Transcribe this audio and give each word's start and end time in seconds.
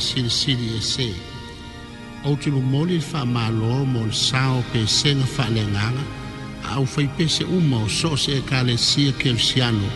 siri 0.00 0.30
siri 0.30 0.76
e 0.76 0.80
se. 0.80 1.12
O 2.24 2.36
tulu 2.36 2.60
moli 2.60 3.00
fa 3.00 3.24
malo 3.24 3.84
mo 3.84 4.10
sao 4.12 4.64
pe 4.72 4.86
senga 4.86 5.24
fa 5.24 5.44
lenganga, 5.48 6.02
a 6.64 6.80
u 6.80 6.86
fai 6.86 7.08
pese 7.16 7.44
uma 7.44 7.84
o 7.84 7.88
so 7.88 8.16
se 8.16 8.32
e 8.38 8.40
kale 8.42 8.76
sia 8.78 9.12
kelsiano 9.12 9.88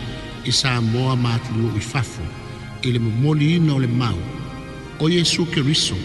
i 0.45 0.53
sa 0.53 0.81
moa 0.81 1.17
matulu 1.17 1.77
i 1.77 1.81
fafo, 1.81 2.23
i 2.83 2.93
le 2.93 2.99
moli 2.99 3.57
ino 3.57 3.79
le 3.79 3.87
mau. 3.87 4.19
O 5.01 5.09
Yesu 5.09 5.45
ke 5.47 5.61
riso, 5.63 5.97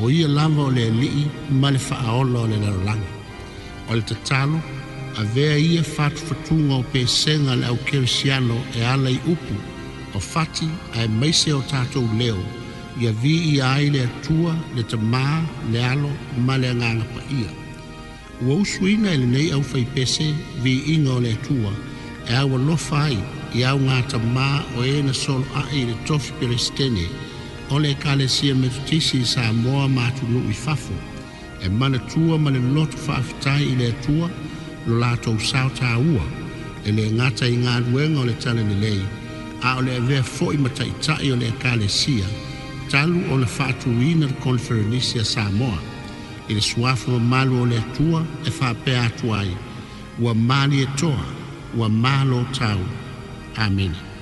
o 0.00 0.10
ia 0.10 0.28
lava 0.28 0.64
o 0.66 0.70
le 0.70 0.90
lii 0.90 1.26
ma 1.50 1.70
le 1.70 1.78
fa 1.78 1.96
aola 2.06 2.40
o 2.40 2.46
le 2.46 2.56
larolanga. 2.60 3.10
O 3.90 3.94
le 3.94 4.02
tatalo, 4.02 4.60
a 5.16 5.24
vea 5.34 5.56
ia 5.58 5.82
fatu 5.82 6.20
fatunga 6.28 6.74
o 6.74 6.84
pe 6.92 7.06
senga 7.06 7.56
le 7.56 7.66
au 7.66 7.76
kelsiano 7.88 8.54
e 8.76 8.84
ala 8.84 9.10
i 9.10 9.18
upu, 9.26 9.54
o 10.14 10.20
fati 10.20 10.68
a 10.94 11.02
e 11.04 11.08
maise 11.08 11.52
o 11.52 11.62
tatou 11.62 12.06
leo 12.18 12.38
ia 13.00 13.12
vi 13.12 13.34
i 13.54 13.60
ai 13.60 13.90
le 13.90 14.00
atua 14.08 14.56
le 14.74 14.82
tamā 14.90 15.24
le 15.72 15.80
alo 15.84 16.10
ma 16.46 16.54
le 16.56 16.68
agaga 16.72 17.04
paia 17.14 17.50
ua 18.42 18.54
usuina 18.62 19.10
i 19.14 19.20
e 19.22 19.26
nei 19.34 19.50
au 19.56 19.62
faipese 19.72 20.28
viiga 20.62 21.10
o 21.16 21.20
le 21.20 21.32
atua 21.36 21.72
e 22.30 22.34
aualofa 22.40 22.96
ai 23.08 23.18
i 23.58 23.64
auga 23.70 23.98
tamā 24.12 24.46
o 24.78 24.86
ē 24.94 24.96
na 25.06 25.12
soloaʻi 25.22 25.76
i 25.80 25.84
le 25.90 25.94
tofi 26.06 26.32
pelestene 26.38 27.06
o 27.74 27.78
le 27.84 27.90
ekalesia 27.96 28.54
metotisi 28.62 29.20
i 29.20 29.24
sa 29.32 29.44
moa 29.52 29.88
matunuu 29.96 30.48
i 30.54 30.56
fafo 30.64 30.94
e 31.66 31.68
manatua 31.78 32.38
ma 32.38 32.50
le 32.56 32.60
loto 32.74 32.96
faafitai 33.06 33.62
i 33.72 33.76
le 33.80 33.92
atua 33.94 34.30
lo 34.86 34.98
latou 35.02 35.38
sao 35.50 35.68
tāua 35.80 36.24
e 36.86 36.92
le 36.96 37.06
gata 37.18 37.46
i 37.54 37.60
galuega 37.62 38.18
o 38.22 38.28
le 38.30 38.34
talanelei 38.42 39.02
a 39.68 39.76
o 39.78 39.80
le 39.86 39.92
avea 40.00 40.22
foʻi 40.36 40.56
ma 40.62 40.68
taʻitaʻi 40.78 41.32
o 41.34 41.36
le 41.36 41.46
ekalesia 41.52 42.28
talu 42.88 43.20
o 43.32 43.36
le 43.36 43.46
fatu 43.46 43.88
winner 43.98 44.32
conferenisia 44.40 45.24
Samoa. 45.24 45.78
e 46.48 46.54
le 46.54 46.60
suafu 46.60 47.10
o 47.16 47.18
malu 47.18 47.52
o 47.62 47.64
le 47.66 47.78
atua 47.78 48.20
e 48.46 48.50
whapea 48.58 49.02
atuai. 49.04 49.56
Ua 50.20 50.32
mali 50.34 50.82
e 50.82 50.86
toa, 50.96 51.26
ua 51.76 51.88
malo 51.88 52.44
tau. 52.58 52.80
Amen. 53.56 53.66
Amen. 53.66 54.15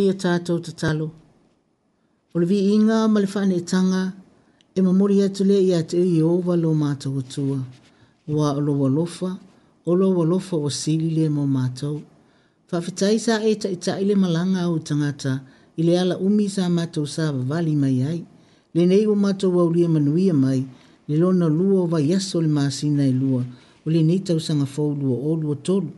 ia 0.04 0.14
tatou 0.14 0.60
tatalo 0.66 1.08
o 2.32 2.36
le 2.40 2.46
viiga 2.50 2.98
ma 3.12 3.18
le 3.20 3.26
faaneetaga 3.34 4.02
e 4.78 4.80
mamoli 4.86 5.16
atu 5.26 5.42
lea 5.50 5.60
iā 5.68 5.80
te 5.88 5.96
ui 6.00 6.20
ova 6.34 6.54
lo 6.62 6.70
matou 6.82 7.18
atua 7.22 7.58
ua 8.32 8.48
o 8.58 8.60
lou 8.66 8.86
alofa 8.88 9.30
o 9.88 9.92
lou 10.00 10.16
alofa 10.22 10.56
ua 10.58 10.70
sili 10.80 11.10
le 11.16 11.26
mo 11.36 11.44
matou 11.56 11.98
faafetai 12.68 13.16
sa 13.26 13.34
e 13.50 13.52
taʻitaʻi 13.62 14.04
le 14.08 14.14
malaga 14.22 14.70
ou 14.72 14.78
tagata 14.88 15.32
i 15.78 15.80
le 15.86 15.92
ala 16.02 16.14
umi 16.26 16.46
sa 16.54 16.64
matou 16.76 17.06
sa 17.14 17.24
vavali 17.34 17.74
mai 17.82 17.98
ai 18.10 18.20
lenei 18.74 19.04
ua 19.10 19.16
matou 19.24 19.58
aulia 19.60 19.88
manuia 19.94 20.34
mai 20.44 20.60
le 21.08 21.14
lona 21.22 21.46
lua 21.58 21.78
o 21.84 21.90
vaiaso 21.92 22.38
le 22.44 22.48
masina 22.56 23.04
e 23.12 23.14
lua 23.22 23.42
o 23.84 23.86
lenei 23.94 24.20
tausaga 24.26 24.66
fou 24.74 24.90
lua 25.00 25.16
o 25.28 25.30
lua 25.42 25.56
tolu 25.66 25.90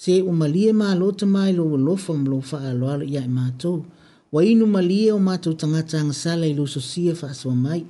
se 0.00 0.22
o 0.22 0.32
malie 0.32 0.72
ma 0.72 0.94
lo 0.96 1.10
te 1.12 1.26
mai 1.28 1.52
lo 1.52 1.64
lo 1.86 1.92
fom 2.04 2.24
lo 2.30 2.38
fa 2.50 2.58
alo 2.72 2.88
alo 2.92 3.04
ia 3.04 3.20
e 3.20 3.28
mātou. 3.28 3.84
Wa 4.32 4.40
inu 4.44 4.64
malie 4.66 5.12
o 5.12 5.18
mātou 5.20 5.52
tangata 5.56 6.00
ang 6.00 6.14
sala 6.16 6.48
i 6.48 6.56
lo 6.56 6.64
sosia 6.66 7.12
fa 7.14 7.28
aswa 7.36 7.52
mai, 7.54 7.82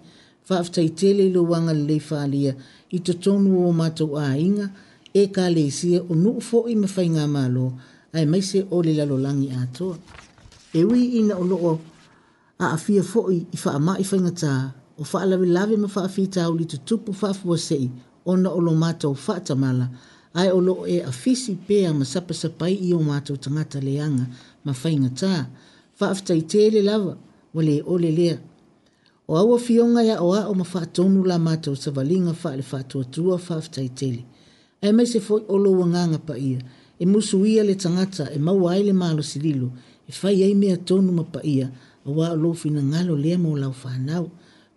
fa 0.43 0.59
aftai 0.63 0.89
tele 0.99 1.29
lo 1.35 1.47
wanga 1.51 1.71
le 1.75 1.85
lei 1.89 2.03
alia 2.23 2.53
i 2.91 2.99
to 2.99 3.15
tonu 3.15 3.63
o 3.63 3.71
mātou 3.73 4.19
a 4.19 4.27
inga, 4.35 4.67
e 5.15 5.29
ka 5.35 5.47
le 5.55 5.69
isia 5.71 6.03
o 6.11 6.19
nu 6.19 6.35
ufo 6.43 6.67
i 6.73 6.75
mawhai 6.83 7.07
ngā 7.15 7.29
mālo, 7.31 7.71
ai 8.13 8.27
mai 8.27 8.43
se 8.43 8.65
o 8.75 8.83
le 8.83 8.91
lalo 8.99 9.17
langi 9.27 9.51
ātoa. 9.55 9.95
E 10.75 10.83
wii 10.87 11.09
ina 11.23 11.39
o 11.39 11.47
loo 11.47 11.79
a 12.59 12.75
afia 12.75 13.07
fo 13.07 13.29
i 13.31 13.39
i 13.55 13.57
fa 13.57 13.79
ama 13.79 13.95
i 14.03 14.05
fa 14.05 14.19
ngata, 14.19 14.55
o 14.99 15.07
fa 15.07 15.23
alawe 15.23 15.47
lawe 15.57 15.77
ma 15.79 15.87
fa 15.89 16.09
afi 16.11 16.27
tau 16.27 16.59
li 16.59 16.67
tutupu 16.67 17.15
fa 17.15 17.31
afuwa 17.31 17.55
sei, 17.59 17.87
o 18.27 18.35
na 18.37 18.51
o 18.51 18.59
lo 18.61 18.75
mātou 18.75 19.15
fa 19.15 19.39
tamala, 19.39 19.87
mātou 19.87 20.19
ai 20.35 20.49
o 20.51 20.61
lo 20.61 20.87
e 20.87 21.03
afisi 21.03 21.55
pe 21.67 21.87
a 21.87 21.93
masapa 21.95 22.35
sapai 22.43 22.75
i 22.89 22.93
o 22.95 23.01
mātou 23.03 23.37
tangata 23.43 23.79
leanga 23.81 24.27
ma 24.65 24.73
whainga 24.73 25.11
tā. 25.11 25.47
Whaaftai 26.01 26.43
tēle 26.49 26.83
lava, 26.85 27.17
wale 27.55 27.77
e 27.81 27.83
ole 27.83 28.11
lea. 28.15 28.39
O 29.29 29.37
awa 29.39 29.59
fionga 29.59 30.03
ia 30.05 30.19
o 30.23 30.33
a 30.35 30.47
o 30.49 30.55
mawhaatonu 30.55 31.27
la 31.27 31.37
mātou 31.39 31.75
savalinga 31.77 32.35
wha 32.43 32.57
le 32.57 32.63
whaatuatua 32.65 33.39
whaaftai 33.41 33.89
tēle. 33.99 34.23
Ai 34.83 34.93
mai 34.93 35.07
se 35.07 35.21
foi 35.21 35.43
o 35.49 35.57
lo 35.59 35.73
wanganga 35.81 36.19
pa 36.19 36.39
ia, 36.39 36.59
e 36.99 37.07
musu 37.07 37.45
ia 37.45 37.65
le 37.65 37.75
tangata 37.75 38.31
e 38.33 38.39
maua 38.39 38.73
ai 38.73 38.85
le 38.85 38.93
malo 38.93 39.23
sililo, 39.23 39.73
e 40.09 40.13
whai 40.23 40.43
ai 40.45 40.55
mea 40.55 40.77
tonu 40.77 41.13
ma 41.13 41.25
pa 41.25 41.41
ia, 41.45 41.69
a 42.05 42.09
wā 42.09 42.33
lo 42.39 42.53
fina 42.53 42.81
ngalo 42.83 43.15
lea 43.17 43.37
mō 43.37 43.59
lau 43.61 43.75
whanau. 43.83 44.31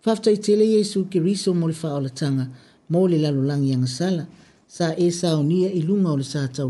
Whaaftai 0.04 0.36
tēle 0.36 0.66
Jesu 0.66 1.06
ki 1.10 1.20
riso 1.20 1.54
mō 1.54 1.70
le 1.70 1.76
whaolatanga, 1.82 2.50
mō 2.92 3.08
le 3.10 3.18
lalolangi 3.18 3.72
angasala, 3.72 4.26
sa 4.74 4.90
e 4.98 5.06
sao 5.14 5.38
nia 5.46 5.70
i 5.70 5.80
lunga 5.86 6.10
o 6.12 6.16
le 6.18 6.24
sa 6.26 6.42
tau. 6.56 6.66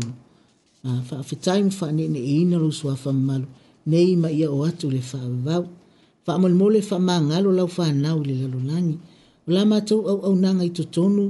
Uh, 0.85 1.01
fa 1.09 1.25
fa 1.27 1.35
time 1.47 1.69
fa 1.77 1.87
ne 1.97 2.05
ne 2.13 2.21
ina 2.39 2.57
lo 2.63 2.69
so 2.79 2.89
fa 3.03 3.09
mal 3.27 3.41
ne 3.89 4.01
ma 4.21 4.29
ia 4.41 4.45
o 4.45 4.61
atu 4.69 4.85
le 4.95 5.01
fa 5.09 5.17
va 5.45 5.55
fa 6.25 6.33
mal 6.41 6.53
mole 6.59 6.81
fa 6.89 6.97
ma 7.07 7.15
ngalo 7.27 7.49
lau 7.59 7.65
fa 7.77 7.85
na 8.03 8.11
le 8.27 8.35
la 8.41 8.47
lo 8.53 8.59
nangi 8.69 8.93
la 9.53 9.61
ma 9.69 9.77
tau 9.89 9.99
au 10.11 10.17
au 10.27 10.33
nanga 10.43 10.61
i 10.69 10.69
to 10.77 10.83
tonu 10.95 11.23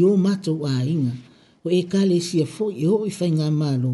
yo 0.00 0.10
ma 0.24 0.32
tau 0.44 0.56
a 0.72 0.82
inga 0.92 1.14
o 1.62 1.68
e 1.70 1.80
ka 1.92 2.00
le 2.10 2.18
sia 2.28 2.42
fo 2.54 2.64
yo 2.84 2.92
i 3.06 3.12
fa 3.18 3.26
e 3.30 3.32
nga 3.38 3.46
malo 3.62 3.92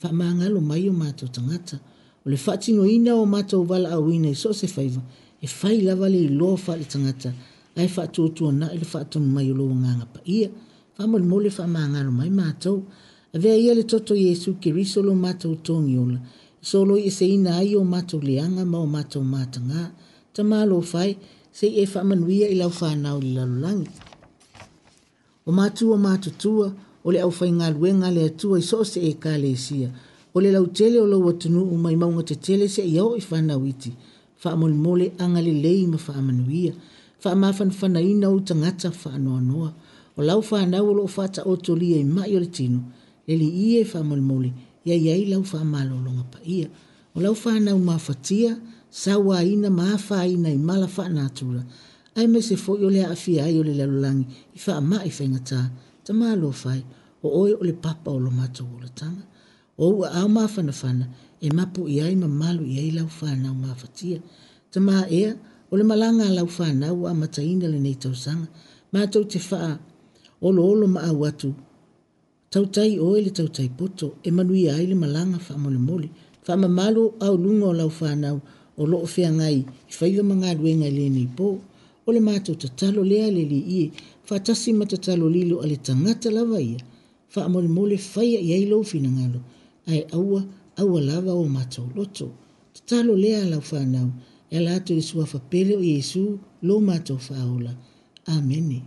fa 0.00 0.08
ma 0.18 0.26
ngalo 0.38 0.58
ma 0.68 0.76
yo 0.84 0.92
ma 1.00 1.08
tau 1.18 1.26
tangata 1.34 1.76
o 2.22 2.30
le 2.32 2.38
fa 2.44 2.52
tino 2.62 2.82
ina 2.96 3.12
o 3.18 3.26
ma 3.32 3.40
tau 3.50 3.62
vala 3.70 3.88
a 3.98 3.98
wina 4.06 4.28
i 4.30 4.36
so 4.42 4.50
se 4.60 4.66
fa 4.74 4.80
iva 4.88 5.02
e 5.44 5.50
fa 5.58 5.68
i 5.76 5.82
lava 5.86 6.06
le 6.14 6.20
lo 6.38 6.50
fa 6.64 6.72
le 6.80 6.86
tangata 6.92 7.30
ai 7.78 7.88
fa 7.94 8.02
tu 8.14 8.22
tu 8.36 8.44
na 8.60 8.66
e 8.70 8.76
le 8.80 8.86
fa 8.92 9.00
tu 9.10 9.16
ma 9.34 9.40
yo 9.48 9.54
lo 9.58 9.64
nga 9.82 9.90
nga 9.98 10.06
pa 10.14 10.20
ia 10.36 10.40
yeah 10.46 10.52
famol 10.96 11.22
mole 11.30 11.50
fa 11.50 11.66
manga 11.66 12.00
no 12.04 12.10
mai 12.12 12.30
mato 12.40 12.72
ve 13.42 13.52
ia 13.62 13.74
le 13.74 13.82
toto 13.82 14.14
yesu 14.14 14.48
kiriso 14.62 15.02
lo 15.02 15.14
mato 15.14 15.48
tongiola 15.66 16.18
solo 16.60 16.94
i 17.08 17.10
se 17.10 17.24
ina 17.26 17.60
io 17.62 17.82
mato 17.84 18.16
lianga 18.18 18.62
ma 18.72 18.78
o 18.78 18.86
mato 18.86 19.20
matanga 19.20 19.90
tamalo 20.34 20.80
fai 20.92 21.18
se 21.50 21.66
e 21.82 21.84
fa 21.92 22.00
manuia 22.04 22.46
i 22.54 22.54
la 22.54 22.68
fa 22.68 22.94
na 22.94 23.10
o 23.18 23.20
lalang 23.34 23.86
o 25.46 25.50
mato 25.52 25.86
o 25.90 25.96
mato 25.98 26.30
tua 26.42 26.68
o 27.04 27.08
le 27.12 27.18
au 27.24 27.30
fai 27.38 27.50
nga 27.58 27.66
lue 27.74 27.90
nga 28.00 28.08
le 28.16 28.22
atua 28.30 28.56
i 28.62 28.62
so 28.62 28.78
se 28.92 29.00
e 29.00 29.12
kale 29.22 29.50
sia 29.56 29.90
o 30.34 30.38
le 30.40 30.50
lau 30.54 30.66
tele 30.78 30.98
o 31.04 31.06
lau 31.12 31.26
atunu 31.30 31.60
o 31.74 31.76
mai 31.84 31.96
maunga 32.02 32.22
te 32.30 32.36
tele 32.46 32.64
se 32.74 32.82
iau 32.96 33.14
i 33.14 33.22
whana 33.30 33.56
witi. 33.62 33.92
Wha 34.42 34.50
mole 34.60 34.74
mole 34.84 35.06
angale 35.22 35.52
lei 35.64 35.82
ma 35.92 35.98
wha 36.06 36.12
amanuia. 36.20 36.72
Wha 37.22 37.30
mafan 37.42 37.70
whana 37.78 38.00
ina 38.12 38.26
o 38.28 38.36
tangata 38.46 38.88
wha 39.00 39.08
anoa 39.16 39.40
noa. 39.40 39.40
noa 39.40 39.70
o 40.18 40.20
lau 40.22 40.40
whanau 40.48 40.86
o 40.90 40.92
lo 40.98 41.04
whata 41.14 41.40
o 41.50 41.52
to 41.64 41.72
lia 41.80 41.98
e 42.04 42.06
mai 42.16 42.30
o 42.36 42.38
le 42.44 42.50
tino, 42.56 42.80
le 43.26 43.34
li 43.40 43.48
i 43.64 43.66
e 43.80 43.82
whamole 43.92 44.22
mole, 44.30 44.50
ia 44.86 44.94
ia 44.94 45.14
i 45.18 45.24
lau 45.32 45.42
whamalo 45.50 45.96
longa 46.06 46.24
pa 46.32 46.38
ia. 46.56 46.68
O 47.14 47.20
lau 47.24 47.34
whanau 47.42 47.78
ma 47.78 47.96
whatia, 48.06 48.52
sawa 48.90 49.42
ina 49.42 49.70
ma 49.70 49.96
whaina 50.06 50.48
i 50.50 50.58
mala 50.58 50.86
natura, 51.08 51.62
ai 52.16 52.26
me 52.26 52.40
se 52.42 52.54
fōi 52.54 52.84
o 52.86 52.90
le 52.94 53.02
awhia 53.04 53.42
ai 53.44 53.58
o 53.60 53.62
le 53.66 53.74
lalulangi 53.74 54.26
i 54.54 54.58
wha 54.66 54.80
ma 54.80 54.98
i 55.02 55.10
whengatā, 55.16 55.60
ta 56.04 56.12
mā 56.12 56.30
lo 56.40 56.50
whai, 56.64 56.80
o 57.22 57.28
oi 57.42 57.52
o 57.58 57.62
le 57.64 57.72
papa 57.74 58.10
o 58.10 58.18
lo 58.18 58.30
mato 58.30 58.64
o 58.64 58.78
le 58.80 58.88
tanga. 58.94 59.24
O 59.76 59.88
ua 59.98 60.08
au 60.22 60.28
mā 60.30 60.44
whanawhana, 60.46 61.06
e 61.40 61.48
mapu 61.50 61.88
i 61.90 61.98
ai 62.00 62.14
ma 62.14 62.28
malu 62.28 62.62
i 62.64 62.78
ai 62.78 62.90
lau 62.96 63.08
whanau 63.20 63.54
mā 63.62 63.70
whatia. 63.80 64.18
Ta 64.70 64.78
mā 64.78 65.08
ea, 65.10 65.34
o 65.70 65.74
le 65.76 65.82
malanga 65.82 66.28
lau 66.30 66.46
whanau 66.58 67.08
a 67.10 67.14
mataina 67.20 67.66
le 67.66 67.80
nei 67.82 67.96
tausanga, 68.02 68.46
mātou 68.94 69.24
te 69.26 69.40
whaa 69.50 69.74
olo 70.44 70.62
olo 70.70 70.86
ma 70.86 71.00
au 71.02 71.24
atu. 71.30 71.48
Tau 72.52 72.64
tai 72.74 72.98
oe 72.98 73.18
le 73.24 73.30
tau 73.38 73.48
tai 73.56 73.68
poto, 73.78 74.06
e 74.22 74.28
manui 74.36 74.64
ai 74.74 74.84
le 74.90 74.96
malanga 75.02 75.38
wha 75.46 75.54
mole 75.64 75.78
mole, 75.88 76.08
wha 76.46 76.54
ma 76.62 76.68
malo 76.80 77.04
au 77.26 77.34
lungo 77.44 77.70
lau 77.72 77.90
whanau, 78.00 78.36
o 78.80 78.82
loo 78.90 79.06
fea 79.14 79.30
ngai, 79.38 79.58
i 79.90 79.94
whaiwa 79.98 80.22
ma 80.28 80.34
ngā 80.40 80.50
ruenga 80.58 80.88
le 80.96 81.04
nei 81.16 81.26
po, 81.36 81.46
o 82.06 82.12
le 82.14 82.20
mātou 82.28 82.54
tatalo 82.62 83.00
lea 83.10 83.26
le 83.36 83.42
li 83.52 83.60
ie, 83.80 83.84
wha 84.28 84.36
tasi 84.46 84.70
ma 84.78 84.84
tatalo 84.92 85.24
lilo 85.36 85.56
ale 85.64 85.76
tangata 85.86 86.28
lava 86.36 86.58
ia, 86.70 86.80
wha 87.34 87.42
mole 87.52 87.68
mole 87.76 87.96
whaia 88.12 88.38
i 88.48 88.52
ai 88.56 88.64
lau 88.70 88.82
fina 88.90 89.10
ngalo, 89.16 89.40
ai 89.90 90.00
aua, 90.18 90.40
aua 90.80 91.00
lava 91.10 91.32
o 91.34 91.44
mātou 91.56 91.86
loto. 91.96 92.26
Tatalo 92.74 93.12
lea 93.24 93.40
lau 93.52 93.62
whanau, 93.72 94.08
e 94.56 94.58
la 94.64 94.74
atu 94.78 94.92
i 94.94 94.98
e 95.00 95.04
sua 95.08 95.24
whapele 95.32 95.72
o 95.80 95.82
Iesu, 95.90 96.24
lo 96.62 96.74
mātou 96.88 97.18
whaola. 97.28 97.72
Amene. 98.28 98.38
Amene. 98.38 98.84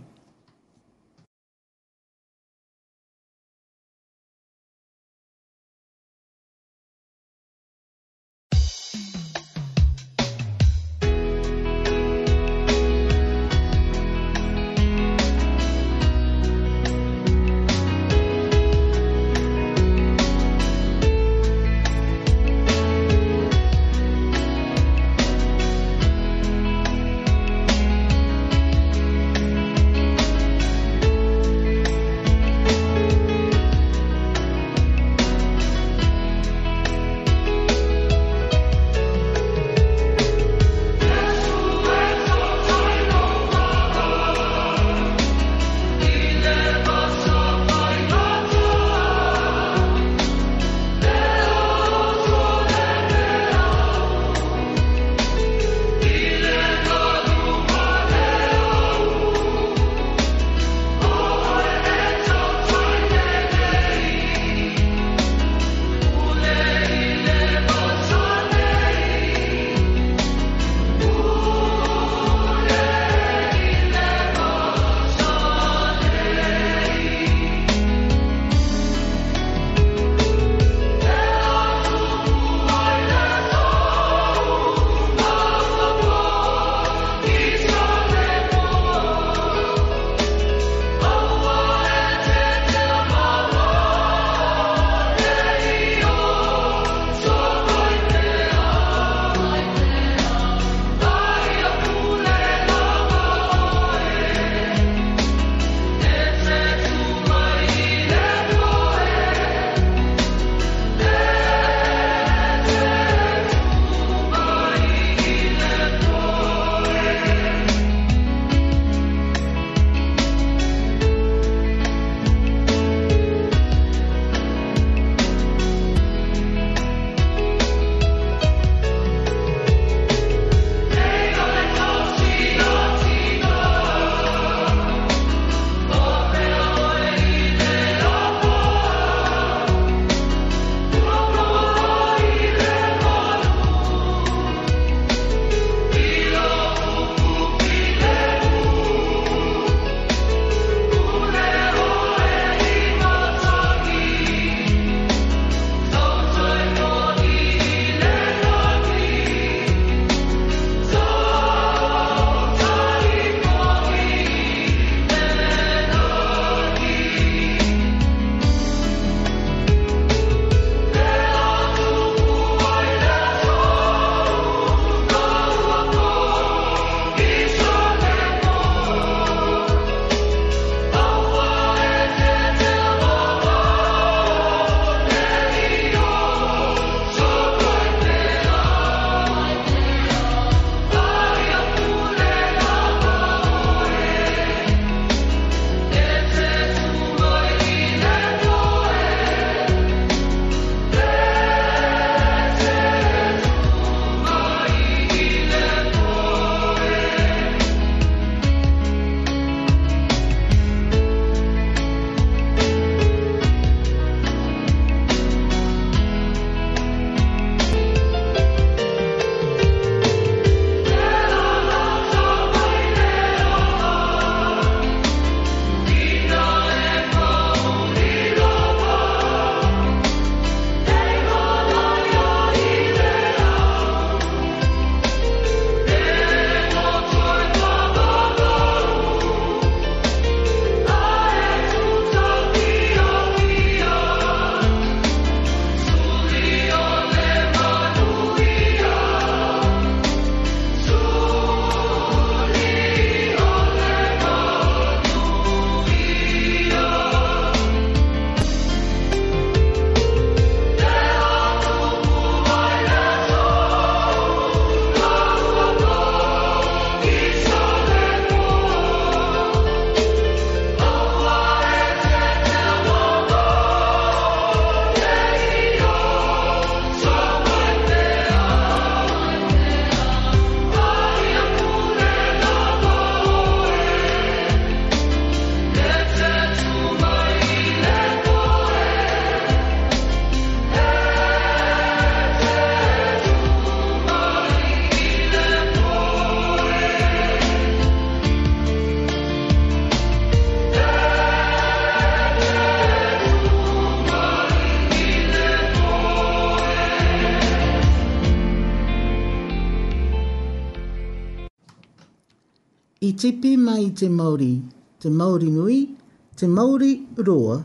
Māori 315.38 315.50
Nui, 315.50 315.96
te 316.36 316.46
Māori 316.46 317.06
Roa, 317.16 317.62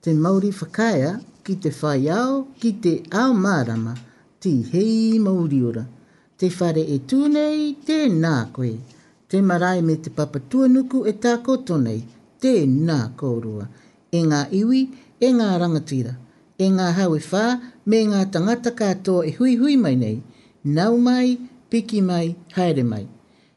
te 0.00 0.12
Māori 0.14 0.52
Whakaia, 0.52 1.18
ki 1.44 1.56
te 1.62 1.70
whaiao, 1.70 2.44
ki 2.60 2.72
te 2.82 2.92
ao 3.10 3.32
mārama, 3.34 3.96
ti 4.40 4.62
hei 4.72 5.18
Māori 5.18 5.60
ora. 5.68 5.82
Te 6.38 6.48
whare 6.58 6.82
e 6.94 6.98
tūnei, 7.06 7.74
te 7.86 8.06
nā 8.10 8.46
koe. 8.52 8.76
Te 9.28 9.40
marae 9.42 9.80
me 9.82 9.96
te 10.02 10.10
papa 10.10 10.38
tuanuku 10.50 11.02
e 11.08 11.12
tāko 11.22 11.56
tonei, 11.66 12.02
te 12.42 12.52
nā 12.70 12.98
kōrua. 13.18 13.66
E 14.12 14.22
ngā 14.26 14.44
iwi, 14.60 14.80
e 15.20 15.32
ngā 15.34 15.50
rangatira, 15.62 16.14
e 16.58 16.68
ngā 16.70 16.88
hawe 17.00 17.20
whā, 17.30 17.44
me 17.86 18.02
ngā 18.12 18.24
tangata 18.34 18.70
kātoa 18.82 19.22
e 19.30 19.34
hui 19.40 19.54
hui 19.62 19.76
mai 19.86 19.94
nei, 19.98 20.18
nau 20.64 20.98
mai, 20.98 21.36
piki 21.70 22.02
mai, 22.02 22.34
haere 22.56 22.84
mai. 22.84 23.06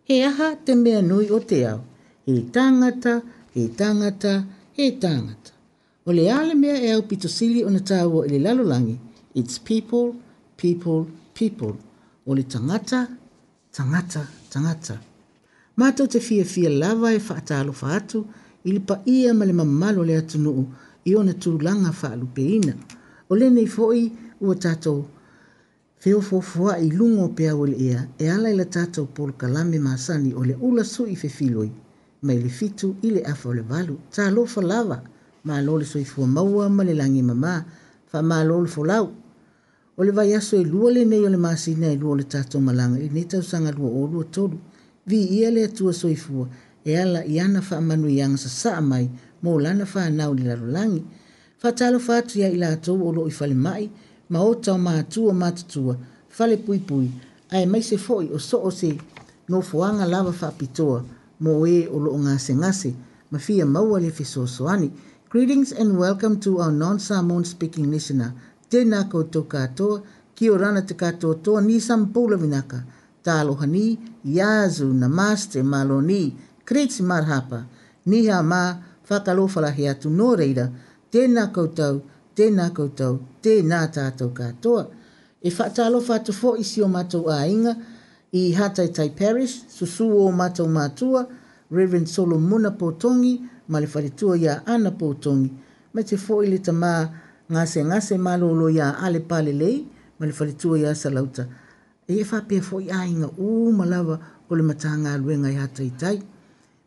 He 0.10 0.24
aha 0.26 0.54
te 0.66 0.76
mea 0.82 1.02
nui 1.02 1.30
o 1.30 1.42
te 1.52 1.66
ao 1.70 1.82
he 2.28 2.42
tangata, 2.42 3.22
he 3.54 3.68
tangata, 3.70 4.46
he 4.74 4.92
tangata. 4.94 5.52
O 6.08 6.12
le 6.12 6.28
ale 6.32 6.56
mea 6.56 6.82
e 6.82 6.92
au 6.92 7.02
pitosili 7.04 7.64
o 7.64 7.70
na 7.70 7.80
tāua 7.80 8.26
i 8.26 8.30
le 8.30 8.40
lalolangi, 8.40 8.98
it's 9.36 9.60
people, 9.60 10.16
people, 10.58 11.06
people. 11.36 11.78
O 12.26 12.32
le 12.34 12.44
tangata, 12.44 13.08
tangata, 13.72 14.26
tangata. 14.50 14.98
Mātou 15.78 16.08
te 16.10 16.20
fia 16.20 16.46
fia 16.46 16.70
lava 16.70 17.12
e 17.14 17.20
whaatalo 17.20 17.74
whaatu, 17.76 18.26
i 18.66 18.72
le 18.74 18.80
pa 18.80 19.00
ia 19.06 19.34
ma 19.34 19.46
le 19.46 19.54
mamalo 19.54 20.04
le 20.06 20.16
atunuu 20.18 20.66
i 21.06 21.14
o 21.16 21.22
na 21.22 21.34
tūlanga 21.34 21.94
whaalu 21.94 22.30
peina. 22.34 22.74
O 23.30 23.36
le 23.38 23.50
nei 23.52 23.68
fo'i 23.68 24.10
ua 24.42 24.56
tātou 24.56 25.04
Feo 26.06 26.20
fofoa 26.22 26.76
i 26.86 26.90
lungo 26.92 27.30
pea 27.34 27.56
ole 27.58 27.78
ea, 27.82 28.02
e 28.20 28.28
ala 28.30 28.52
ila 28.54 28.66
tātou 28.70 29.08
polo 29.08 29.34
kalame 29.40 29.80
maasani 29.82 30.36
o 30.38 30.44
le 30.46 30.54
ula 30.62 30.84
sui 30.86 31.16
fe 31.18 31.30
filoi 31.34 31.72
mai 32.26 32.40
le 32.44 32.50
fitu 32.50 32.96
i 33.02 33.10
le 33.16 33.22
afa 33.32 33.50
o 33.50 33.54
le 33.54 33.62
valu 33.72 33.96
talofa 34.14 34.62
lava 34.62 34.98
malo 35.44 35.78
le 35.82 35.86
soifua 35.86 36.26
maua 36.28 36.70
ma 36.70 36.84
le 36.84 36.94
lagi 37.02 37.22
mamā 37.30 37.52
faamālo 38.12 38.56
le 38.66 38.70
folau 38.76 39.08
o 39.98 40.02
le 40.04 40.12
vaiaso 40.18 40.58
e 40.58 40.64
lua 40.72 40.90
lenei 40.96 41.24
o 41.28 41.30
le 41.36 41.40
masina 41.46 41.88
e 41.94 41.98
lua 42.02 42.12
o 42.14 42.18
le 42.20 42.24
tatou 42.34 42.62
malaga 42.68 42.98
i 43.06 43.10
nei 43.16 43.26
tausaga 43.32 43.72
lua 43.78 43.90
o 44.00 44.06
lua 44.12 44.24
tolu 44.36 44.58
viia 45.10 45.52
le 45.56 45.62
atua 45.70 45.94
soifua 46.02 46.46
e 46.90 46.98
ala 47.04 47.20
i 47.34 47.40
ana 47.46 47.62
faamanuiaga 47.68 48.38
sasaa 48.44 48.82
mai 48.82 49.06
mo 49.44 49.60
lana 49.66 49.86
fanau 49.94 50.34
i 50.34 50.38
le 50.40 50.46
lalolagi 50.50 51.02
faatalofa 51.62 52.18
atu 52.22 52.34
iā 52.40 52.48
i 52.56 52.58
latou 52.64 52.98
o 53.08 53.10
loo 53.16 53.28
i 53.32 53.38
falemaʻi 53.40 53.86
ma 54.32 54.40
ota 54.52 54.74
o 54.74 54.78
matua 54.78 55.34
matutua 55.42 55.96
fale 56.36 56.58
puipui 56.66 57.10
ae 57.56 57.66
mai 57.72 57.84
se 57.90 57.98
foʻi 58.06 58.26
o 58.36 58.40
soo 58.40 58.72
se 58.80 58.90
nofoaga 59.50 60.06
lava 60.14 60.32
faapitoa 60.40 61.06
mo 61.46 61.66
e 61.70 61.86
o 61.88 61.98
lo 62.02 62.18
ngase 62.26 62.54
ngase 62.58 62.90
ma 63.30 63.38
fia 63.38 63.66
maua 63.66 64.00
le 64.00 64.10
fisosoani. 64.10 64.90
Greetings 65.30 65.72
and 65.78 65.94
welcome 65.98 66.40
to 66.42 66.58
our 66.60 66.72
non-Samoan 66.74 67.46
speaking 67.46 67.92
listener. 67.94 68.34
Tēnā 68.70 69.04
koutou 69.12 69.44
katoa, 69.48 70.02
ki 70.34 70.50
o 70.50 70.58
rana 70.58 70.82
te 70.82 70.96
katoa 70.98 71.38
toa 71.46 71.62
ni 71.62 71.78
sampula 71.80 72.38
vinaka. 72.40 72.80
Tā 73.24 73.42
aloha 73.44 73.68
ni, 73.70 73.98
iazu, 74.26 74.88
namaste, 74.94 75.62
maloni 75.64 76.34
ni, 76.72 76.86
marhapa. 77.04 77.66
Ni 78.06 78.26
ha 78.28 78.42
mā, 78.42 78.78
whakalofalahi 79.08 79.88
atu 79.90 80.10
nō 80.10 80.36
reira, 80.40 80.68
tēnā 81.12 81.52
koutou, 81.54 82.02
tena 82.36 82.72
koutou, 82.72 83.20
tēnā 83.44 83.84
tātou 83.94 84.34
katoa. 84.34 84.88
E 85.44 85.50
whatalo 85.52 86.02
fatu 86.02 86.34
fo 86.34 86.56
isi 86.58 86.82
o 86.82 86.88
matou 86.88 87.30
a 87.30 87.46
inga, 87.48 87.76
i 88.36 88.52
Hatai 88.54 88.88
Tai 88.94 89.10
Parish, 89.12 89.64
susu 89.68 90.06
o 90.20 90.32
matau 90.32 90.68
mātua, 90.68 91.26
Reverend 91.72 92.08
Solo 92.08 92.38
Muna 92.38 92.70
Pōtongi, 92.72 93.40
ma 93.70 93.80
le 93.80 93.88
wharetua 93.88 94.38
ia 94.38 94.62
ana 94.68 94.90
Pōtongi. 94.92 95.50
Me 95.94 96.04
te 96.04 96.18
fōi 96.20 96.50
le 96.52 96.58
tamā 96.60 96.92
ngase 97.52 97.86
ngase 97.86 98.18
malolo 98.18 98.68
ia 98.70 98.90
ale 99.00 99.20
pale 99.22 99.54
lei, 99.54 99.88
ma 100.20 100.26
le 100.26 100.34
wharetua 100.34 100.80
ia 100.80 100.94
salauta. 100.96 101.48
E 102.08 102.20
e 102.20 102.24
whapea 102.30 102.62
fōi 102.62 102.92
a 102.92 103.06
inga 103.08 103.30
u 103.38 103.72
malawa 103.72 104.20
o 104.50 104.54
le 104.56 104.64
matā 104.64 104.92
ngā 104.98 105.16
luenga 105.18 105.50
i 105.54 105.56
Hatai 105.56 105.90
Tai. 105.98 106.16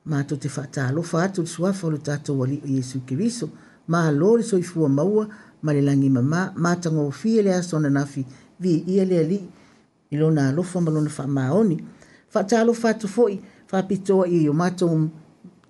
Mā 0.09 0.23
tō 0.29 0.37
te 0.41 0.49
whātā 0.53 0.85
alofa 0.93 1.23
atu 1.25 1.47
le 1.47 1.49
suafa 1.49 1.87
o 1.87 1.91
le 1.97 2.03
tātou 2.05 2.43
wali 2.43 2.61
o 2.65 2.69
Jesu 2.69 3.01
Kiriso, 3.09 3.49
mā 3.89 4.05
lōre 4.13 4.45
soifua 4.45 4.89
maua, 4.89 5.25
ma 5.63 5.73
le 5.73 5.81
langi 5.83 6.11
mamā, 6.11 6.51
mā 6.57 6.77
tango 6.77 7.07
o 7.09 7.11
fie 7.11 7.41
le 7.43 7.55
asona 7.57 7.89
nafi, 7.91 8.25
vi 8.61 8.83
ia 8.87 9.05
le 9.05 9.19
alii, 9.19 9.45
i 10.11 10.17
lona 10.17 10.49
alofa 10.49 10.81
ma 10.81 10.91
lona 10.91 11.11
faamaoni 11.11 11.77
faatalofa 12.35 12.89
atu 12.91 13.07
foʻi 13.17 13.39
faapitoa 13.71 14.27
i 14.29 14.49
o 14.49 14.53
matou 14.53 15.09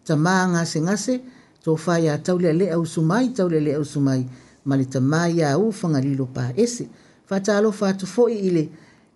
tamā 0.06 0.34
gasegase 0.52 1.20
tofā 1.64 1.98
iā 2.02 2.18
taulealea 2.26 2.78
usumai 2.78 3.28
taulealea 3.38 3.80
usumai 3.80 4.22
ma 4.64 4.76
le 4.76 4.84
tamā 4.94 5.22
iāu 5.36 5.72
fagalilo 5.80 6.26
paese 6.36 6.88
faatalofa 7.30 7.88
atu 7.94 8.06
foʻi 8.14 8.36
i 8.48 8.50
le 8.56 8.64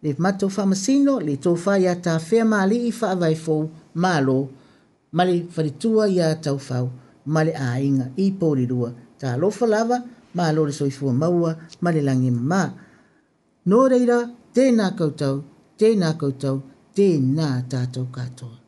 le 0.03 0.15
matou 0.19 0.51
faamasino 0.57 1.21
le 1.21 1.37
tofā 1.37 1.79
iā 1.83 1.95
tafea 2.05 2.45
malii 2.55 2.91
faavaefou 3.01 3.71
malo 3.95 4.49
ma 5.13 5.25
le 5.29 5.37
faletua 5.55 6.09
iā 6.09 6.35
taufau 6.47 6.91
ma 7.27 7.45
le 7.47 7.53
aiga 7.69 8.11
i 8.17 8.33
polilua 8.41 8.93
talofa 9.19 9.67
lava 9.67 10.03
malo 10.35 10.67
le 10.67 10.73
soifua 10.73 11.13
maua 11.15 11.53
ma 11.81 11.91
le 11.95 12.01
lagi 12.09 12.31
mamā 12.31 12.63
no 13.71 13.83
reira 13.93 14.19
tēnā 14.57 14.87
koutou, 14.99 15.39
tēnā 15.83 16.11
koutou, 16.23 16.61
tēnā 16.99 17.51
tātou 17.77 18.09
katoa. 18.19 18.62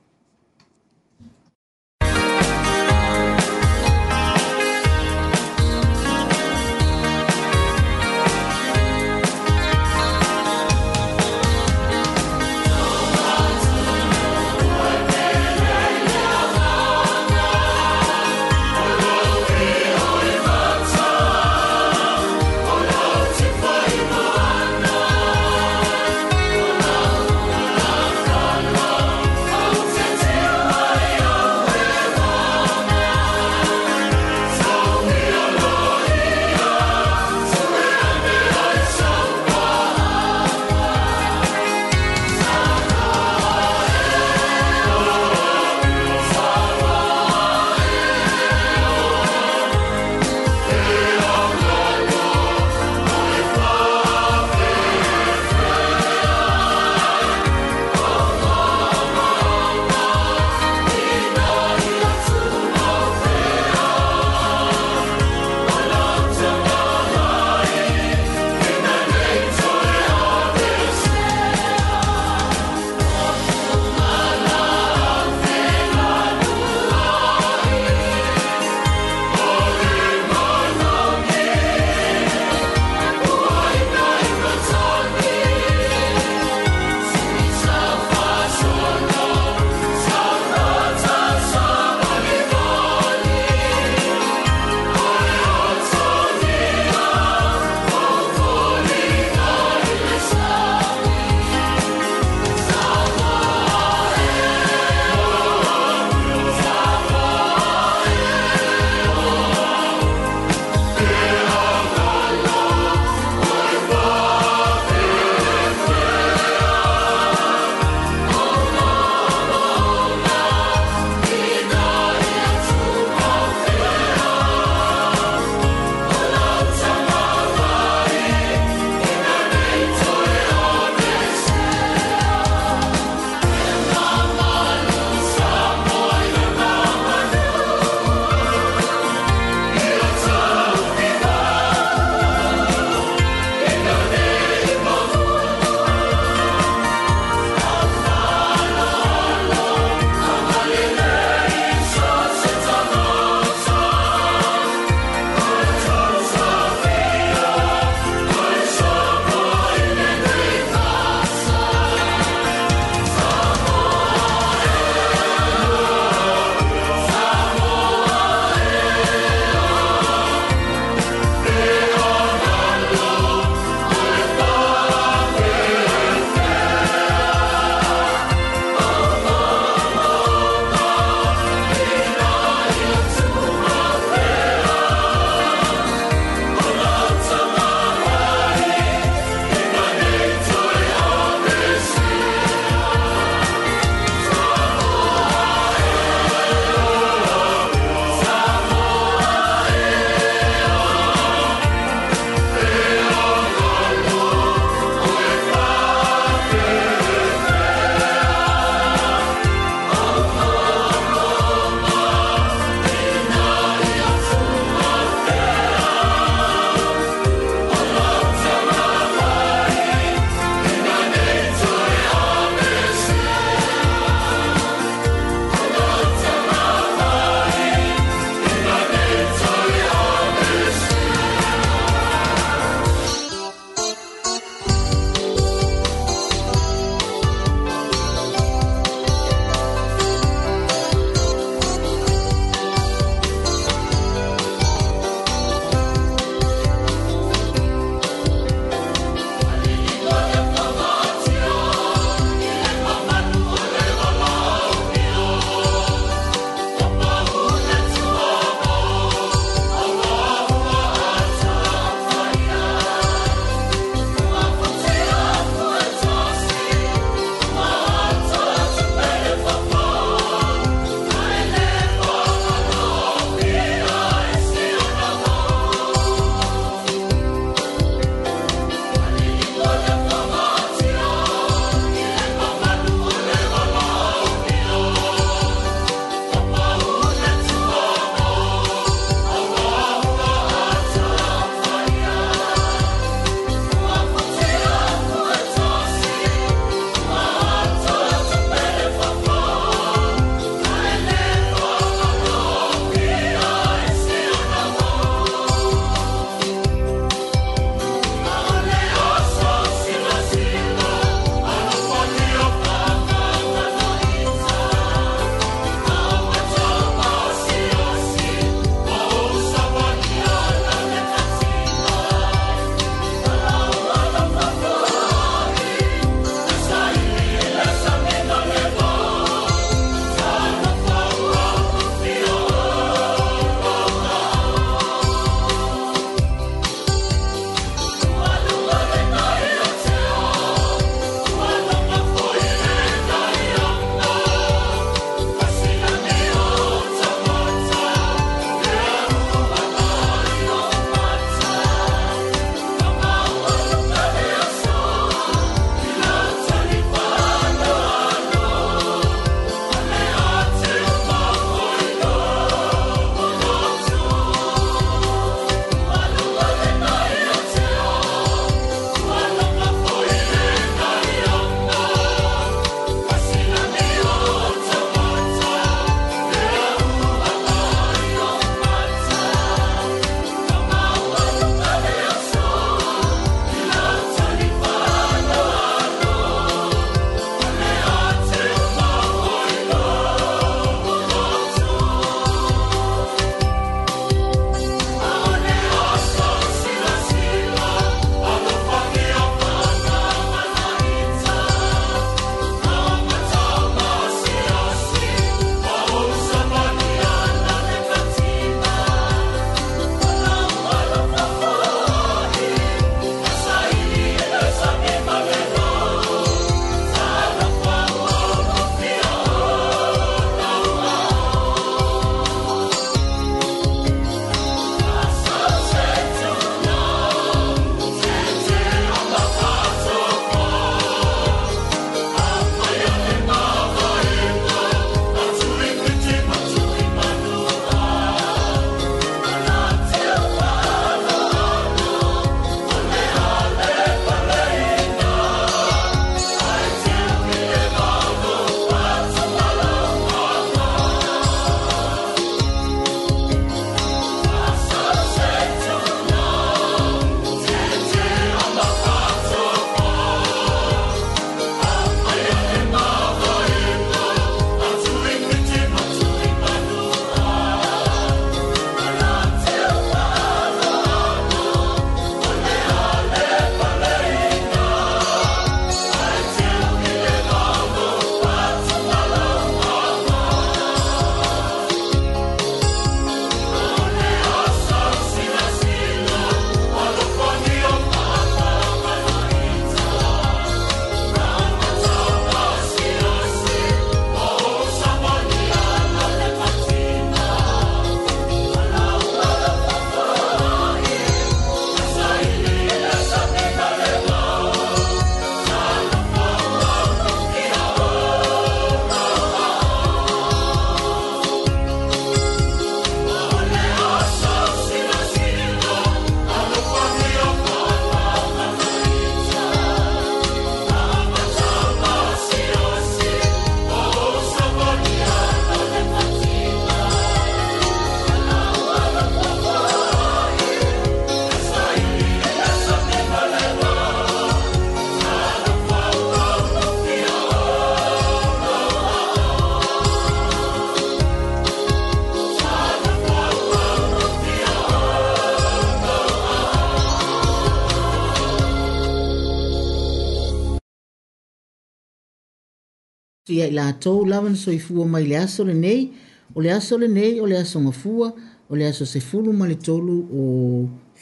Fia 553.26 553.46
i 553.48 553.50
la 553.52 553.72
tau 553.72 554.04
lawa 554.04 554.30
na 554.30 554.36
soi 554.36 554.58
fua 554.58 554.84
mai 554.86 555.06
le 555.08 555.16
aso 555.18 555.44
le 555.44 555.54
nei, 555.54 555.90
o 556.36 556.40
le 556.44 556.52
aso 556.52 556.76
le 556.78 556.88
nei, 556.88 557.18
o 557.24 557.26
le 557.26 557.38
aso 557.38 557.56
nga 557.64 557.70
fua, 557.72 558.08
o 558.50 558.54
le 558.58 558.66
aso 558.66 558.84
se 558.84 559.00
fulu 559.00 559.32
ma 559.32 559.46
le 559.48 559.54
tolu 559.56 559.94
o 560.18 560.20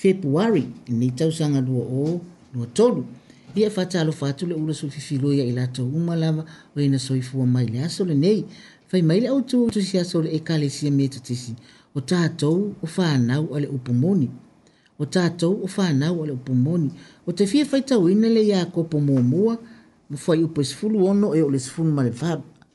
februari, 0.03 0.63
ni 0.91 1.11
tau 1.11 1.33
sanga 1.39 1.61
lua 1.61 1.83
o 1.83 2.21
lua 2.55 2.67
tolu. 2.73 3.03
Ia 3.55 3.71
fata 3.71 3.99
alo 4.01 4.13
fatu 4.13 4.47
le 4.47 4.55
ula 4.55 4.73
sufi 4.75 5.01
filoia 5.09 5.43
i 5.51 5.53
la 5.59 5.67
tau 5.67 5.85
uma 5.99 6.15
lawa, 6.17 6.45
o 6.77 6.81
ina 6.81 6.97
soi 6.99 7.23
fua 7.29 7.45
mai 7.47 7.67
le 7.67 7.83
aso 7.87 8.05
le 8.05 8.15
nei, 8.15 8.45
fai 8.87 9.03
mai 9.03 9.19
le 9.21 9.27
autu 9.35 9.59
o 9.67 9.75
tusi 9.75 9.99
aso 9.99 10.21
le 10.23 10.31
ekale 10.39 10.69
sia 10.69 10.93
meta 10.95 11.19
tisi, 11.19 11.53
o 11.95 12.01
tātou 12.01 12.75
o 12.83 12.87
whānau 12.97 13.51
ale 13.57 13.67
upomoni. 13.67 14.31
O 14.99 15.05
tātou 15.07 15.59
o 15.67 15.67
whānau 15.67 16.23
ale 16.23 16.39
upomoni. 16.39 16.91
O 17.27 17.35
te 17.35 17.51
fia 17.51 17.67
fai 17.67 17.83
tau 17.83 18.07
ina 18.09 18.29
le 18.29 18.47
ia 18.47 18.63
kopo 18.67 19.01
mōmua, 19.03 19.59
mō 19.59 19.59
mo 20.12 20.18
foi 20.20 20.44
o 20.44 20.48
pois 20.53 20.72
fulu 20.77 21.07
ono 21.09 21.33
e 21.35 21.40
o 21.42 21.48
les 21.48 21.70
fulu 21.72 21.88
mal 21.90 22.11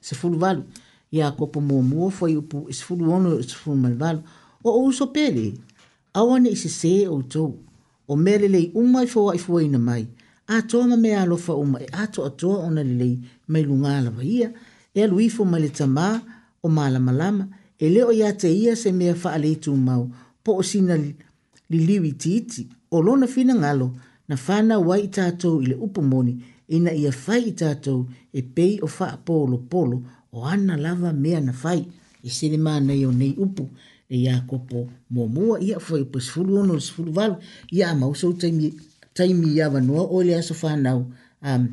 se 0.01 0.15
fulu 0.15 0.39
val 0.39 0.63
ia 1.11 1.29
ko 1.37 1.61
mo 1.61 1.81
mo 1.85 2.09
foi 2.09 2.33
o 2.35 2.41
pois 2.41 2.81
fulu 2.81 3.11
ono 3.13 3.37
e 3.37 3.43
se 3.43 3.53
fulu 3.53 3.77
mal 3.77 3.93
val 3.93 4.17
o 4.63 4.69
o 4.85 4.91
so 4.91 5.05
pele 5.13 5.53
a 6.15 6.23
one 6.23 6.55
se 6.55 7.07
o 7.07 7.21
to 7.21 7.53
o 8.07 8.15
mele 8.15 8.47
le 8.49 8.71
um 8.73 8.87
mai 8.89 9.05
foi 9.05 9.33
ai 9.33 9.37
foi 9.37 9.69
na 9.69 9.77
mai 9.77 10.07
a 10.47 10.61
to 10.65 10.81
ma 10.89 10.97
me 10.97 11.13
alo 11.13 11.37
fa 11.37 11.53
um 11.53 11.77
e 11.77 11.85
a 11.93 12.07
to 12.07 12.25
a 12.25 12.31
to 12.33 12.49
ona 12.49 12.81
le 12.81 12.93
lei 13.01 13.15
mai 13.47 13.61
lunga 13.63 14.01
la 14.01 14.09
va 14.09 14.23
ia 14.23 14.51
e 14.95 15.01
lui 15.07 15.29
fo 15.29 15.45
mal 15.45 15.65
tama 15.77 16.07
o 16.65 16.69
mala 16.77 16.99
malama 16.99 17.45
e 17.77 17.85
le 17.93 18.01
o 18.03 18.11
ia 18.11 18.33
te 18.33 18.49
ia 18.49 18.73
se 18.81 18.89
me 18.91 19.13
fa 19.21 19.29
ale 19.37 19.51
tu 19.63 19.71
mau 19.87 20.03
po 20.43 20.51
o 20.57 20.63
sina 20.69 20.95
li 20.97 21.13
liwi 21.89 22.11
titi 22.21 22.61
o 22.89 22.97
lona 23.05 23.27
fina 23.27 23.53
ngalo 23.61 23.87
na 24.29 24.35
fana 24.45 24.75
wai 24.87 25.03
tatou 25.15 25.57
i 25.61 25.65
le 25.71 25.75
upo 25.85 26.01
moni 26.11 26.33
ina 26.67 26.91
ia 26.93 27.11
fai 27.11 27.51
tātou 27.55 28.05
e 28.35 28.41
pei 28.43 28.79
o 28.83 28.87
wha 28.89 29.11
polo 29.25 29.57
polo 29.71 30.03
o 30.31 30.43
ana 30.45 30.77
lava 30.77 31.13
mea 31.13 31.41
na 31.41 31.53
fai 31.53 31.85
e 32.23 32.29
sere 32.29 32.57
mānei 32.57 33.05
o 33.07 33.11
nei 33.11 33.33
upu 33.37 33.69
e 34.09 34.17
ia 34.25 34.39
kopo 34.47 34.87
mō 35.13 35.27
mua 35.33 35.61
ia 35.63 35.79
fai 35.79 36.01
upo 36.01 36.19
sifuru 36.19 36.59
ono 36.61 36.79
sifuru 36.79 37.11
valu 37.13 37.35
ia 37.71 37.89
a 37.91 37.95
mausau 37.95 38.33
taimi, 38.33 38.73
taimi 39.15 39.53
ia 39.55 39.69
wanoa 39.69 40.07
o 40.11 40.21
le 40.23 40.35
aso 40.35 40.53
whanau 40.61 41.05
um, 41.41 41.67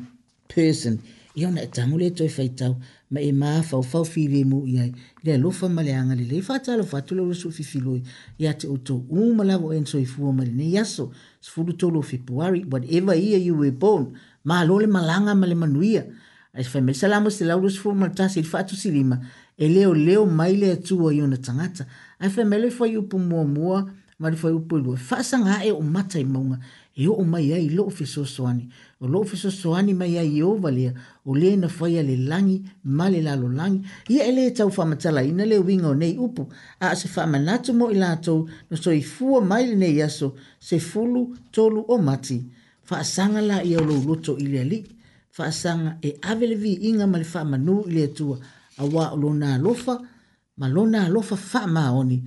person 0.47 0.97
ia 1.35 1.47
ona 1.49 1.63
e 1.63 1.67
tamu 1.67 1.99
le 1.99 2.09
toi 2.11 2.29
fai 2.29 2.49
tau 2.55 2.75
ma 3.11 3.19
e 3.21 3.31
maa 3.33 3.61
fau 3.63 3.83
fau 3.83 4.05
whiwe 4.15 4.43
mu 4.47 4.63
ia 4.67 4.87
le 5.23 5.33
alofa 5.35 5.67
ma 5.69 5.83
le 5.83 5.91
anga 5.95 6.15
le 6.15 6.23
le 6.23 6.41
fatalo 6.41 6.83
fatalo 6.83 7.27
rasu 7.27 7.51
fifiloi 7.51 8.01
ia 8.39 8.53
te 8.53 8.67
oto 8.67 8.95
umalawo 9.09 9.73
enso 9.75 9.99
i 9.99 10.05
fua 10.05 10.31
ma 10.31 10.43
le 10.45 10.51
ne 10.51 10.69
yaso 10.75 11.11
sifuru 11.41 11.73
tolo 11.75 12.01
februari 12.01 12.63
whatever 12.71 13.13
year 13.15 13.37
you 13.39 13.55
were 13.57 13.71
born 13.71 14.15
malo 14.45 14.79
le 14.79 14.87
malanga 14.87 15.33
ma 15.35 15.47
le 15.47 15.55
manuia 15.55 16.05
ai 16.53 16.63
fa 16.63 16.79
mel 16.81 16.95
salamo 16.95 17.29
se 17.29 17.43
lau 17.45 17.59
rus 17.61 17.77
fuma 17.81 18.09
ta 18.09 18.29
se 18.29 18.43
fatu 18.43 18.75
silima 18.75 19.17
e 19.57 19.67
leo 19.67 19.93
leo 19.93 20.25
mai 20.25 20.55
le 20.55 20.75
tu 20.77 21.03
o 21.03 21.09
yuna 21.11 21.37
tangata 21.37 21.85
ai 22.21 22.29
fa 22.29 22.45
mel 22.45 22.71
fo 22.71 22.85
yu 22.85 23.01
pu 23.09 23.17
mo 23.17 23.43
mo 23.43 23.81
ma 24.19 24.29
le 24.29 24.37
fo 24.37 24.49
yu 24.49 24.59
pu 24.67 24.75
lo 24.77 24.95
fa 24.95 25.23
sanga 25.23 25.63
e 25.67 25.71
o 25.71 25.81
mata 25.81 26.19
i 26.19 26.23
monga 26.23 26.59
e 26.95 27.07
o 27.09 27.23
mai 27.31 27.51
ai 27.57 27.67
lo 27.75 27.89
fi 27.89 28.05
so 28.05 28.23
soani 28.23 28.65
o 29.01 29.07
lo 29.07 29.23
fi 29.23 29.35
so 29.35 29.49
soani 29.49 29.93
mai 29.99 30.13
ai 30.21 30.31
yo 30.39 30.49
vale 30.63 30.93
o 31.29 31.35
le 31.41 31.55
na 31.57 31.67
fo 31.67 31.85
ya 31.87 32.01
le 32.09 32.15
langi 32.29 32.57
ma 32.97 33.05
le 33.13 33.19
lalo 33.27 33.47
langi 33.49 33.81
ia 34.13 34.23
ele 34.29 34.43
e 34.47 34.51
tau 34.57 34.69
fa 34.71 34.83
mata 34.85 35.09
la 35.11 35.21
ina 35.23 35.45
le 35.51 35.57
wingo 35.57 35.93
nei 35.95 36.15
upu 36.25 36.43
a 36.85 36.95
se 36.99 37.07
fa 37.13 37.25
manatu 37.25 37.73
mo 37.73 37.85
ilato 37.91 38.45
no 38.69 38.75
so 38.83 38.91
i 38.91 39.01
fu 39.01 39.41
mai 39.41 39.63
le 39.69 39.75
nei 39.75 40.01
aso 40.01 40.35
se 40.67 40.77
fulu 40.79 41.21
tolu 41.55 41.81
o 41.93 41.97
mati 41.97 42.39
faasaga 42.85 43.41
la 43.41 43.57
ia 43.63 43.77
o 43.81 43.85
lou 43.89 43.99
loto 44.07 44.33
i 44.43 44.45
le 44.51 44.57
alii 44.65 44.83
faasaga 45.35 45.91
e 46.07 46.11
ave 46.31 46.45
le 46.47 46.55
viiga 46.63 47.05
ma 47.11 47.17
le 47.21 47.27
faamanū 47.33 47.75
i 47.89 47.91
le 47.95 48.01
atua 48.09 48.37
auā 48.81 49.03
o 49.15 49.17
lona 49.23 49.55
alofa 49.55 49.95
ma 50.59 50.67
lona 50.75 50.99
alofa 51.07 51.35
faamaoni 51.51 52.17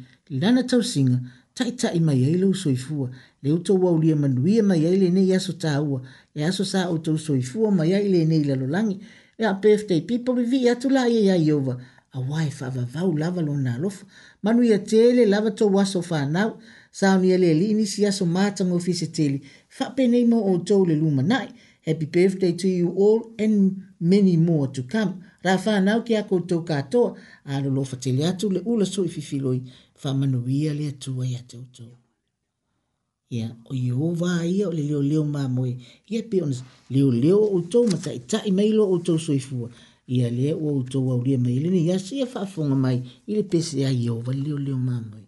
lana 0.43 0.63
tausiga 0.71 1.19
taʻitaʻi 1.59 2.01
mai 2.07 2.21
ai 2.27 2.37
lou 2.43 2.53
soifua 2.55 3.09
le 3.43 3.49
ou 3.53 3.59
tou 3.67 3.87
aulia 3.89 4.17
manuia 4.17 4.63
mai 4.63 4.83
ai 4.89 4.97
lenei 5.03 5.35
aso 5.39 5.53
tāua 5.63 5.99
e 6.35 6.43
aso 6.51 6.65
sa 6.73 6.87
outou 6.91 7.19
soifua 7.19 7.71
mai 7.79 7.91
ai 7.97 8.09
lenei 8.15 8.45
lalolagi 8.49 8.97
e 9.39 9.45
a 9.51 9.55
birthday 9.63 10.01
people 10.01 10.35
vi 10.39 10.45
vii 10.53 10.69
atu 10.73 10.89
la 10.91 11.03
ia 11.09 11.21
iai 11.21 11.51
ova 11.59 11.75
auā 12.17 12.47
e 12.49 12.53
faavavau 12.59 13.11
lava 13.23 13.41
lona 13.49 13.75
alofa 13.75 14.07
manuia 14.43 14.79
tele 14.91 15.27
lava 15.27 15.51
tou 15.51 15.79
aso 15.83 16.01
fanau 16.11 16.51
saunia 16.91 17.37
le 17.39 17.51
li 17.61 17.69
ni 17.79 17.85
si 17.93 18.01
aso 18.11 18.25
matango 18.37 18.79
fise 18.87 19.07
tele. 19.17 19.39
Fape 19.77 20.03
nei 20.13 20.25
mo 20.33 20.39
o 20.53 20.53
tau 20.69 20.83
le 20.89 20.95
luma 21.03 21.23
nai. 21.23 21.49
Happy 21.87 22.07
birthday 22.15 22.53
to 22.55 22.67
you 22.69 22.89
all 23.05 23.21
and 23.39 23.57
many 24.01 24.37
more 24.37 24.67
to 24.77 24.83
come. 24.83 25.13
Rā 25.45 25.55
whānau 25.65 26.05
ki 26.07 26.15
a 26.21 26.23
koutou 26.31 26.65
katoa, 26.71 27.15
a 27.47 27.61
lo 27.61 27.83
fatele 27.91 28.23
atu 28.31 28.51
le 28.51 28.61
ula 28.73 28.85
so 28.87 29.05
i 29.05 29.09
fifiloi, 29.15 29.61
whamanuia 30.01 30.75
le 30.79 30.85
atua 30.93 31.25
i 31.27 31.37
atu 31.37 31.63
tau. 31.77 31.91
Ia, 33.33 33.49
o 33.71 33.75
i 33.75 33.93
o 33.93 34.11
vā 34.21 34.33
ia 34.49 34.67
o 34.69 34.73
le 34.73 34.83
leo 34.83 35.03
leo 35.11 35.25
mā 35.25 35.45
moe. 35.53 35.77
Ia 36.11 36.23
pe 36.31 36.43
onas, 36.45 36.63
leo 36.91 37.11
leo 37.13 37.41
o 37.45 37.61
tau 37.73 37.87
mata 37.93 38.13
i 38.13 38.21
tai 38.31 38.51
meilo 38.57 38.89
o 38.91 38.99
tau 39.07 39.19
so 39.25 39.33
i 39.33 39.41
fua. 39.49 39.71
Ia 40.09 40.29
lea 40.33 40.57
o 40.57 40.75
tau 40.93 41.11
au 41.13 41.23
ria 41.23 41.39
meilini, 41.39 41.87
ia 41.87 41.99
si 42.03 42.21
a 42.25 42.27
whaafonga 42.27 42.77
mai, 42.85 42.99
i 43.29 43.33
le 43.37 43.43
pese 43.53 43.85
a 43.87 43.91
i 43.93 44.09
o 44.13 44.21
vā 44.27 44.35
leo 44.37 44.59
leo 44.59 44.77
mā 44.77 44.99
moe. 45.11 45.28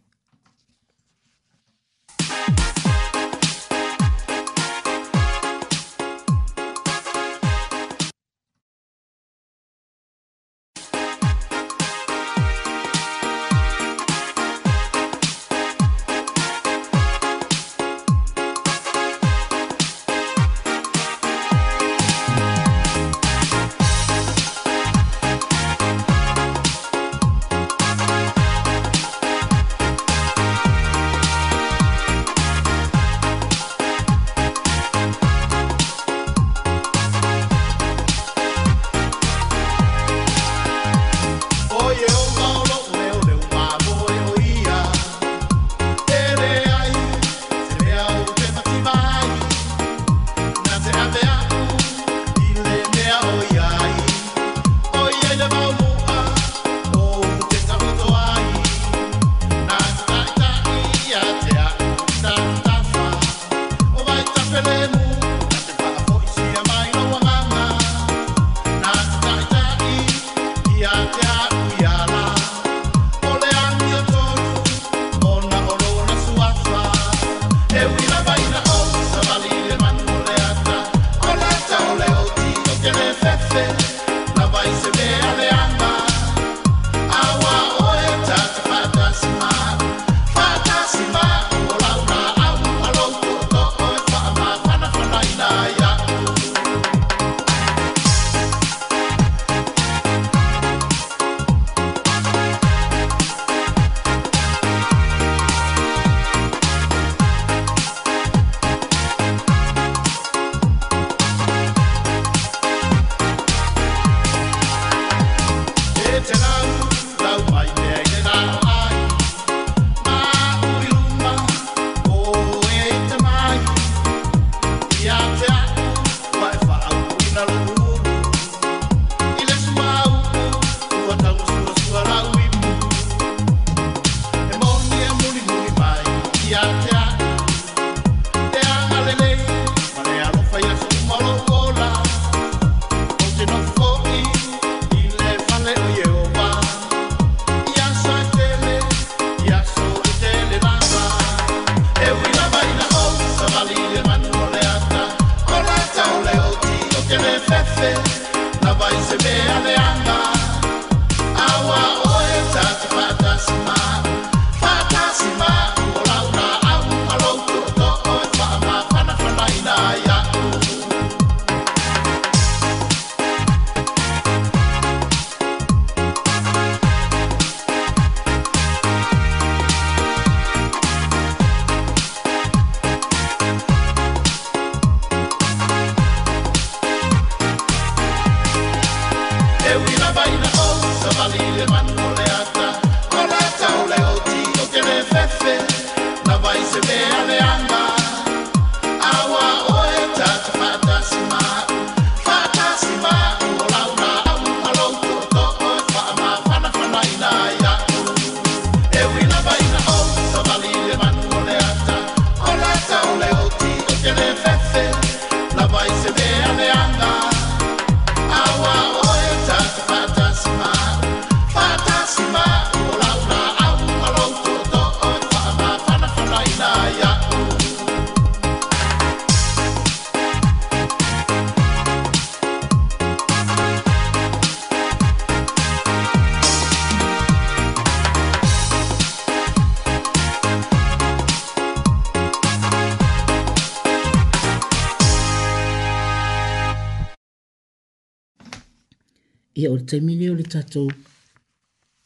tatou 250.53 250.89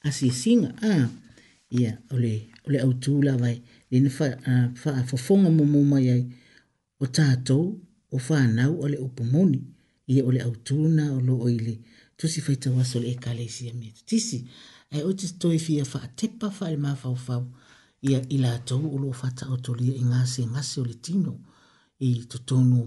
asiasiga 0.08 0.70
a 0.84 1.08
ia 1.70 1.92
ole 2.14 2.34
ole 2.66 2.78
au 2.84 2.92
tula 3.04 3.32
vai 3.42 3.54
le 3.90 3.96
na 4.04 4.10
fa 4.18 4.26
uh, 4.50 4.68
fa 4.82 4.90
fofonga 5.08 5.50
mo 5.56 5.64
mo 5.72 5.80
mai 5.92 6.06
ai 6.14 6.22
o 7.02 7.06
tato 7.16 7.56
o 8.14 8.18
fa 8.26 8.38
na 8.56 8.64
o 8.82 8.84
le 8.92 8.96
opomoni 9.06 9.60
ia 10.12 10.22
ole 10.28 10.40
au 10.46 10.54
tuna 10.66 11.04
o 11.18 11.20
lo 11.28 11.34
oile 11.48 11.74
tu 12.16 12.24
si 12.32 12.38
fai 12.46 12.56
tawa 12.62 12.82
so 12.90 12.96
le 13.02 13.12
kalesia 13.24 13.72
me 13.80 13.88
tisi 14.08 14.38
ai 14.94 15.02
o 15.08 15.10
te 15.18 15.26
toi 15.40 15.58
fia 15.66 15.84
fa 15.92 16.00
tepa 16.18 16.48
fa 16.58 16.66
le 16.72 16.76
mafa 16.84 17.06
o 17.16 17.18
fa 17.26 17.36
ia 18.08 18.18
ila 18.34 18.52
to 18.68 18.76
o 18.94 18.96
lo 19.02 19.08
fa 19.20 19.28
ta 19.38 19.44
o 19.54 19.56
to 19.64 19.70
li 19.80 19.86
inga 20.02 20.20
se 20.32 20.40
nga 20.52 20.62
se 20.70 20.76
o 20.82 20.84
le 20.90 20.96
tino 21.06 21.32
i 22.06 22.08
to 22.30 22.38
tonu 22.48 22.80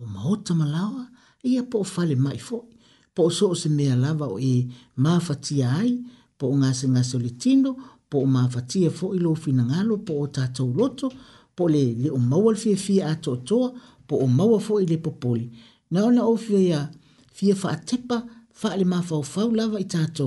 o 0.00 0.02
ma 0.14 0.20
o 0.32 0.34
ta 0.46 0.52
malawa 0.60 1.02
ia 1.50 1.62
po 1.70 1.76
fa 1.94 2.02
le 2.10 2.16
mai 2.26 2.38
fo 2.48 2.58
po 3.14 3.22
so 3.38 3.46
se 3.62 3.68
me 3.76 3.84
lava 4.04 4.26
o 4.34 4.36
e 4.52 4.54
ma 5.04 5.12
fatia 5.26 5.68
ai 5.82 5.92
po 6.38 6.46
nga 6.58 6.68
se 6.78 6.86
nga 6.92 7.02
solitindo 7.12 7.70
po 8.10 8.18
ma 8.34 8.42
fatia 8.54 8.90
fo 8.98 9.06
ilo 9.18 9.32
fina 9.42 9.62
ngalo 9.70 9.94
po 10.06 10.14
ta 10.34 10.44
to 10.56 10.64
loto 10.78 11.06
po 11.56 11.62
le 11.74 11.82
le 12.02 12.08
o 12.16 12.18
ma 12.30 12.36
wal 12.44 12.56
fie 12.62 12.76
fie 12.84 13.00
ato 13.12 13.32
to 13.48 13.60
po 14.08 14.14
o 14.24 14.26
ma 14.36 14.44
fo 14.66 14.74
ile 14.84 14.96
popoli 15.04 15.46
na 15.92 15.98
ona 16.08 16.22
o 16.32 16.34
fie 16.44 16.60
ya 16.72 16.80
fie 17.36 17.54
fa 17.62 17.70
tepa 17.88 18.18
fa 18.60 18.68
le 18.80 18.84
ma 18.92 18.98
fa 19.08 19.16
fa 19.32 19.42
lava 19.58 19.76
i 19.84 19.86
tato 19.94 20.26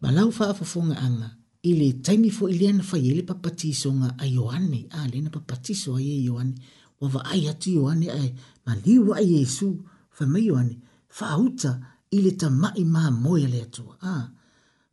ma 0.00 0.08
lau 0.16 0.28
fa 0.38 0.44
fa 0.58 0.64
fo 0.72 0.80
nga 0.88 0.96
anga 1.08 1.28
ile 1.70 1.88
taimi 2.04 2.30
fo 2.36 2.44
ile 2.54 2.66
na 2.76 2.84
fa 2.90 2.96
ile 3.10 3.20
e 3.24 3.28
papati 3.30 3.68
so 3.80 3.88
nga 4.00 4.08
a 4.24 4.26
yoane 4.36 4.80
a 4.98 5.00
le 5.12 5.18
na 5.24 5.30
papati 5.36 5.72
so 5.82 5.90
ye 6.06 6.14
yoane 6.28 6.54
wa 7.00 7.06
va 7.14 7.20
ai 7.32 7.42
ati 7.52 7.68
e 7.72 7.76
yoane 7.78 8.06
ai 8.20 8.30
ma 8.64 8.72
liwa 8.84 9.14
yesu 9.32 9.68
fa 10.16 10.24
me 10.32 10.40
yoane 10.50 10.74
fahuta 11.10 11.80
ile 12.10 12.30
tamai 12.30 12.84
ma 12.84 13.10
moya 13.10 13.48
le 13.48 13.62
atua. 13.62 13.96
Ah. 14.02 14.28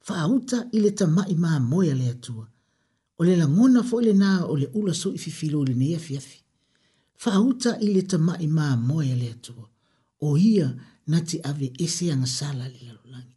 Fahuta 0.02 0.66
ile 0.72 0.90
tamai 0.92 1.36
ma 1.44 1.60
moya 1.60 1.96
le 1.96 2.08
atua. 2.10 2.48
Ole 3.20 3.34
la 3.36 3.48
ngona 3.50 3.80
fo 3.88 4.02
ile 4.02 4.14
na 4.14 4.46
ole 4.46 4.68
ula 4.74 4.94
so 4.94 5.10
ififilo 5.18 5.62
ile 5.64 5.74
neya 5.74 6.00
fiafi. 6.00 6.40
Fahuta 7.16 7.80
ile 7.80 8.02
tamai 8.02 8.48
ma 8.48 8.76
moya 8.76 9.16
le 9.16 9.30
atua. 9.32 9.70
O 10.22 10.36
hia 10.36 10.76
na 11.08 11.22
te 11.22 11.38
ave 11.44 11.72
ese 11.80 12.12
ang 12.12 12.26
sala 12.26 12.66
le 12.70 12.80
lalolangi. 12.88 13.36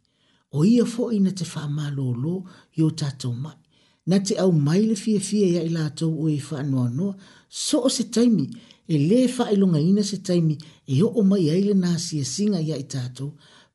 O 0.53 0.61
hia 0.61 0.85
fo 0.85 1.11
ina 1.11 1.31
te 1.31 1.45
faa 1.45 1.67
ma 1.67 1.89
lo 1.89 2.13
lo 2.23 2.35
yo 2.73 2.89
tato 2.91 3.29
mai. 3.43 3.57
Na 4.09 4.17
te 4.25 4.33
au 4.43 4.51
maile 4.51 4.95
fia 4.95 5.19
fia 5.19 5.47
ya 5.55 5.61
ila 5.69 5.81
atou 5.89 6.13
ue 6.23 6.33
faa 6.47 6.63
noa 6.71 6.89
noa. 6.97 7.13
So 7.49 7.77
o 7.83 7.89
se 7.89 8.03
taimi. 8.03 8.45
Fahuta 8.47 8.67
e 8.93 8.97
le 9.09 9.19
fa 9.35 9.43
ilo 9.53 9.65
nga 9.71 9.79
ina 9.89 10.03
se 10.09 10.17
taimi 10.27 10.55
e 10.91 10.93
ho 11.01 11.07
o 11.19 11.21
mai 11.29 11.45
aile 11.53 11.73
na 11.83 11.89
si 12.05 12.13
e 12.23 12.25
singa 12.33 12.59
ia 12.67 12.75
i 12.83 12.85
tato 12.95 13.25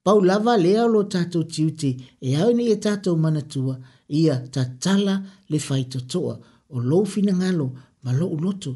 pau 0.05 0.19
lava 0.29 0.53
le 0.65 0.73
alo 0.85 1.01
tato 1.15 1.39
tiute 1.55 1.91
e 2.27 2.29
hau 2.39 2.51
ni 2.59 2.65
e 2.75 2.77
tato 2.87 3.11
manatua 3.25 3.75
ia 4.21 4.35
tatala 4.55 5.15
le 5.51 5.59
fai 5.67 5.83
totoa 5.93 6.35
o 6.75 6.77
lo 6.89 6.97
fina 7.13 7.33
ngalo 7.41 7.67
ma 8.05 8.11
lo 8.19 8.27
uloto 8.37 8.73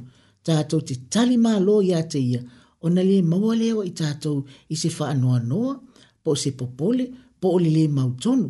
tato 0.46 0.76
te 0.88 0.94
tali 1.12 1.36
ma 1.44 1.52
lo 1.66 1.74
ia 1.90 2.00
te 2.12 2.20
ia 2.32 2.40
o 2.84 2.86
na 2.94 3.02
le 3.10 3.16
maua 3.30 3.52
leo 3.62 3.78
i 3.90 3.92
tato 4.02 4.30
i 4.72 4.76
se 4.82 4.88
fa 4.96 5.04
anoa 5.14 5.38
noa 5.50 5.72
po 6.22 6.30
se 6.42 6.50
popole 6.60 7.04
po 7.40 7.46
o 7.56 7.58
le 7.64 7.70
le 7.76 7.84
mautonu 7.96 8.46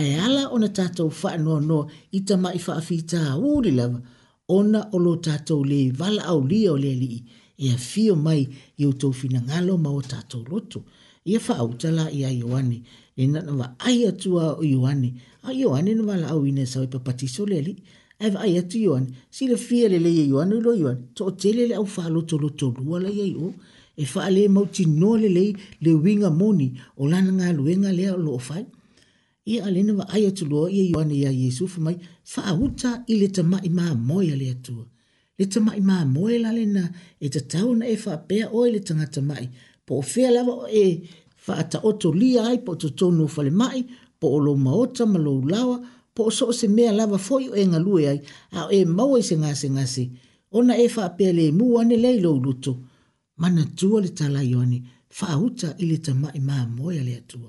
ae 0.00 0.10
ala 0.26 0.42
ona 0.54 0.68
tatou 0.78 1.10
faanoanoa 1.20 1.84
i 2.16 2.20
tama 2.28 2.48
i 2.58 2.60
faafitā 2.66 3.20
uli 3.52 3.70
lava 3.78 3.98
ona 4.48 4.88
o 4.92 5.16
tatou 5.16 5.64
le 5.64 5.90
vala 5.90 6.22
au 6.28 6.40
lia 6.46 6.72
o 6.72 6.76
le 6.76 6.88
alii 6.96 7.22
ia 7.58 7.76
fio 7.76 8.14
mai 8.16 8.46
i 8.78 8.84
ou 8.86 8.92
tou 8.94 9.12
finagalo 9.12 9.74
ma 9.78 9.90
o 9.90 10.00
tatou 10.02 10.44
loto 10.50 10.84
ia 11.24 11.40
faauta 11.40 11.90
la 11.90 12.04
ia 12.12 12.30
ioane 12.30 12.82
lena 13.16 13.40
na 13.42 13.52
vaai 13.60 14.06
atua 14.06 14.56
o 14.58 14.62
ioane 14.64 15.08
a 15.42 15.50
ioane 15.52 15.94
na 15.94 16.02
valaauina 16.02 16.64
sau 16.66 16.82
i 16.82 16.86
papatiso 16.94 17.42
le 17.50 17.56
alii 17.58 17.78
ae 18.20 18.30
vaai 18.30 18.58
atu 18.58 18.78
ioane 18.86 19.08
silafia 19.36 19.88
lelei 19.92 20.18
e 20.20 20.26
ioane 20.30 20.54
i 20.58 20.62
lo 20.66 20.72
ioane 20.82 21.02
toʻatele 21.16 21.62
le 21.68 21.74
au 21.80 21.86
faalotoloto 21.94 22.66
lua 22.78 22.96
la 23.04 23.10
iai 23.18 23.32
o 23.34 23.46
e 23.96 24.04
faale 24.12 24.42
mautinoa 24.54 25.16
lelei 25.24 25.50
le 25.84 25.90
winga 26.04 26.30
moni 26.40 26.68
o 26.96 27.08
lana 27.12 27.32
galuega 27.40 27.90
lea 27.98 28.14
o 28.14 28.18
loo 28.26 28.38
fai 28.48 28.64
ia 29.46 29.64
alena 29.66 29.92
vaai 29.94 30.22
atuloa 30.26 30.70
ia 30.76 30.84
ioana 30.90 31.14
iā 31.16 31.30
iesu 31.40 31.68
famai 31.74 31.96
faauta 32.34 32.90
i 33.12 33.14
le 33.20 33.28
tamaʻi 33.36 33.70
mamoe 33.78 34.26
a 34.34 34.36
le 34.40 34.46
atua 34.54 34.84
le 35.38 35.44
tamaʻi 35.54 35.80
mamoe 35.90 36.36
la 36.44 36.50
lena 36.56 36.82
e 37.26 37.28
tatau 37.34 37.68
na 37.78 37.84
e 37.94 37.96
faapea 38.04 38.44
oe 38.58 38.66
le 38.74 38.80
tagata 38.88 39.20
maʻi 39.30 39.46
po 39.86 39.92
o 40.00 40.02
fea 40.12 40.28
lava 40.36 40.54
e 40.84 40.84
faataotolia 41.44 42.40
ai 42.50 42.58
po 42.66 42.72
o 42.76 42.80
totonu 42.82 43.22
o 43.28 43.32
falemaʻi 43.34 43.80
po 44.20 44.26
o 44.36 44.38
lou 44.44 44.56
maota 44.66 45.02
ma 45.12 45.18
lou 45.26 45.38
lawa 45.54 45.76
po 46.14 46.20
o 46.28 46.30
so 46.36 46.44
se 46.60 46.66
mea 46.76 46.92
lava 46.98 47.18
foʻi 47.28 47.46
o 47.52 47.54
e 47.62 47.64
galue 47.72 48.02
ai 48.12 48.18
a 48.58 48.60
o 48.66 48.70
e 48.78 48.80
maua 48.96 49.16
i 49.22 49.28
se 49.28 49.34
gasegase 49.42 50.04
ona 50.58 50.72
e 50.84 50.86
faapea 50.94 51.30
lēmu 51.38 51.64
muane 51.70 51.94
lea 52.02 52.14
i 52.18 52.24
lou 52.26 52.36
luto 52.44 52.72
manatua 53.42 53.96
le 54.04 54.10
talaioani 54.18 54.78
faauta 55.18 55.68
i 55.82 55.84
le 55.90 55.96
tamaʻi 56.06 56.40
mamoe 56.48 56.94
a 57.02 57.06
le 57.08 57.14
atua 57.22 57.48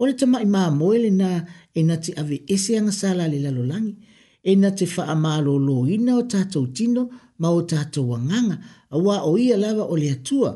o 0.00 0.06
le 0.06 0.14
tamai 0.18 0.44
mamoe 0.54 0.98
lenā 1.04 1.30
e 1.74 1.80
na 1.88 1.96
te 2.02 2.10
aveeseaga 2.20 2.92
sala 3.00 3.24
le 3.32 3.38
lalolangi. 3.44 3.94
e 4.42 4.52
na 4.62 4.70
te 4.78 4.84
faamālōlōina 4.94 6.12
o 6.14 6.22
tatou 6.32 6.64
tino 6.76 7.02
ma 7.42 7.48
o 7.50 7.60
tatou 7.72 8.08
agaga 8.18 8.56
auā 8.94 9.16
o 9.26 9.32
ia 9.44 9.56
lava 9.62 9.84
o 9.92 9.96
le 10.02 10.08
atua 10.16 10.52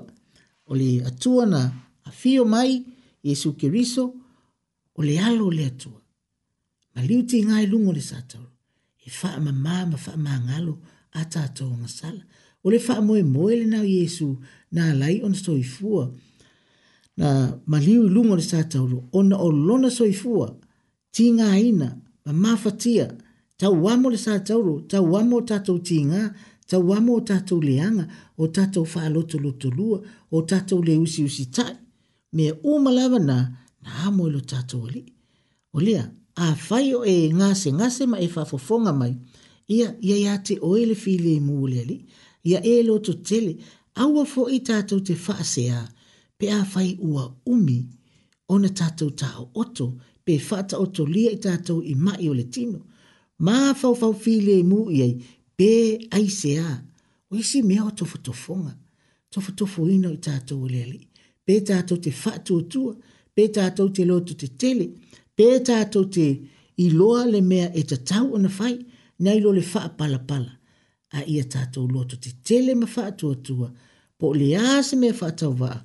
o 0.71 0.77
le 0.81 0.89
atua 1.11 1.43
na 1.55 1.61
afio 2.11 2.43
mai 2.55 2.71
iesu 3.27 3.51
keriso 3.61 4.05
ole 4.99 5.15
alo 5.29 5.45
o 5.51 5.53
le 5.59 5.65
atua 5.73 5.99
ma 6.95 7.01
liu 7.09 7.21
tigā 7.31 7.57
e 7.61 7.67
luga 7.73 7.89
o 7.91 7.95
le 7.99 8.03
satalo 8.11 8.49
e 9.07 9.11
faamamā 9.19 9.75
ma 9.91 9.97
faamagalo 10.05 10.75
a 11.21 11.27
tatou 11.35 11.71
agasala 11.77 12.23
o 12.65 12.71
le 12.73 12.79
faamoemoe 12.87 13.55
lenā 13.61 13.79
o 13.83 13.89
iesu 13.97 14.29
na 14.77 14.85
lai 15.01 15.15
ona 15.27 15.37
soifua 15.47 16.05
na 17.17 17.59
maliu 17.67 18.09
lungo 18.09 18.37
le 18.37 18.43
sātau 18.43 18.87
lo, 18.89 18.99
ona 19.13 19.37
o 19.37 19.51
lona 19.51 19.91
soifua, 19.91 20.49
ti 21.13 21.29
ngā 21.37 21.51
ina, 21.61 21.91
ma 22.27 22.33
mawhatia, 22.33 23.09
tau 23.61 23.75
wamo 23.85 24.11
le 24.11 24.17
sātau 24.19 24.63
ta 24.91 25.01
wamo 25.03 25.41
tātou 25.51 25.81
ti 25.87 26.01
ngā, 26.09 26.23
tau 26.71 26.81
wamo 26.89 27.19
tātou 27.29 27.61
leanga, 27.63 28.07
o 28.39 28.49
tātou 28.49 28.87
whāloto 28.95 29.41
loto 29.43 29.71
lua, 29.71 30.01
o 30.31 30.43
tātou 30.49 30.85
le 30.87 30.97
usi 31.01 31.25
usi 31.29 31.47
tai, 31.53 31.75
mea 32.33 32.55
umalawa 32.65 33.21
na, 33.21 33.37
na 33.85 34.09
amo 34.09 34.29
lo 34.31 34.41
tātou 34.41 34.87
ali. 34.89 35.05
O 35.73 35.81
lea, 35.81 36.07
a 36.37 36.53
whai 36.71 36.93
o 36.97 37.03
e 37.05 37.29
ngase, 37.35 37.73
ngase 37.77 38.07
ma 38.09 38.19
e 38.25 38.29
whafofonga 38.33 38.95
mai, 38.97 39.13
ia, 39.69 39.93
ia 40.01 40.17
ia 40.17 40.37
te 40.43 40.57
oele 40.65 40.97
fi 40.97 41.19
le 41.21 41.37
mūle 41.45 41.85
ali, 41.85 42.01
ia 42.49 42.61
e 42.65 42.81
loto 42.87 43.13
tele, 43.21 43.59
aua 44.01 44.25
fo 44.27 44.49
i 44.49 44.63
tātou 44.65 45.05
te 45.05 45.13
whaasea, 45.19 45.77
ia, 45.77 45.89
pe 46.43 46.49
a 46.61 46.63
fai 46.73 46.91
ua 47.07 47.25
umi 47.53 47.79
ona 48.53 48.69
tatou 48.81 49.11
tao 49.21 49.43
oto 49.63 49.87
pe 50.25 50.35
fata 50.49 50.75
oto 50.85 51.03
lia 51.15 51.31
i 51.37 51.41
tatou 51.47 51.79
i 51.93 51.95
mai 52.07 52.23
o 52.31 52.33
le 52.39 52.45
tino. 52.55 52.81
Ma 53.47 53.55
fau 53.81 53.93
fau 54.01 54.13
file 54.25 54.55
mu 54.71 54.79
i 54.97 54.99
ai 55.07 55.15
pe 55.59 55.71
aise 56.17 56.53
a 56.71 56.73
o 57.31 57.33
isi 57.43 57.59
mea 57.69 57.83
o 57.89 57.93
tofu 57.99 58.19
tofonga. 58.27 58.73
Tofu 59.33 59.51
tofu 59.59 59.81
ino 59.97 60.09
i 60.19 60.21
tatou 60.27 60.59
o 60.65 60.69
lele. 60.75 60.99
Pe 61.47 61.55
tatou 61.69 61.97
te 62.05 62.11
fatu 62.23 62.55
tua, 62.73 62.93
pe 63.35 63.43
tatou 63.57 63.89
te 63.97 64.03
lotu 64.11 64.33
te 64.43 64.47
tele, 64.61 64.87
pe 65.37 65.47
tatou 65.69 66.05
te 66.15 66.27
iloa 66.87 67.23
le 67.35 67.41
mea 67.51 67.69
e 67.81 67.83
te 67.91 67.97
tau 68.11 68.27
ona 68.37 68.51
fai, 68.59 68.75
nei 69.25 69.39
lo 69.45 69.51
le 69.59 69.65
faa 69.73 69.89
pala 69.99 70.19
pala. 70.31 70.53
A 71.19 71.21
ia 71.35 71.45
tatou 71.55 71.85
lotu 71.95 72.17
te 72.25 72.31
tele 72.47 72.73
ma 72.81 72.87
fatu 72.97 73.27
tua, 73.47 73.69
po 74.19 74.27
le 74.39 74.49
ase 74.75 74.95
mea 75.03 75.15
fatau 75.23 75.53
vaa 75.63 75.81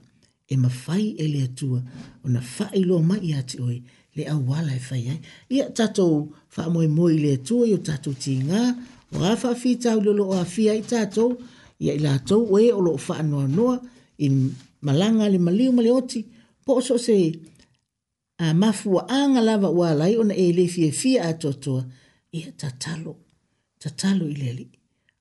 e 0.48 0.56
mawhai 0.64 1.08
e 1.20 1.26
le 1.34 1.40
atua 1.50 1.80
o 2.24 2.28
na 2.34 2.40
whae 2.58 2.80
lo 2.90 2.96
mai 3.10 3.26
a 3.36 3.42
te 3.50 3.58
oi 3.70 3.78
le 4.16 4.24
au 4.34 4.42
wala 4.50 4.72
e 4.80 4.82
whai 4.88 5.04
ai. 5.14 5.20
Ia 5.56 5.66
tatou 5.78 6.14
wha 6.56 6.64
moe 6.74 6.88
moe 6.98 7.14
le 7.24 7.30
atua 7.38 7.64
i 7.68 7.74
o 7.76 7.80
tatou 7.88 8.16
ti 8.24 8.34
ngā 8.48 8.62
o 9.16 9.24
a 9.28 9.34
wha 9.44 9.52
fi 9.62 9.72
tau 9.84 9.98
lolo 10.06 10.24
o 10.34 10.38
a 10.40 10.46
fi 10.54 10.64
ai 10.74 10.82
tatou 10.92 11.30
ia 11.86 11.94
i 11.98 12.02
lātou 12.06 12.42
o 12.54 12.56
e 12.64 12.72
o 12.72 12.80
lo 12.88 12.92
wha 13.06 13.14
anua 13.22 13.46
noa 13.58 13.76
i 14.24 14.28
malanga 14.86 15.26
le 15.34 15.40
maliu 15.48 15.70
male 15.78 15.92
oti 16.00 16.22
po 16.66 16.74
so 16.88 16.96
se 17.08 17.16
a 18.46 18.56
mafua 18.62 19.02
anga 19.20 19.42
lava 19.48 19.70
wala 19.80 20.06
i 20.12 20.16
o 20.22 20.24
na 20.30 20.36
e 20.46 20.56
le 20.58 20.66
fie 20.74 20.90
fia 21.02 21.20
a 21.30 21.34
totoa 21.44 21.82
ia 22.38 22.50
tatalo 22.62 23.14
tatalo 23.82 24.24
i 24.34 24.36
lele 24.42 24.66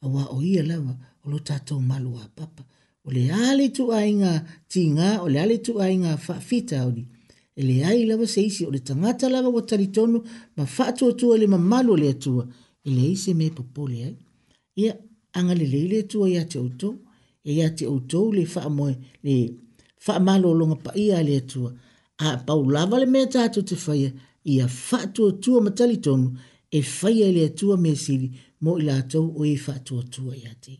a 0.04 0.06
wā 0.14 0.22
o 0.36 0.38
ia 0.52 0.62
lava 0.70 0.94
o 1.24 1.26
lo 1.32 1.38
tatou 1.48 1.78
malu 1.90 2.12
a 2.24 2.30
papa 2.38 2.62
o 3.07 3.11
le 3.12 3.30
ale 3.30 3.68
tu 3.76 3.92
ainga 3.92 4.32
nga, 4.96 5.09
o 5.24 5.28
le 5.32 5.38
ale 5.44 5.57
tu 5.64 5.72
nga 6.02 6.12
fa 6.26 6.34
fita 6.48 6.78
o 6.88 6.92
ele 7.61 7.76
ai 7.88 8.04
lava 8.11 8.26
seisi 8.34 8.62
o 8.68 8.70
le 8.74 8.80
tangata 8.88 9.26
lava 9.34 9.48
wa 9.57 9.62
taritonu 9.70 10.18
ma 10.57 10.64
fa 10.76 10.86
tu 10.98 11.04
tu 11.18 11.24
le 11.42 11.46
mamalu 11.54 11.94
le 12.02 12.11
tu 12.22 12.32
ele 12.86 13.00
ai 13.11 13.16
se 13.22 13.32
me 13.40 13.46
popole 13.57 13.98
ai 14.09 14.16
ia 14.82 14.92
anga 15.38 15.54
le 15.61 15.66
le 15.72 15.80
le 15.92 15.98
tu 16.11 16.16
ia 16.32 16.42
te 16.52 16.59
uto 16.66 16.88
e 17.48 17.50
ia 17.61 17.68
te 17.78 17.84
uto 17.96 18.18
le 18.36 18.44
fa 18.54 18.62
mo 18.76 18.84
le 19.26 19.34
fa 20.04 20.14
malo 20.26 20.48
lo 20.59 20.64
pa 20.84 20.90
ia 21.04 21.18
le 21.28 21.38
tu 21.50 21.61
a 22.26 22.28
pau 22.46 22.62
lava 22.74 22.96
le 23.02 23.07
me 23.14 23.20
ta 23.32 23.42
te 23.54 23.76
fa 23.84 23.92
ia 24.02 24.11
ia 24.54 24.66
tu 25.14 25.22
tu 25.42 25.50
ma 25.64 25.70
taritonu 25.78 26.28
e 26.78 26.78
fa 26.98 27.09
ia 27.18 27.26
le 27.36 27.44
tu 27.59 27.66
me 27.84 27.92
sili 28.04 28.28
mo 28.62 28.70
ila 28.80 28.96
tu 29.11 29.18
o 29.38 29.40
e 29.54 29.57
fa 29.64 29.74
tu 29.86 29.96
tu 30.12 30.22
ia 30.44 30.52
te 30.66 30.74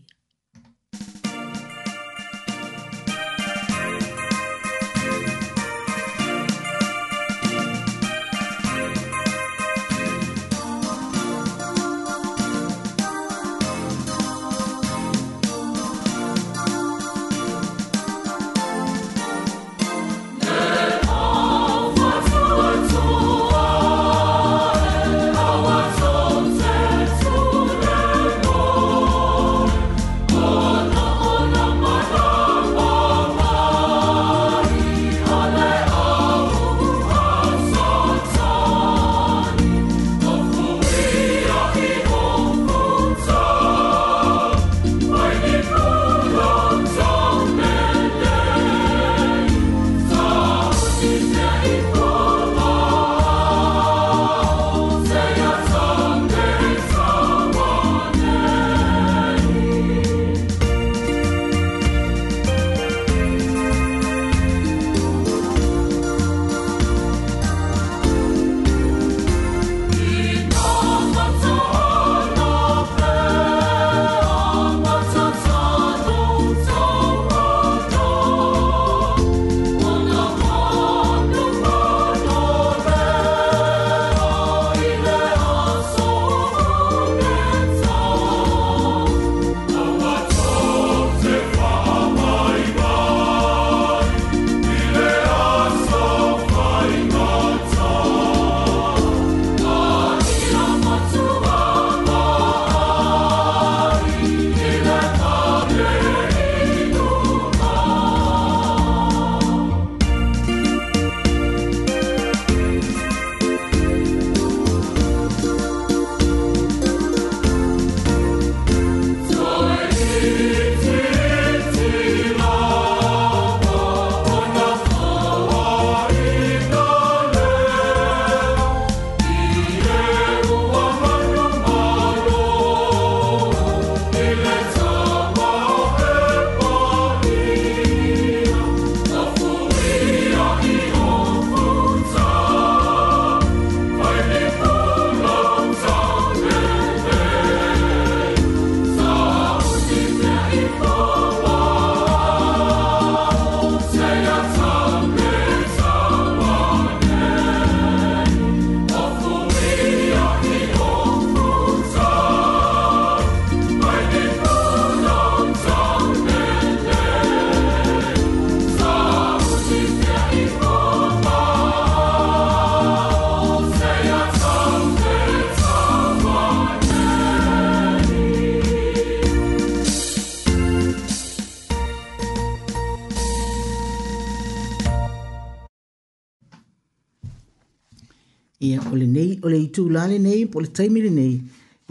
tūlale 189.77 190.17
nei, 190.23 190.47
po 190.49 190.61
le 190.65 190.71
taimile 190.73 191.11
nei, 191.13 191.37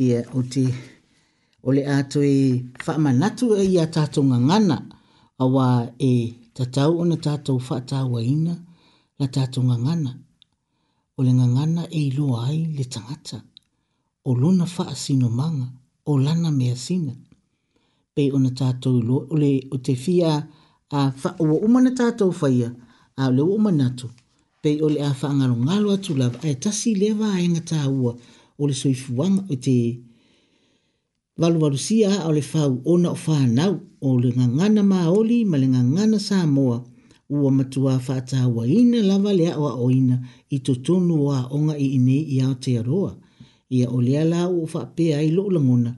ia 0.02 0.24
o 0.34 0.42
te, 0.52 0.64
o 1.62 1.72
le 1.76 1.84
ato 1.98 2.20
e 2.26 2.62
whaamanatu 2.86 3.54
e 3.60 3.66
ia 3.70 3.86
tātou 3.96 4.24
ngangana, 4.26 4.80
awa 5.44 5.68
e 6.02 6.12
tatau 6.58 6.98
o 7.02 7.06
na 7.06 7.16
tātou 7.28 7.60
whaatāwa 7.62 8.24
ina, 8.26 8.56
la 9.22 9.28
tātou 9.28 9.66
ngangana. 9.68 10.16
O 11.18 11.24
le 11.24 11.32
ngangana 11.38 11.86
e 11.92 12.02
ilo 12.10 12.40
ai 12.42 12.58
le 12.78 12.84
tangata, 12.90 13.40
o 14.26 14.34
luna 14.34 14.66
whaasino 14.76 15.30
manga, 15.30 15.70
o 16.10 16.18
lana 16.18 16.52
mea 16.52 16.76
sina. 16.76 17.14
Pe 18.16 18.30
o 18.34 18.42
na 18.42 18.50
tātou 18.50 18.98
ilo, 19.02 19.24
o 19.30 19.38
le 19.38 19.54
o 19.72 19.78
te 19.78 19.94
fia 19.96 20.36
a 20.36 21.10
wha, 21.22 21.36
o 21.38 21.62
umana 21.68 21.94
tātou 21.96 22.34
whaia, 22.42 22.74
a 23.16 23.30
le 23.32 23.44
umanatu, 23.46 24.10
pe 24.66 24.80
o 24.82 24.88
le 24.90 25.00
a 25.06 25.12
faagalogalo 25.22 25.88
atu 25.96 26.14
lava 26.18 26.40
ae 26.48 26.56
tasi 26.64 26.96
lea 26.98 27.14
vaega 27.14 27.62
tāua 27.70 28.16
o 28.58 28.64
le 28.68 28.74
soifuaga 28.74 29.44
o 29.54 29.56
te 29.66 29.78
valuvalusia 31.38 32.10
a 32.18 32.26
o 32.30 32.32
le 32.34 32.42
fau 32.42 32.80
ona 32.94 33.12
o 33.14 33.18
fanau 33.26 33.76
o 34.02 34.16
le 34.22 34.30
gagana 34.38 34.82
maoli 34.92 35.38
ma 35.46 35.58
le 35.62 35.68
gagana 35.76 36.18
sa 36.28 36.40
moa 36.56 36.78
ua 37.30 37.52
matuā 37.58 37.94
faatāuaina 38.08 39.04
lava 39.10 39.36
le 39.38 39.52
aʻoaʻoina 39.54 40.16
i 40.50 40.60
totonu 40.66 41.14
o 41.28 41.30
aʻoga 41.42 41.78
i 41.78 41.88
inei 42.00 42.26
i 42.34 42.42
o 42.50 42.56
te 42.58 42.74
aroa 42.82 43.14
ia 43.70 43.86
o 43.98 44.02
lea 44.02 44.26
la 44.32 44.50
ua 44.50 44.66
faapea 44.74 45.22
ai 45.22 45.30
loʻu 45.38 45.50
lagona 45.56 45.92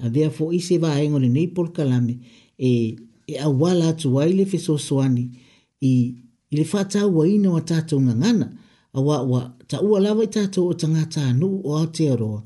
avea 0.00 0.30
foʻi 0.32 0.60
se 0.66 0.76
vaega 0.80 1.12
o 1.14 1.18
lenei 1.20 1.48
polokalame 1.56 2.14
e, 2.56 2.96
e 3.28 3.34
auala 3.36 3.92
atu 3.92 4.16
ai 4.20 4.32
le 4.32 4.44
i 5.84 5.94
i 6.54 6.58
le 6.58 6.64
whātau 6.70 7.10
wa 7.18 7.24
ina 7.26 7.50
wa 7.56 7.60
tātou 7.66 7.98
ngangana, 8.00 8.46
a 8.94 9.00
wā 9.02 9.16
wā 9.26 9.40
ta 9.70 9.80
ua 9.82 9.98
lawa 10.02 10.22
i 10.24 10.28
tātou 10.30 10.68
o 10.70 10.74
tangata 10.78 11.24
anu 11.28 11.48
o 11.66 11.78
Aotearoa, 11.80 12.44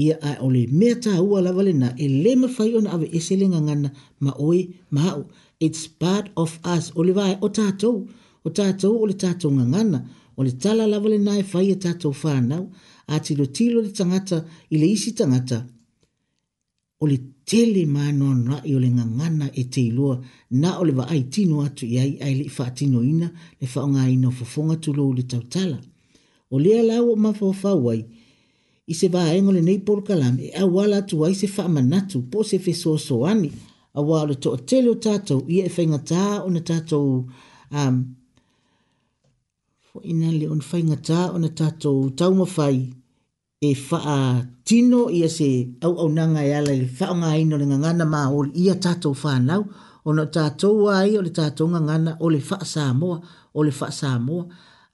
ia 0.00 0.16
a 0.24 0.36
o 0.46 0.48
le 0.52 0.62
mea 0.70 0.96
tā 1.02 1.18
ua 1.20 1.42
lawa 1.44 1.64
le 1.66 1.74
na 1.76 1.90
e 1.98 2.08
le 2.22 2.32
mawhai 2.40 2.70
ona 2.78 2.94
awe 2.96 3.08
ese 3.18 3.36
ngangana 3.40 3.90
ma 4.20 4.32
oe 4.40 4.62
ma 4.96 5.10
au. 5.12 5.24
It's 5.60 5.86
part 5.86 6.30
of 6.40 6.56
us, 6.64 6.88
o 6.96 7.02
le 7.04 7.12
wae 7.12 7.36
o 7.42 7.50
tātou, 7.52 8.06
o 8.44 8.48
tātou 8.48 8.96
o 9.02 9.08
le 9.10 9.18
tātou 9.18 9.52
ngangana, 9.52 10.06
o 10.38 10.42
le 10.46 10.54
tala 10.56 10.88
lawa 10.88 11.12
le 11.12 11.18
na 11.20 11.36
e 11.36 11.44
whai 11.52 11.66
e 11.74 11.76
tātou 11.76 12.16
whānau, 12.22 12.70
a 13.10 13.20
tilo 13.20 13.44
tilo 13.46 13.84
le 13.84 13.92
tangata 13.92 14.40
i 14.70 14.80
le 14.80 14.88
isi 14.96 15.12
tangata, 15.12 15.66
o 17.00 17.04
le 17.12 17.18
tele 17.50 17.86
manoa 17.86 18.34
na 18.34 18.56
i 18.64 18.74
o 18.76 18.78
le 18.80 18.90
ngangana 18.94 19.46
e 19.52 19.62
te 19.72 19.80
ilua 19.90 20.22
na 20.50 20.78
o 20.80 20.84
le 20.86 20.92
wa 20.98 21.04
ai 21.12 21.22
tino 21.34 21.56
atu 21.66 21.84
i 21.86 21.96
ai 22.02 22.12
ai 22.24 22.34
le 22.38 22.44
i 22.48 22.52
wha 22.58 22.66
tino 22.78 22.98
ina 23.12 23.28
le 23.60 23.66
wha 23.74 23.80
o 23.82 23.88
ngā 23.94 24.02
ina 24.14 24.28
o 24.30 24.30
fofonga 24.38 24.76
tu 24.82 24.90
lo 24.98 25.04
le 25.18 25.22
tautala. 25.30 25.78
O 26.52 26.60
le 26.62 26.70
ala 26.80 26.96
o 27.02 27.12
ma 27.22 27.30
fofa 27.38 27.72
i 28.86 28.92
se 28.98 29.06
wa 29.14 29.20
aengo 29.28 29.52
le 29.56 29.62
neiporu 29.68 30.00
kalam 30.08 30.34
e 30.38 30.48
a 30.54 30.64
wala 30.74 30.96
atu 31.02 31.14
wai 31.22 31.34
se 31.40 31.46
wha 31.54 31.64
manatu 31.76 32.16
po 32.30 32.38
se 32.50 32.56
fe 32.64 32.72
so 32.82 32.92
so 33.06 33.16
ani 33.30 33.50
a 33.94 34.00
wala 34.08 34.34
to 34.42 34.48
o 34.50 34.56
tele 34.68 34.88
o 34.90 34.94
tatou 35.04 35.40
i 35.48 35.56
e 35.60 35.68
whainga 35.72 36.00
tā 36.10 36.22
o 36.46 36.48
na 36.54 36.60
tatou 36.68 37.06
um, 37.80 37.96
fo 39.90 39.96
ina 40.12 40.28
le 40.38 40.46
on 40.54 40.62
whainga 40.70 40.98
tā 41.08 41.20
o 41.34 41.38
na 41.42 41.50
tatou 41.58 41.98
tauma 42.18 42.46
whai 42.54 42.76
e 43.68 43.74
faa 43.74 44.24
tino 44.64 45.00
ia 45.18 45.28
se 45.38 45.50
au 45.84 45.92
au 46.02 46.08
nanga 46.18 46.42
e 46.48 46.52
ala 46.58 46.72
i 46.82 46.84
faa 46.98 47.12
ngā 47.20 47.30
ino 47.42 47.54
le 47.60 47.66
ngangana 47.70 48.04
mā 48.14 48.20
o 48.36 48.38
ia 48.64 48.74
tātou 48.84 49.12
whānau 49.22 49.62
o 50.08 50.10
no 50.16 50.24
tātou 50.36 50.88
ai 50.96 51.12
o 51.20 51.22
le 51.26 51.32
tātou 51.38 51.66
ngangana 51.72 52.10
o 52.24 52.26
le 52.34 52.40
faa 52.48 52.64
sāmoa 52.72 53.16
o 53.58 53.60
le 53.66 53.72
faa 53.78 53.90
sāmoa 54.00 54.44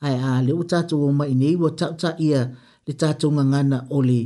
ai 0.06 0.14
a 0.28 0.32
le 0.46 0.52
u 0.62 0.64
tātou 0.72 0.98
o 1.06 1.08
mai 1.18 1.32
nei 1.40 1.54
ua 1.62 1.70
tauta 1.80 2.10
ia 2.26 2.40
le 2.86 2.92
tātou 3.02 3.30
ngangana 3.36 3.78
o 3.96 3.98
le 4.08 4.18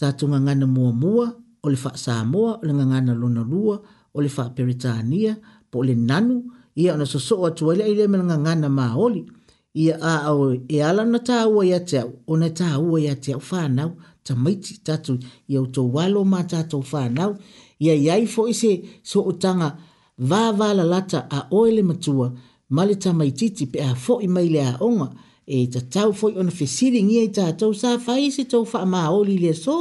tātou 0.00 0.28
ngangana 0.34 0.66
mua 0.76 0.92
mua 1.02 1.26
o 1.64 1.66
le 1.72 1.78
faa 1.84 1.96
sāmoa 2.04 2.50
o 2.60 2.64
le 2.68 2.72
ngangana 2.76 3.12
lona 3.20 3.40
lua 3.52 3.76
o 4.16 4.18
le 4.24 4.28
faa 4.36 4.52
peritania 4.56 5.32
po 5.70 5.78
le 5.86 5.94
nanu 6.08 6.36
ia 6.82 6.92
ona 6.96 7.06
soso 7.12 7.34
atuaila 7.48 7.88
i 7.88 7.96
le 7.98 8.04
ngangana 8.08 8.68
mā 8.78 8.88
oli 9.08 9.22
ia 9.24 9.35
ia 9.76 9.96
a 10.00 10.14
au 10.22 10.56
e 10.68 10.78
ala 10.82 11.04
na 11.04 11.18
tā 11.18 11.42
ua 11.52 11.66
ia 11.66 11.80
te 11.84 11.98
au, 12.00 12.12
o 12.26 12.36
na 12.40 12.48
tā 12.48 12.78
ua 12.80 13.00
ia 13.00 13.14
te 13.14 13.34
au 13.36 13.40
whānau, 13.50 13.90
ta 14.24 14.32
maiti 14.34 14.78
tatu 14.84 15.18
i 15.52 15.58
au 15.60 15.66
tō 15.74 15.82
walo 15.92 16.22
mā 16.24 16.40
tātou 16.50 16.80
whānau, 16.92 17.34
ia 17.78 17.92
iai 17.92 18.24
fo 18.26 18.46
i 18.48 18.54
se 18.56 18.70
so 19.04 19.20
utanga 19.28 19.68
tanga 19.68 20.30
vāvāla 20.30 20.86
lata 20.94 21.26
a 21.28 21.42
oele 21.52 21.82
matua, 21.84 22.30
male 22.70 22.96
ta 23.04 23.12
maititi 23.12 23.68
pe 23.72 23.82
a 23.84 23.92
fo 24.04 24.16
i 24.24 24.30
maile 24.32 24.62
a 24.64 24.72
onga, 24.80 25.10
e 25.46 25.66
ta 25.68 25.84
tau 25.92 26.14
fo 26.16 26.30
i 26.32 26.38
ona 26.40 26.50
fesiri 26.50 27.02
ngia 27.04 27.26
i 27.28 27.32
tātou 27.36 27.76
sā 27.76 27.94
whai 28.06 28.30
se 28.32 28.46
tau 28.50 28.64
wha 28.64 28.80
mā 28.88 29.04
oli 29.12 29.36
le 29.44 29.52
so, 29.54 29.76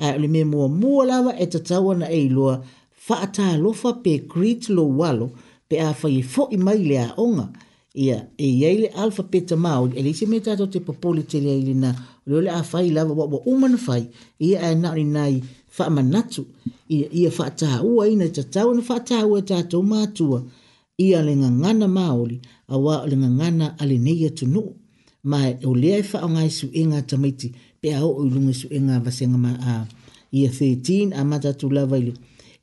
a 0.00 0.14
ole 0.16 0.32
me 0.32 0.46
mua 0.48 0.70
mua 0.72 1.04
lawa 1.10 1.36
e 1.38 1.44
ta 1.52 1.58
tau 1.60 1.92
ana 1.92 2.08
e 2.08 2.24
iloa, 2.30 2.56
wha 3.08 3.20
a 3.20 3.28
tā 3.28 3.52
pe 4.02 4.16
grit 4.32 4.68
lo 4.70 4.84
walo, 4.96 5.28
pe 5.68 5.76
a 5.84 5.92
e 6.08 6.22
fo 6.24 6.48
i 6.50 6.56
maile 6.56 6.98
a 7.04 7.12
onga, 7.16 7.50
ia 7.96 8.28
e 8.38 8.46
ia 8.46 8.70
ile 8.70 8.86
alfa 8.88 9.22
peta 9.22 9.56
mau 9.56 9.88
e 9.96 10.02
le 10.02 10.12
se 10.12 10.26
meta 10.26 10.56
to 10.56 10.66
te 10.66 10.80
popoli 10.86 11.22
te 11.30 11.38
le 11.44 11.52
ile 11.60 11.74
na 11.82 11.90
lo 12.30 12.36
le 12.44 12.50
a 12.52 12.62
fai 12.70 12.90
lava 12.96 13.14
wa 13.20 13.24
wa 13.32 13.38
uman 13.52 13.74
fai 13.86 14.04
ia 14.48 14.58
e 14.70 14.74
na 14.82 14.88
ni 14.98 15.04
nai 15.16 15.34
fa 15.76 15.84
manatu 15.96 16.42
ia 16.96 17.06
ia 17.20 17.30
fa 17.38 17.46
ta 17.60 17.70
u 17.88 18.04
ta 18.36 18.42
ta 18.54 18.60
un 18.72 18.80
fa 18.88 18.96
ta 19.08 19.18
u 19.24 19.34
ta 19.48 19.58
to 19.70 19.78
ma 19.90 20.00
tu 20.16 20.26
ia 21.06 21.18
le 21.26 21.32
nga 21.40 21.48
ngana 21.60 21.86
a 22.68 22.76
wa 22.84 22.94
le 23.10 23.14
nga 23.22 23.68
ale 23.82 23.96
nei 24.04 24.20
tu 24.38 24.44
ma 25.30 25.38
o 25.68 25.74
le 25.80 25.90
ai 25.98 26.02
fa 26.10 26.18
e 26.20 26.28
ngai 26.34 26.50
su 26.58 26.66
inga 26.80 27.00
ta 27.10 27.16
miti 27.22 27.48
pe 27.80 27.88
a 27.94 28.00
o 28.18 28.22
lu 28.32 28.38
ngai 28.44 28.54
su 28.60 28.66
inga 28.78 28.94
va 29.04 29.10
senga 29.18 29.38
ma 29.44 29.52
a 29.72 29.86
ia 30.38 30.50
13 30.58 31.16
a 31.16 31.22
mata 31.30 31.50
tu 31.60 31.66
lava 31.76 31.96
ile 32.02 32.12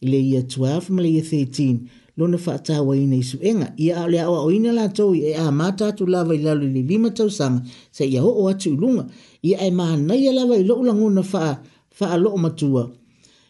ile 0.05 0.19
ia 0.31 0.41
12 0.51 0.93
ma 0.95 1.01
ia 1.15 1.21
13 1.21 2.02
lona 2.17 2.37
faatauaina 2.37 3.15
i 3.15 3.21
suʻega 3.29 3.67
ia 3.83 3.93
ao 4.01 4.07
le 4.07 4.17
aʻoaʻo 4.21 4.49
ina 4.55 4.71
latou 4.77 5.13
i 5.17 5.23
e 5.33 5.33
a 5.33 5.49
matatu 5.51 6.05
lava 6.05 6.35
i 6.37 6.41
lalo 6.45 6.61
i 6.67 6.69
le 6.69 6.81
lima 6.89 7.09
sa 7.91 8.03
ia 8.05 8.21
oo 8.23 8.45
atu 8.49 8.69
i 8.73 8.77
luga 8.77 9.03
ia 9.41 9.57
e 9.67 9.71
manaia 9.71 10.31
lava 10.33 10.53
i 10.57 10.63
loʻu 10.63 10.83
lagona 10.85 11.23
faaloo 11.97 12.37
matua 12.37 12.91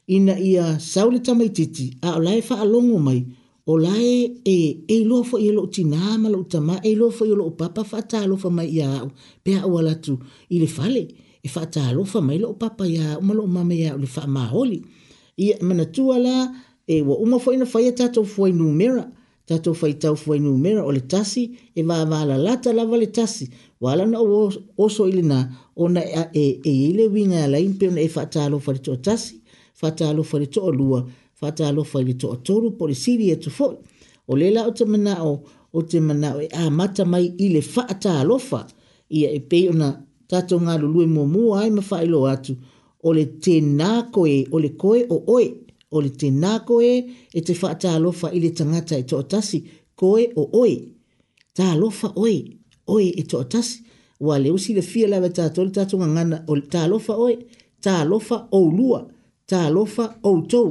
ina 0.07 0.39
ia 0.39 0.80
sau 0.80 1.11
le 1.11 1.20
tamaitiiti 1.20 1.86
a 2.07 2.16
o 2.16 2.20
lae 2.24 2.41
faalogo 2.41 2.99
mai 2.99 3.22
o 3.68 3.76
lae 3.78 4.32
e 4.47 4.57
e 4.88 4.97
lo 5.09 5.24
foʻi 5.28 5.43
e 5.51 5.51
loʻu 5.57 5.68
tinā 5.76 6.16
ma 6.24 6.30
loʻu 6.32 6.45
tamā 6.51 6.76
e 6.89 6.95
lo 6.95 7.09
foʻi 7.11 7.30
o 7.32 7.34
e 7.36 7.39
loʻu 7.41 7.51
papa 7.59 7.82
faatalofa 7.91 8.49
mai 8.57 8.70
iā 8.78 8.88
aʻu 9.01 9.09
pe 9.43 9.51
aʻua 9.59 9.82
latu 9.88 10.14
i 10.55 10.59
le 10.64 10.68
fale 10.68 11.03
e 11.45 11.49
faatalofa 11.55 12.20
mai 12.24 12.39
lo 12.39 12.53
papa 12.64 12.84
iā 12.88 13.05
aʻu 13.18 13.24
ma 13.28 13.34
loʻu 13.36 13.47
mama 13.55 13.74
iā 13.76 13.89
aʻu 13.93 13.99
le 14.03 14.07
faamaoli 14.07 14.80
ia 15.43 15.55
manatua 15.68 16.16
la 16.26 16.34
e 16.88 17.02
wa 17.02 17.18
uma 17.18 17.40
foi 17.40 17.58
na 17.58 17.66
faia 17.66 17.92
tato 17.94 18.24
foi 18.26 18.52
numera 18.52 19.12
tato 19.46 19.74
foi 19.74 19.94
tau 19.94 20.16
foi 20.16 20.40
numera 20.40 20.86
o 20.86 20.92
le 20.92 21.00
tasi 21.00 21.52
e 21.76 21.82
va 21.84 22.04
va 22.06 22.26
la 22.26 22.38
lata 22.38 22.74
la 22.74 22.84
va 22.86 22.98
tasi 23.08 23.50
wala 23.82 24.06
na 24.06 24.20
oso 24.76 25.08
ilina 25.08 25.50
ona 25.76 26.02
e, 26.02 26.30
e 26.34 26.60
e 26.64 26.72
ile 26.90 27.08
winga 27.08 27.48
la 27.48 27.58
impe 27.60 27.88
na 27.88 28.02
e 28.02 28.10
fa 28.10 28.26
talo 28.26 28.60
fa 28.60 28.74
to 28.74 28.96
tasi 28.98 29.40
fa 29.74 29.92
talo 29.92 30.24
fa 30.24 30.40
to 30.46 30.72
lua 30.72 31.06
fa 31.34 31.52
talo 31.52 31.84
fa 31.84 32.00
to 32.20 32.36
toru 32.46 32.72
por 32.78 32.94
si 32.96 33.18
vi 33.18 33.32
e 33.32 33.36
to 33.36 33.50
o 34.28 34.36
le 34.36 34.52
la 34.52 34.68
o 34.68 34.72
te 34.72 34.86
mana 34.86 35.24
o 35.24 35.42
o 35.74 35.82
te 35.82 36.00
mana 36.00 36.36
o 36.36 36.40
e 36.42 36.48
a 36.52 36.70
mata 36.70 37.06
mai 37.06 37.34
ile 37.38 37.62
fa 37.62 37.84
talo 38.00 38.38
fa 38.40 38.68
ia 39.10 39.30
e 39.32 39.40
pe 39.40 39.70
ona 39.70 40.04
tato 40.28 40.60
ngalo 40.60 40.88
lue 40.88 41.06
mo 41.08 41.26
mo 41.26 41.56
ai 41.56 41.70
ma 41.72 41.82
atu 42.32 42.58
o 43.04 43.14
le 43.14 43.26
tena 43.40 44.10
koe 44.12 44.48
o 44.52 44.60
le 44.60 44.70
koe 44.76 45.06
o 45.10 45.24
oe 45.28 45.62
o 45.96 46.02
le 46.06 46.10
tinā 46.20 46.54
koe 46.68 46.89
e 47.38 47.41
te 47.46 47.56
faatalofa 47.58 48.32
i 48.34 48.39
le 48.44 48.52
tagata 48.58 48.96
e 48.98 49.04
toʻatasi 49.12 49.60
koe 50.00 50.24
o 50.41 50.44
oe 50.62 50.76
talofa 51.58 52.08
oe 52.24 52.36
oe 52.96 53.06
e 53.20 53.24
toʻatasi 53.32 53.76
ua 54.26 54.36
le 54.44 54.50
usi 54.58 54.72
le 54.78 54.84
fia 54.91 55.08
lava 55.12 55.30
tatou 55.38 55.64
le 55.68 55.72
tatou 55.78 56.00
gagana 56.04 56.38
o 56.50 56.54
le 56.60 56.66
talofa 56.74 57.14
oe 57.26 57.34
talofa 57.86 58.38
oulua 58.60 59.00
talofa 59.52 60.06
outou 60.30 60.70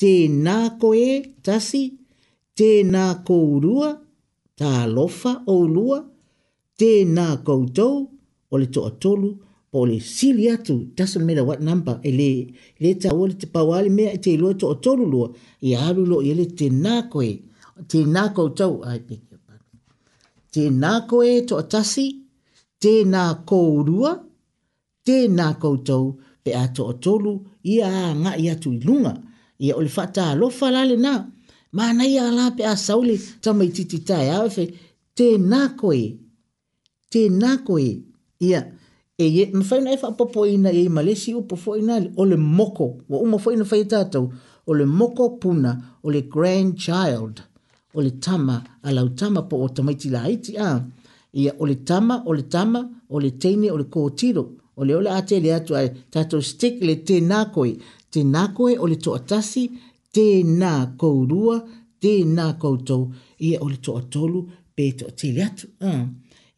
tenā 0.00 0.58
koe 0.82 1.08
tasi 1.46 1.82
tenā 2.58 3.06
kourua 3.28 3.90
talofa 4.60 5.32
oulua 5.54 5.98
tenā 6.80 7.28
koutou 7.46 7.94
o 8.52 8.54
le 8.60 8.66
toʻatolu 8.74 9.30
to 9.30 9.38
pole 9.70 10.00
sili 10.00 10.44
atu 10.54 10.74
doesn't 10.96 11.24
matter 11.26 11.44
what 11.46 11.60
number 11.60 12.00
ele 12.02 12.54
le 12.80 12.90
ta 13.02 13.08
wole 13.14 13.34
te 13.40 13.46
pa 13.54 13.60
wale 13.68 13.88
me 13.90 14.04
te 14.24 14.36
lo 14.42 14.50
to 14.60 14.74
tolu 14.84 15.04
lo 15.12 15.20
ya 15.60 15.78
alu 15.88 16.02
lo 16.10 16.16
ele 16.30 16.44
te 16.58 16.66
na 16.84 16.92
e 17.28 17.32
te 17.90 17.98
na 18.14 18.22
ko 18.34 18.42
i 18.50 18.98
think 19.08 19.26
you 19.30 19.36
but 19.46 19.60
te 20.52 20.70
na 20.70 21.00
ko 21.08 21.22
e 21.22 21.46
to 21.48 21.54
tasi 21.72 22.06
te 22.82 23.04
na 23.04 23.22
ko 23.48 23.56
rua 23.88 24.12
te 25.06 25.28
na 25.28 25.54
ko 25.54 25.68
pe 26.44 26.50
ato 26.54 26.82
tolu 27.04 27.32
ia 27.62 27.86
nga 28.22 28.32
ia 28.42 28.54
tu 28.62 28.70
lunga 28.86 29.12
ia 29.58 29.76
ol 29.76 29.88
fata 29.96 30.34
lo 30.34 30.46
fala 30.50 30.82
na 31.06 31.12
ma 31.76 31.92
na 31.92 32.04
ia 32.04 32.24
la 32.38 32.44
pe 32.56 32.62
a 32.64 32.74
sauli 32.76 33.16
to 33.42 33.50
mai 33.58 33.70
titi 33.76 33.98
tai 34.08 34.26
a 34.36 34.50
fe 34.54 34.64
te 35.16 35.26
na 35.50 35.60
ko 35.78 35.88
e 35.92 36.06
te 37.12 37.20
na 37.40 37.50
ko 37.66 37.74
e 37.78 37.90
ia 38.40 38.50
yeah 38.50 38.66
e 39.20 39.24
ye 39.28 39.50
mfaina 39.54 39.92
e 39.92 39.96
fa 39.98 40.10
popo 40.12 40.46
ina 40.46 40.70
e 40.72 40.88
malesi 40.88 41.34
upo 41.34 41.56
fo 41.56 41.76
ina 41.76 41.94
ole 42.16 42.36
moko 42.36 42.96
wa 43.08 43.18
uma 43.20 43.38
fo 43.38 43.52
ina 43.52 43.64
fa 43.64 43.76
ole 44.66 44.84
moko 44.84 45.28
puna 45.36 45.80
ole 46.04 46.22
grandchild 46.22 47.42
ole 47.94 48.10
tama 48.10 48.62
ala 48.82 49.04
utama 49.04 49.42
po 49.42 49.62
otomaiti 49.64 50.08
la 50.10 50.18
haiti 50.20 50.56
a 50.58 50.80
ia 51.34 51.52
ole 51.60 51.74
tama 51.74 52.22
ole 52.26 52.42
tama 52.42 52.88
ole 53.10 53.30
teine 53.30 53.70
ole 53.70 53.84
kotiro 53.84 54.52
ole 54.76 54.94
ole 54.94 55.10
ate 55.10 55.40
le 55.40 55.54
atu 55.54 55.76
ai 55.76 55.90
tato 56.10 56.40
stick 56.42 56.82
le 56.82 56.94
te 57.04 57.20
nakoi 57.20 57.76
te 58.10 58.24
nakoi 58.24 58.76
ole 58.78 58.96
to 58.96 59.14
atasi 59.14 59.70
te 60.12 60.42
na 60.42 60.86
kourua 60.96 61.68
te 62.00 62.24
na 62.24 62.52
kouto 62.52 63.12
ia 63.38 63.60
ole 63.60 63.76
to 63.76 63.96
atolu 63.98 64.48
pe 64.74 64.92
to 64.92 65.10
te 65.10 65.32
le 65.32 65.42
atu 65.44 65.66
a 65.80 65.88
uh 65.90 66.06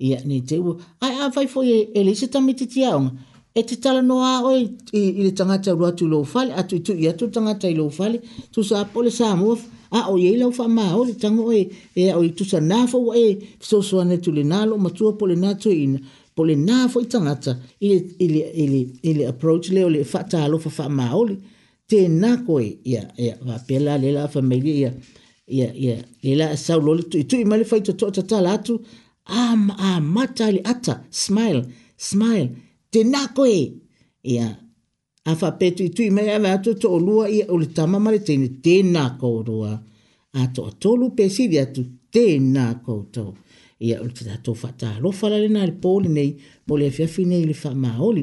ia 0.06 0.20
ni 0.24 0.40
te 0.42 0.58
ua. 0.58 0.76
Ai 1.00 1.14
a 1.24 1.30
fai 1.32 1.46
fwoi 1.48 1.70
e, 1.76 1.80
e 1.94 2.04
le 2.04 2.14
se 2.14 2.26
tami 2.28 2.54
te 2.54 2.66
tiaonga. 2.66 3.10
E 3.54 3.62
te 3.68 3.76
tala 3.76 4.00
no 4.02 4.22
a 4.24 4.38
oi 4.48 4.62
i, 4.96 4.98
i 5.00 5.22
le 5.26 5.32
tangata 5.36 5.70
e 5.74 5.76
ua 5.76 5.90
tu 5.92 6.06
lo 6.08 6.22
fale, 6.24 6.52
atu 6.60 6.74
i 6.78 6.80
tu 6.80 6.92
i 6.96 7.06
atu 7.08 7.28
tangata 7.34 7.68
i 7.68 7.74
lo 7.76 7.88
fale, 7.92 8.18
tu 8.52 8.62
sa 8.64 8.80
apole 8.84 9.10
sa 9.12 9.34
mua, 9.36 9.56
a 9.98 10.06
oi 10.12 10.20
ye 10.24 10.32
lo 10.40 10.48
fa 10.56 10.64
ma 10.72 10.86
o 10.98 11.02
le 11.04 11.12
tango 11.22 11.50
e, 11.52 11.62
e 11.94 12.08
o 12.16 12.22
i 12.24 12.30
tu 12.36 12.44
sa 12.50 12.58
nafo 12.60 12.98
ua 13.10 13.14
e, 13.26 13.36
so 13.68 13.82
soa 13.84 14.04
ne 14.08 14.16
tu 14.24 14.30
le 14.36 14.40
nalo, 14.42 14.78
matua 14.80 15.12
pole 15.20 15.36
nato 15.44 15.68
i 15.70 15.82
ina, 15.84 16.00
pole 16.34 16.54
nafo 16.68 16.98
i 17.04 17.06
tangata, 17.12 17.52
i 17.84 17.92
le, 19.14 19.26
approach 19.32 19.68
leo 19.74 19.86
o 19.92 19.92
le 19.92 20.00
fata 20.04 20.40
alo 20.46 20.56
fa 20.58 20.70
fa 20.72 20.88
ma 20.88 21.06
o 21.12 21.22
le, 21.28 21.36
te 21.88 22.06
na 22.08 22.30
koe, 22.46 22.66
ia, 22.92 23.02
ia, 23.20 23.36
va 23.46 23.60
pela 23.68 23.98
le 24.00 24.12
la 24.16 24.28
familia, 24.32 24.72
ia, 25.44 25.68
ia, 25.76 26.00
ia, 26.00 26.00
ia, 26.00 26.00
ia, 26.00 26.00
ia, 26.00 26.00
ia, 26.40 26.50
ia, 26.56 26.56
ia, 26.56 26.56
ia, 26.56 26.58
ia, 27.36 28.00
ia, 28.00 28.10
ia, 28.16 28.26
ia, 28.32 28.58
ia, 28.66 28.80
am 29.26 29.70
a 29.70 30.00
mata 30.00 30.50
le 30.50 30.60
ata 30.64 31.04
smile 31.10 31.66
smile 31.96 32.50
te 32.90 33.00
na 33.04 33.20
koe 33.36 33.72
ia 34.34 34.46
a 35.24 35.32
fa 35.40 35.48
petu 35.58 35.84
tu 35.96 36.02
me 36.14 36.22
ave 36.34 36.52
to 36.64 36.72
to 36.82 36.90
lua 37.06 37.24
ia 37.36 37.44
o 37.48 37.54
le 37.62 37.66
tama 37.76 37.98
mare 38.04 38.18
te 38.26 38.34
ni 38.42 38.48
te 38.64 38.74
na 38.94 39.02
ko 39.20 39.28
rua 39.48 39.72
a 40.38 40.42
to 40.54 40.62
to 40.80 40.90
lu 41.00 41.06
pe 41.16 41.24
dia 41.52 41.64
tu 41.74 41.82
te 42.14 42.24
na 42.54 42.64
ko 42.84 42.94
to 43.14 43.24
ia 43.88 43.96
o 44.00 44.06
te 44.16 44.24
to 44.44 44.52
fa 44.60 44.70
ta 44.80 44.90
lo 45.02 45.08
fa 45.18 45.26
le 45.32 45.48
na 45.56 45.62
le 45.70 45.74
pole 45.82 46.08
nei 46.16 46.30
mo 46.66 46.74
le 46.80 46.86
fia 46.96 47.06
fine 47.14 47.36
le 47.48 47.54
fa 47.62 47.70
ma 47.82 47.90
oli 48.08 48.22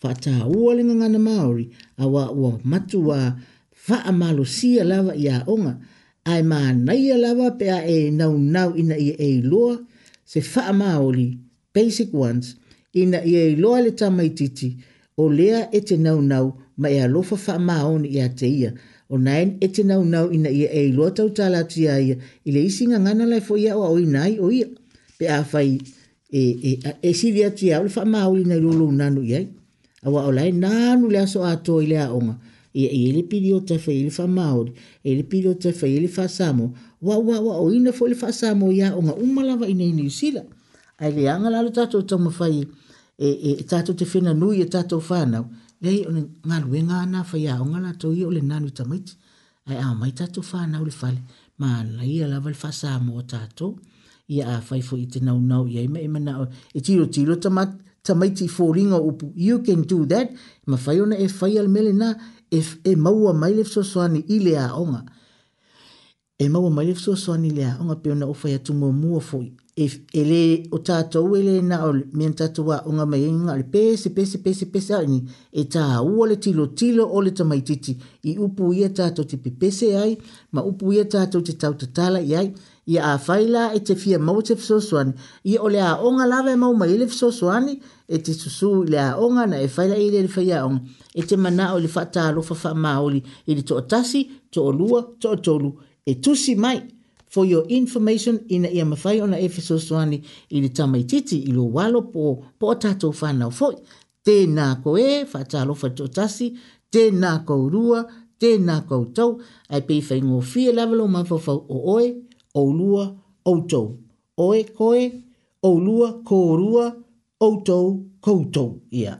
fa 0.00 0.10
ta 0.24 0.34
u 0.54 0.58
le 0.76 0.82
nga 0.86 1.06
na 1.14 1.18
maori 1.28 1.64
a 2.02 2.04
wa 2.14 2.22
wa 2.42 2.50
matu 2.70 2.98
wa 3.08 3.18
fa 3.86 3.96
amalo 4.10 4.42
sia 4.56 4.82
lava 4.92 5.12
ia 5.26 5.36
onga 5.54 5.72
ai 6.32 6.42
ma 6.50 6.58
nei 6.86 7.04
lava 7.24 7.46
pe 7.58 7.66
a 7.78 7.80
e 7.96 7.98
nau 8.18 8.34
nau 8.54 8.70
ina 8.80 8.96
i 9.08 9.08
e 9.28 9.42
loa, 9.50 9.74
se 10.32 10.40
faa 10.40 10.72
maoli, 10.82 11.26
basic 11.74 12.08
ones, 12.14 12.46
ina 13.00 13.18
ia 13.24 13.44
iloa 13.54 13.80
le 13.84 13.90
tamaititi, 14.00 14.68
o 15.22 15.28
lea 15.38 15.60
e 15.76 15.80
te 15.88 15.96
naunau, 16.06 16.46
ma 16.80 16.88
e 17.00 17.04
lofa 17.14 17.36
faa 17.46 17.58
maoni 17.70 18.08
ia 18.16 18.26
te 18.38 18.46
ia, 18.60 18.70
o 19.12 19.18
nain 19.26 19.48
e 19.60 19.66
te 19.74 19.82
naunau 19.90 20.26
ina 20.36 20.50
ia 20.60 20.68
e 20.78 20.86
iloa 20.90 21.10
tau 21.16 21.28
talati 21.38 21.80
a 21.90 21.96
ia, 22.08 22.16
i 22.46 22.54
le 22.54 22.60
isi 22.68 22.82
ngangana 22.90 23.24
lai 23.30 23.40
fo 23.46 23.54
ia 23.64 23.72
o 23.78 23.82
au 23.88 23.98
nai 24.16 24.32
o 24.44 24.52
ia, 24.58 24.68
pe 25.18 25.24
a 25.28 25.38
fai, 25.50 25.70
e, 26.30 26.40
e, 26.40 26.72
e 27.02 27.10
sili 27.18 27.40
ati 27.48 27.66
au 27.74 27.82
le 27.88 27.90
faa 27.96 28.06
maoli 28.14 28.42
na 28.46 28.56
lo 28.64 28.86
nanu 29.00 29.22
iai, 29.32 29.44
awa 30.06 30.20
o 30.28 30.32
lai 30.38 30.50
nanu 30.62 31.04
le 31.12 31.18
aso 31.26 31.40
ato 31.52 31.74
i 31.82 31.96
onga, 32.16 32.34
e 32.74 32.86
i 32.88 33.08
ele 33.08 33.22
pidi 33.22 33.52
o 33.54 33.60
te 33.60 33.78
fa 33.78 33.92
ele 33.92 34.10
fa 34.10 34.26
maori, 34.26 34.72
ele 35.04 35.22
pidi 35.22 35.48
o 35.48 35.54
te 35.54 35.72
fa 35.72 35.86
ele 35.86 36.08
fa 36.08 36.28
samo, 36.28 36.72
wa 37.02 37.18
wa 37.18 37.40
wa 37.40 37.56
o 37.60 37.70
ina 37.72 37.92
fo 37.92 38.06
ele 38.06 38.14
fa 38.14 38.32
samo 38.32 38.72
ia 38.72 38.94
o 38.96 39.02
nga 39.02 39.14
umalawa 39.14 39.68
ina 39.68 39.84
ina 39.84 40.10
sila 40.10 40.42
Ai 40.98 41.12
le 41.12 41.28
anga 41.30 41.50
lalo 41.50 41.70
tato 41.70 41.98
o 41.98 42.02
tamo 42.02 42.30
fai, 42.30 42.60
e, 43.18 43.26
e, 43.26 43.50
e 43.60 43.64
tato 43.64 43.94
te 43.94 44.04
fina 44.04 44.32
nui 44.32 44.60
e 44.62 44.66
tato 44.68 44.96
o 44.98 45.02
whanau, 45.10 45.46
lei 45.80 46.04
ona 46.06 46.20
nga 46.46 46.58
lue 46.60 46.82
nga 46.82 47.24
fa 47.24 47.38
ia 47.38 47.60
o 47.62 47.64
nga 47.64 47.80
lato 47.80 48.12
ia 48.12 48.26
o 48.26 48.30
le 48.30 48.40
nanu 48.40 48.70
tamaiti, 48.70 49.16
ai 49.66 49.76
a 49.78 49.94
mai 49.94 50.12
tato 50.12 50.40
o 50.40 50.84
le 50.84 50.90
fale, 50.90 51.22
ma 51.58 51.82
la 51.84 52.04
ia 52.04 52.26
lava 52.26 52.50
le 52.50 52.54
fa 52.54 52.70
samo 52.72 53.16
o 53.16 53.22
tato, 53.22 53.78
ia 54.28 54.58
a 54.58 54.60
fai 54.60 54.82
fo 54.82 54.96
i 54.96 55.08
nau 55.20 55.40
nau 55.40 55.66
ia 55.66 55.80
ima 55.80 55.98
ima 56.00 56.18
e 56.18 56.22
na 56.22 56.48
e 56.74 56.80
tiro 56.80 57.06
tiro 57.08 57.34
tamaiti 58.04 58.46
fo 58.48 58.70
ringa 58.72 58.98
upu, 59.00 59.32
you 59.34 59.60
can 59.62 59.80
do 59.82 60.04
that, 60.06 60.28
ma 60.66 60.76
fai 60.76 60.98
e 60.98 61.28
fai 61.28 61.56
al 61.58 61.68
mele 61.68 61.92
naa, 61.92 62.14
e, 62.50 62.62
e 62.84 62.96
maua 62.96 63.32
mai 63.32 63.54
le 63.54 63.64
fsoasoani 63.64 64.20
i 64.28 64.38
le 64.44 64.58
aoga 64.58 65.02
e 66.38 66.48
maua 66.48 66.70
mai 66.70 66.86
le 66.86 66.94
fsoasoani 66.94 67.48
i 67.48 67.54
le 67.56 67.64
aoga 67.70 67.94
pe 68.02 68.10
ona 68.10 68.26
ufai 68.26 68.54
atu 68.54 68.74
muamua 68.74 69.20
foi 69.20 69.52
e, 69.80 69.84
e 70.20 70.22
lē 70.30 70.40
o 70.76 70.78
tatou 70.88 71.30
e 71.36 71.40
lēna 71.46 71.76
o 71.88 71.92
mea 72.18 72.28
na 72.28 72.34
tatou 72.40 72.68
aʻoga 72.76 73.04
mai 73.10 73.22
aiga 73.26 73.54
e 73.54 73.58
le 73.60 73.66
pese 73.74 74.08
pese 74.16 74.38
pese 74.44 74.64
pese 74.72 74.92
aini 75.00 75.20
e 75.60 75.62
tāua 75.74 76.26
le 76.30 76.36
tilotilo 76.44 77.04
o 77.16 77.18
le 77.24 77.30
tamaitiiti 77.38 77.92
i 78.30 78.32
upu 78.46 78.72
ia 78.78 78.88
tatou 78.98 79.24
te 79.30 79.36
pepese 79.44 79.88
ai 80.02 80.12
ma 80.54 80.60
upu 80.70 80.92
ia 80.94 81.04
tatou 81.14 81.40
te 81.46 81.52
tautatala 81.60 82.20
i 82.30 82.32
ai 82.40 82.48
ia 82.92 83.02
afai 83.14 83.44
la 83.54 83.62
e 83.78 83.80
te 83.86 83.94
fia 84.02 84.18
mau 84.26 84.42
te 84.42 84.54
fesoasoani 84.60 85.12
I 85.52 85.54
o 85.66 85.68
le 85.74 85.80
aʻoga 85.92 86.24
lava 86.32 86.50
e 86.52 86.56
mau 86.62 86.74
mai 86.80 86.90
i 86.94 86.98
le 87.02 87.06
fesoasoani 87.12 87.72
e 88.14 88.18
te 88.24 88.32
susū 88.40 88.70
i 88.84 88.90
le 88.92 88.98
aʻoga 89.12 89.42
na 89.50 89.56
e 89.66 89.68
fai 89.74 89.86
laʻi 89.92 90.06
le 90.14 90.20
le 90.26 90.30
fai 90.34 90.48
aʻoga 90.58 90.80
e 91.14 91.22
te 91.22 91.36
mana 91.36 91.74
o 91.74 91.78
le 91.78 91.88
fata 91.88 92.22
alo 92.28 92.42
fa 92.48 92.54
fa 92.62 92.70
maoli 92.84 93.20
i 93.46 93.52
le 93.56 93.62
toa 93.68 93.82
tasi, 93.90 94.20
toa 94.52 94.70
lua, 94.78 94.98
toa 95.22 95.36
tolu 95.46 95.70
e 96.06 96.12
tusi 96.24 96.52
mai 96.64 96.78
for 97.32 97.44
your 97.52 97.64
information 97.80 98.36
ina 98.54 98.68
ia 98.78 98.84
mawhai 98.92 99.18
ona 99.24 99.36
Ephesos 99.46 99.84
1 100.02 100.14
i 100.50 100.60
le 100.62 100.68
tamaititi 100.76 101.36
i 101.38 101.50
lo 101.56 101.64
walo 101.76 102.00
po, 102.12 102.24
po 102.60 102.66
tato 102.82 103.08
whanau 103.18 103.50
foi 103.58 103.74
te 104.24 104.36
nā 104.56 104.66
ko 104.82 104.90
e, 105.08 105.24
fata 105.32 105.56
alo 105.62 105.74
fa 105.80 105.88
toa 105.98 106.08
tasi, 106.16 106.46
te 106.92 107.02
nā 107.22 107.30
ko 107.46 107.56
rua, 107.74 107.98
te 108.40 108.50
nā 108.66 108.76
ko 108.88 108.96
tau 109.16 109.30
ai 109.72 109.80
pei 109.88 110.00
whai 110.08 110.20
ngō 110.26 110.38
fia 110.50 110.70
lavelo 110.76 111.04
mawhau 111.16 111.58
o 111.74 111.78
oe, 111.94 112.06
o 112.54 112.62
lua, 112.78 113.04
o 113.44 113.52
tau 113.70 113.86
oe 114.46 114.60
koe, 114.78 115.00
o 115.68 115.70
lua, 115.86 116.08
ko 116.28 116.38
rua, 116.60 116.86
o 117.40 117.48
tau, 117.66 117.84
koutou, 118.24 118.70
ia. 118.92 119.00
Yeah 119.02 119.18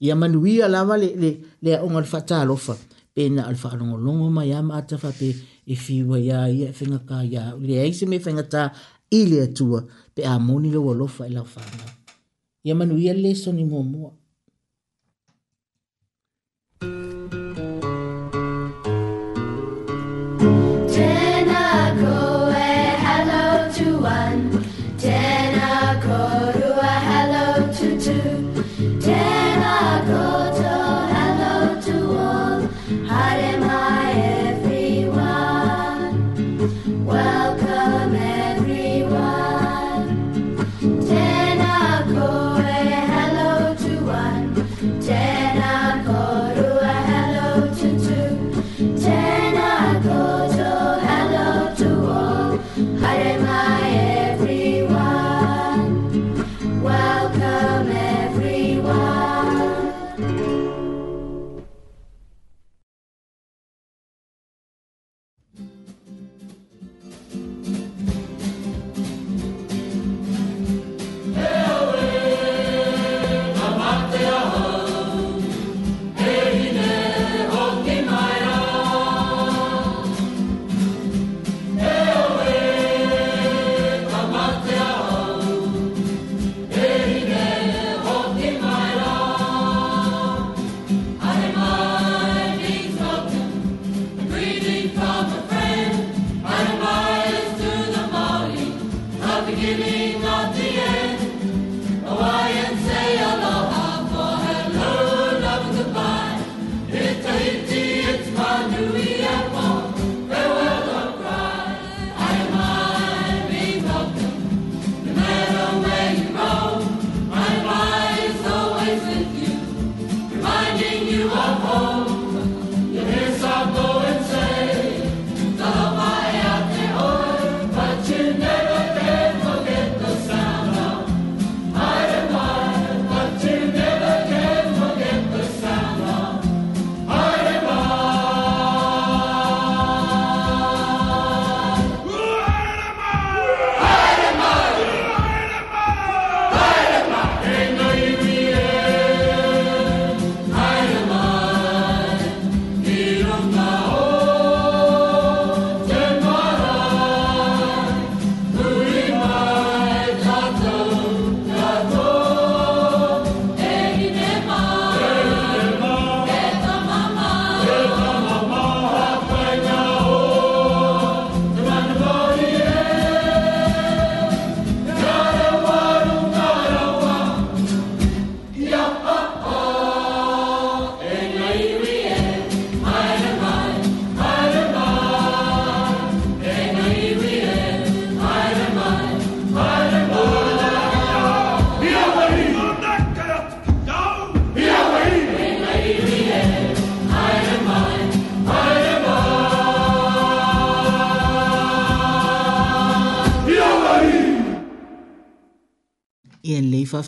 ia 0.00 0.14
ala 0.16 0.68
lava 0.68 0.96
le 0.96 1.40
aʻoga 1.76 2.00
le 2.00 2.08
faatalofa 2.14 2.74
pena 3.14 3.46
o 3.46 3.50
le 3.52 3.56
faalogologo 3.56 4.26
ma 4.32 4.42
ia 4.44 4.60
ma 4.62 4.74
atafa 4.80 5.10
pe 5.18 5.28
e 5.66 5.74
fiua 5.76 6.18
ia 6.18 6.48
ia 6.48 6.68
e 6.68 6.72
fegakā 6.72 7.18
ia 7.32 7.42
leai 7.68 7.92
se 7.92 8.06
mea 8.06 8.20
faigatā 8.24 8.62
i 9.10 9.20
le 9.30 9.38
atua 9.42 9.84
pe 10.14 10.22
amoni 10.24 10.70
lo 10.72 10.80
alofa 10.92 11.22
e 11.26 11.30
lau 11.36 11.44
faaga 11.54 11.84
ia 12.64 12.74
manuia 12.74 13.12
le 13.14 13.22
lesoni 13.28 13.64
muamua 13.64 14.10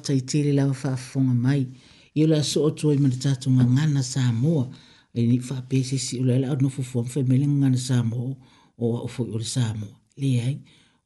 fafta 0.02 0.14
i 0.14 0.20
tele 0.20 0.52
lawa 0.52 0.74
fafonga 0.74 1.34
mai. 1.34 1.66
Ia 2.16 2.26
la 2.26 2.42
so 2.42 2.64
otu 2.64 2.90
ai 2.90 2.96
mana 2.98 3.16
tatu 3.16 3.50
nga 3.50 3.64
ngana 3.64 4.02
Samoa. 4.02 4.68
E 5.14 5.26
ni 5.26 5.38
fa 5.40 5.60
pese 5.68 5.98
si 5.98 6.18
ula 6.18 6.34
ila 6.36 6.50
adno 6.52 6.68
fufuam 6.68 7.04
fai 7.06 7.22
mele 7.22 7.46
ngana 7.46 7.76
Samoa 7.76 8.36
o 8.78 8.90
wa 8.92 9.02
ufoi 9.04 9.28
ula 9.30 9.44
Samoa. 9.44 9.96
Lea 10.16 10.42
ai, 10.46 10.58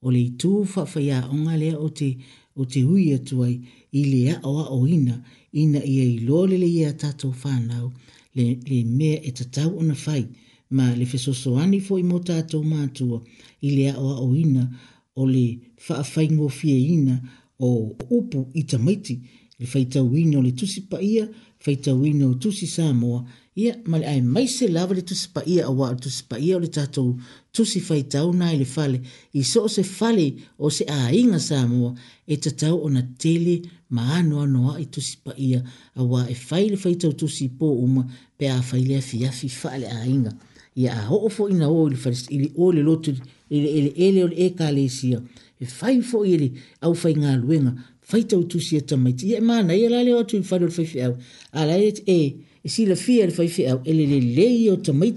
o 0.03 0.11
le 0.11 0.21
itu 0.21 0.65
fafa 0.65 1.01
ya 1.01 1.29
onga 1.29 1.57
lea 1.57 1.77
o 1.79 1.89
te, 1.89 2.17
o 2.57 2.65
te 2.65 2.83
hui 2.83 3.15
atu 3.15 3.45
ai 3.45 3.61
i 3.93 4.05
le 4.05 4.33
a 4.33 4.41
oa 4.43 4.69
o 4.71 4.87
ina. 4.87 5.23
Ina 5.53 5.85
ia 5.85 6.05
i 6.05 6.19
lole 6.19 6.59
le 6.59 6.67
ia 6.67 6.93
tatu 6.93 7.35
whanau 7.45 7.93
le, 8.35 8.85
mea 8.85 9.21
e 9.23 9.31
tatau 9.33 9.79
ona 9.79 9.95
fai. 9.95 10.27
Ma 10.71 10.95
le 10.97 11.05
fesoso 11.07 11.59
ani 11.59 11.81
fo 11.81 11.99
i 11.99 12.03
mo 12.03 12.19
tatu 12.19 12.63
mātua 12.65 13.21
i 13.67 13.71
le 13.77 13.91
a 13.91 13.99
o 13.99 14.35
ina 14.35 14.69
o 15.15 15.27
le 15.27 15.59
faafai 15.79 16.29
ngofie 16.31 16.79
ina. 16.79 16.95
Ina. 16.95 17.15
o 17.59 17.97
upu 18.11 18.49
i 18.55 18.63
tamaiti 18.63 19.21
le 19.59 19.67
faitauina 19.67 20.39
o 20.39 20.43
le 20.43 20.53
tusi 20.53 20.81
paia 20.91 21.29
faitauina 21.59 22.29
o 22.29 22.35
tusi 22.35 22.67
samoa 22.67 23.25
ia 23.57 23.77
ma 23.85 23.99
le 23.99 24.07
ae 24.07 24.47
se 24.49 24.69
lava 24.69 24.95
le 24.95 25.01
tusi 25.03 25.29
paia 25.33 25.65
auā 25.65 25.89
o 25.89 25.93
le 25.93 25.97
tusi 26.01 26.25
paia 26.29 26.57
o 26.57 26.61
le 26.61 26.69
tatou 26.69 27.17
tusi 27.53 27.81
faitauna 27.81 28.51
i 28.53 28.59
le 28.59 28.65
fale 28.65 29.01
i 29.33 29.43
so 29.45 29.63
o 29.65 29.69
se 29.69 29.83
fale 29.83 30.35
o 30.59 30.71
se 30.71 30.85
aiga 30.85 31.39
samoa 31.41 31.95
e 32.29 32.37
tatau 32.37 32.85
ona 32.85 33.03
tele 33.19 33.63
ma 33.91 34.03
anoanoaʻi 34.21 34.87
tusi 34.91 35.17
paia 35.25 35.63
auā 35.97 36.29
e 36.29 36.35
fai 36.35 36.69
le 36.69 36.77
faitautusi 36.77 37.45
i 37.47 37.51
pō 37.59 37.73
uma 37.85 38.05
pe 38.39 38.53
fai 38.63 38.85
le 38.85 38.97
afiafi 38.97 39.49
faaleaiga 39.49 40.37
ia 40.77 40.93
a 40.93 41.09
oo 41.09 41.29
foʻi 41.33 41.57
na 41.57 41.69
o 41.69 41.89
i 41.89 42.73
le 42.75 42.83
lotu 42.83 43.17
eleele 43.51 44.25
o 44.25 44.29
le 44.29 44.37
ekalesia 44.47 45.23
e 45.61 45.67
fai 45.67 46.01
fo 46.03 46.25
ele 46.25 46.53
au 46.81 46.95
fai 46.95 47.13
nga 47.21 47.33
luenga 47.45 47.73
fai 48.09 48.23
tau 48.31 48.43
tu 48.51 48.59
sia 48.67 48.81
tamai 48.89 49.13
ti 49.19 49.27
e 49.35 49.41
mana 49.49 49.73
ia 49.81 49.89
lale 49.95 50.13
o 50.15 50.23
tu 50.29 50.37
fai 50.49 50.59
fai 50.77 50.87
fai 50.93 51.03
au 51.07 51.15
a 51.53 51.61
lale 51.69 51.89
e 51.89 52.15
e, 52.17 52.21
e 52.63 52.69
si 52.73 52.85
la 52.87 52.95
fia 53.05 53.25
le 53.29 53.33
fai 53.39 53.49
fai 53.55 53.67
au 53.73 53.81
e 53.89 53.93
le 53.99 54.05
le 54.13 54.19
le 54.37 54.47
o 54.73 54.77
tamai 54.87 55.11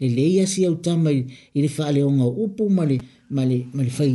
le 0.00 0.08
le 0.16 0.22
ia 0.34 0.46
si 0.46 0.60
au 0.68 0.74
tamai 0.86 1.18
e 1.54 1.58
le 1.64 1.68
fai 1.68 2.00
onga 2.08 2.26
upu 2.44 2.68
ma 2.76 2.84
le 2.84 2.98
ma 3.34 3.44
le 3.44 3.66
ma 3.74 3.82
le 3.82 3.88
fai 3.90 4.12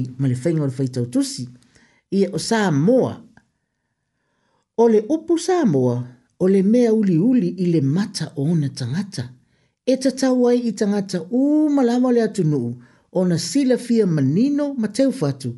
ma 0.53 0.70
fai 0.70 0.88
tau 0.89 1.05
tu 1.09 1.22
si 1.24 1.43
ia 2.18 2.28
o 2.32 2.38
sa 2.39 2.72
moa 2.72 3.13
o 4.78 4.84
le 4.89 4.99
upu 5.15 5.38
sa 5.38 5.65
moa 5.65 5.95
o 6.39 6.47
le 6.47 6.61
mea 6.63 6.93
uli 6.93 7.18
uli 7.18 7.49
i 7.63 7.65
le 7.74 7.82
mata 7.82 8.32
o 8.36 8.43
na 8.55 8.70
tangata 8.70 9.34
e 9.86 9.93
tatawai 10.03 10.59
i 10.70 10.72
tangata 10.80 11.18
u 11.32 11.70
malama 11.76 12.11
le 12.11 12.22
nuu 12.43 12.70
ona 13.18 13.39
sila 13.39 13.76
fia 13.86 14.05
manino 14.15 14.65
ma 14.82 14.88
teu 14.97 15.11
fatu 15.20 15.49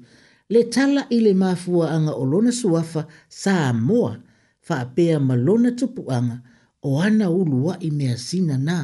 le 0.53 0.62
tala 0.74 1.01
i 1.16 1.34
mafua 1.41 1.86
anga 1.95 2.14
o 2.22 2.26
lona 2.32 2.51
suafa 2.60 3.01
sa 3.41 3.53
moa 3.89 4.14
fa 4.66 4.74
apea 4.84 5.18
ma 5.28 5.36
lona 5.47 5.70
tupu 5.80 6.01
anga 6.18 6.38
o 6.84 6.99
ana 7.07 7.26
ulua 7.41 7.74
i 7.80 7.89
mea 7.97 8.18
sina 8.28 8.55
na 8.68 8.78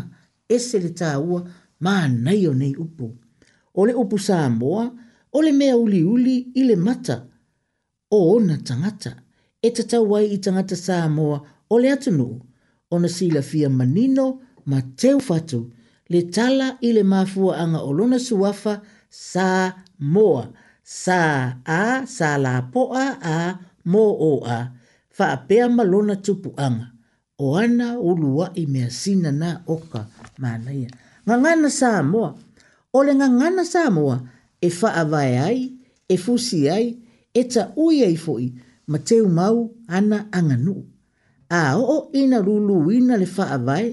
ese 0.56 0.78
le 0.84 0.90
tā 1.00 1.10
ua 1.30 1.40
ma 1.86 1.94
nei 2.26 2.44
o 2.48 2.54
nei 2.62 2.74
upu. 2.84 3.08
O 3.76 3.82
le 3.88 3.94
upu 4.02 4.18
sa 4.28 4.38
moa, 4.62 4.86
o 5.36 5.42
le 5.46 5.52
mea 5.60 5.76
uli 5.84 6.02
uli 6.14 6.36
i 6.60 6.64
le 6.70 6.76
mata 6.88 7.18
o 8.12 8.18
ona 8.36 8.56
tangata 8.68 9.14
e 9.62 9.68
tatau 9.76 10.06
ai 10.18 10.28
i 10.36 10.38
tangata 10.46 10.76
sa 10.86 10.98
moa 11.18 11.38
o 11.74 11.80
le 11.82 11.88
atunu 11.96 12.28
o 12.92 12.96
na 13.02 13.08
sila 13.18 13.42
fia 13.50 13.70
manino 13.80 14.26
ma 14.70 14.78
teu 15.00 15.18
fatu 15.28 15.60
le 16.12 16.22
tala 16.30 16.68
i 16.86 16.90
le 16.96 17.04
mafuaaga 17.04 17.80
o 17.82 17.90
lona 17.98 18.20
suafa 18.28 18.74
sa 19.10 19.48
moa 20.14 20.44
sa 21.04 21.20
a 21.66 22.06
sa 22.16 22.30
la 22.46 22.54
poa 22.74 23.06
a 23.22 23.38
mo 23.92 24.06
o 24.32 24.32
a 24.46 24.58
faapea 25.16 25.66
malona 25.76 26.14
lona 26.14 26.16
tupuaga 26.26 26.84
o 27.42 27.58
ana 27.64 27.88
uluaʻi 28.10 28.64
mea 28.74 28.90
sina 29.00 29.32
na 29.42 29.50
oka 29.76 30.02
manaia 30.42 30.90
gagana 31.28 31.70
sa 31.80 31.90
moa 32.12 32.30
ole 32.98 33.14
le 33.18 33.20
gagana 33.34 33.64
sa 33.74 33.84
moa 33.98 34.18
e 34.62 34.68
faavae 34.80 35.34
ai 35.50 35.60
e 36.14 36.16
fusi 36.24 36.60
ai 36.78 36.88
e 37.34 37.42
taʻui 37.54 37.98
ai 38.08 38.16
foʻi 38.26 38.48
ma 38.92 38.98
teu 39.08 39.26
mau 39.38 39.58
ana 39.98 40.18
aganuu 40.38 40.82
a 41.50 41.62
oo 41.92 42.00
ina 42.22 42.38
luluina 42.48 43.14
le 43.22 43.28
faavae 43.38 43.88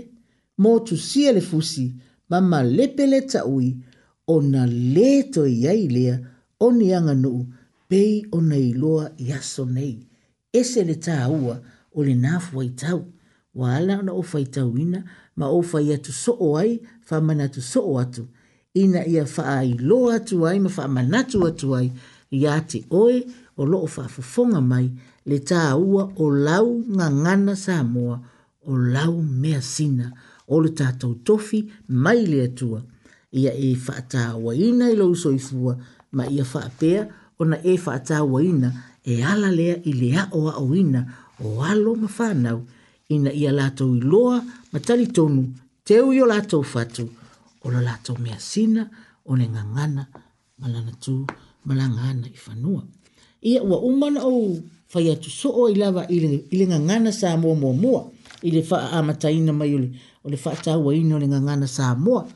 mō 0.62 0.80
tu 0.86 0.96
sia 0.96 1.32
le 1.32 1.40
fusi 1.40 1.86
ma 2.30 2.40
ma 2.40 2.62
lepe 2.62 3.06
le 3.06 3.20
taui 3.32 3.68
o 4.32 4.34
na 4.52 4.64
to 5.34 5.44
i 5.46 5.66
ai 5.68 5.88
lea 5.88 6.16
o 6.60 6.70
ni 6.70 6.94
anga 6.94 7.14
nuu 7.14 7.46
pei 7.88 8.24
o 8.32 8.38
na 8.40 8.56
iloa 8.56 9.06
i 9.24 9.32
aso 9.32 9.64
nei. 9.66 9.94
Ese 10.52 10.84
le 10.84 10.94
tā 10.94 11.26
o 11.94 12.02
le 12.04 12.14
nāfu 12.14 12.60
ai 12.60 12.70
tau. 12.76 13.00
Wa 13.54 13.76
ala 13.76 13.96
na 14.02 14.12
o 14.12 14.22
fai 14.22 14.44
tau 14.54 14.76
ina 14.78 15.00
ma 15.36 15.46
o 15.56 15.60
fai 15.70 15.86
atu 15.94 16.12
soo 16.22 16.48
ai 16.62 16.70
fa 17.06 17.16
mana 17.26 17.46
tu 17.54 17.60
soo 17.72 17.92
atu. 18.02 18.22
Ina 18.82 19.00
ia 19.14 19.24
faa 19.26 19.64
iloa 19.72 20.14
atu 20.16 20.36
ai 20.46 20.58
ma 20.64 20.70
faa 20.76 20.88
manatu 20.96 21.38
atu 21.48 21.66
ai 21.78 21.88
i 22.36 22.46
ate 22.56 22.78
oe 23.02 23.16
o 23.56 23.62
loo 23.72 23.86
faa 23.94 24.08
fufonga 24.14 24.60
mai 24.72 24.86
le 25.28 25.36
tā 25.50 25.60
o 26.20 26.26
lau 26.48 26.66
ngangana 26.96 27.54
sa 27.64 27.76
mua 27.94 28.14
o 28.64 28.72
lau 28.94 29.14
mea 29.22 29.60
Mea 29.60 29.62
sina 29.74 30.06
o 30.52 30.60
le 30.60 30.70
tātou 30.76 31.14
tofi 31.24 31.62
mai 31.88 32.24
le 32.26 32.42
atua. 32.46 32.82
Ia 33.32 33.54
e 33.56 33.70
whaata 33.80 34.34
waina 34.36 34.90
i 34.92 34.96
lau 34.98 35.14
soifua 35.16 35.76
ma 36.12 36.26
ia 36.28 36.44
whaapea 36.44 37.06
o 37.40 37.44
na 37.48 37.56
e 37.64 37.78
whaata 37.80 38.18
waina 38.28 38.68
e 39.04 39.22
ala 39.24 39.48
lea 39.50 39.78
i 39.88 39.92
lea 39.96 40.26
o 40.36 40.42
aoina 40.50 41.00
o 41.44 41.62
alo 41.64 41.94
ma 41.96 42.08
whanau 42.18 42.60
ina 43.08 43.32
ia 43.32 43.52
lātou 43.56 43.94
i 43.96 44.00
loa 44.02 44.42
ma 44.72 44.78
tali 44.80 45.06
tonu 45.16 45.46
te 45.84 46.00
ui 46.04 46.20
o 46.20 46.26
lātou 46.28 46.62
fatu 46.68 47.06
o 47.64 47.70
la 47.72 47.80
lātou 47.88 48.18
mea 48.20 48.36
sina 48.38 48.84
o 49.24 49.36
le 49.40 49.48
ngangana 49.48 50.04
malana 50.60 50.92
tū 51.00 51.22
malangana 51.64 52.28
i 52.28 52.36
whanua. 52.46 52.82
Ia 53.40 53.62
ua 53.64 53.80
umana 53.88 54.20
o 54.24 54.56
fai 54.92 55.08
atu 55.10 55.30
soo 55.30 55.68
i 55.72 55.74
lava 55.80 56.04
i 56.12 56.20
le 56.52 56.66
ngangana 56.72 57.10
sa 57.12 57.32
mua 57.40 57.54
mua 57.56 57.72
mua 57.72 58.04
i 58.42 58.50
le 58.52 58.60
wha 58.70 58.90
amataina 58.98 59.52
mai 59.52 59.72
o 59.74 59.78
le 59.78 59.90
o 60.24 60.28
le 60.30 60.36
whaata 60.44 60.74
hua 60.74 60.94
ino 60.94 61.18
le 61.18 61.28
ngangana 61.28 61.66
sa 61.66 61.94
moa. 61.94 62.26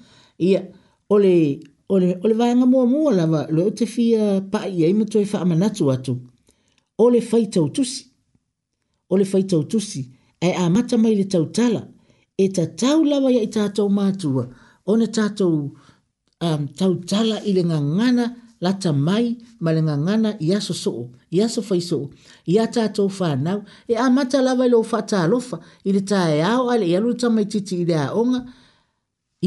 Ia, 0.40 0.60
ole 1.08 1.60
ole 1.88 2.18
o 2.22 2.24
le, 2.24 2.24
o 2.24 2.28
mo 2.28 2.34
vaenga 2.34 2.66
moa 2.66 2.86
moa 2.86 3.12
lava, 3.12 3.46
le 3.50 3.62
o 3.62 3.70
te 3.70 3.86
fia 3.86 4.40
pae 4.50 4.70
ia 4.78 4.88
ima 4.88 5.04
toi 5.04 5.24
wha 5.32 5.40
amanatu 5.40 5.92
atu, 5.92 6.14
ole 6.98 7.20
faita 7.20 7.62
utusi 7.62 8.04
ole 9.10 9.24
faita 9.24 9.58
utusi 9.58 10.10
e 10.40 10.50
a 10.52 10.68
mata 10.70 10.96
mai 10.98 11.14
le 11.14 11.24
tau 11.24 11.46
tala, 11.46 11.86
e 12.36 12.48
ta 12.48 12.66
tau 12.66 13.04
lava 13.04 13.30
ia 13.30 13.42
i 13.46 13.46
tātou 13.46 13.86
mātua, 13.88 14.48
o 14.90 14.96
na 14.98 15.06
tātou 15.06 15.70
um, 16.42 16.66
tau 16.74 16.94
tala 17.06 17.38
i 17.46 17.52
le 17.54 17.62
lata 18.60 18.92
mai 18.92 19.36
ma 19.60 19.70
e 19.70 19.74
e 19.76 19.82
le 20.22 20.30
ia 20.38 20.38
i 20.40 20.50
aso 20.54 20.72
soo 20.82 21.04
i 21.30 21.38
aso 21.46 21.60
faisoo 21.68 22.06
ia 22.54 22.64
tatou 22.74 23.10
e 23.88 23.94
amata 24.06 24.38
lava 24.46 24.64
i 24.66 24.68
lou 24.74 24.84
faatalofa 24.92 25.56
i 25.84 25.90
le 25.94 26.00
taeao 26.10 26.62
ae 26.72 26.78
leʻi 26.82 26.94
alu 26.98 27.08
le 27.10 27.16
tamaitiiti 27.22 27.74
i 27.82 27.84
le 27.90 27.94
aʻoga 28.06 28.38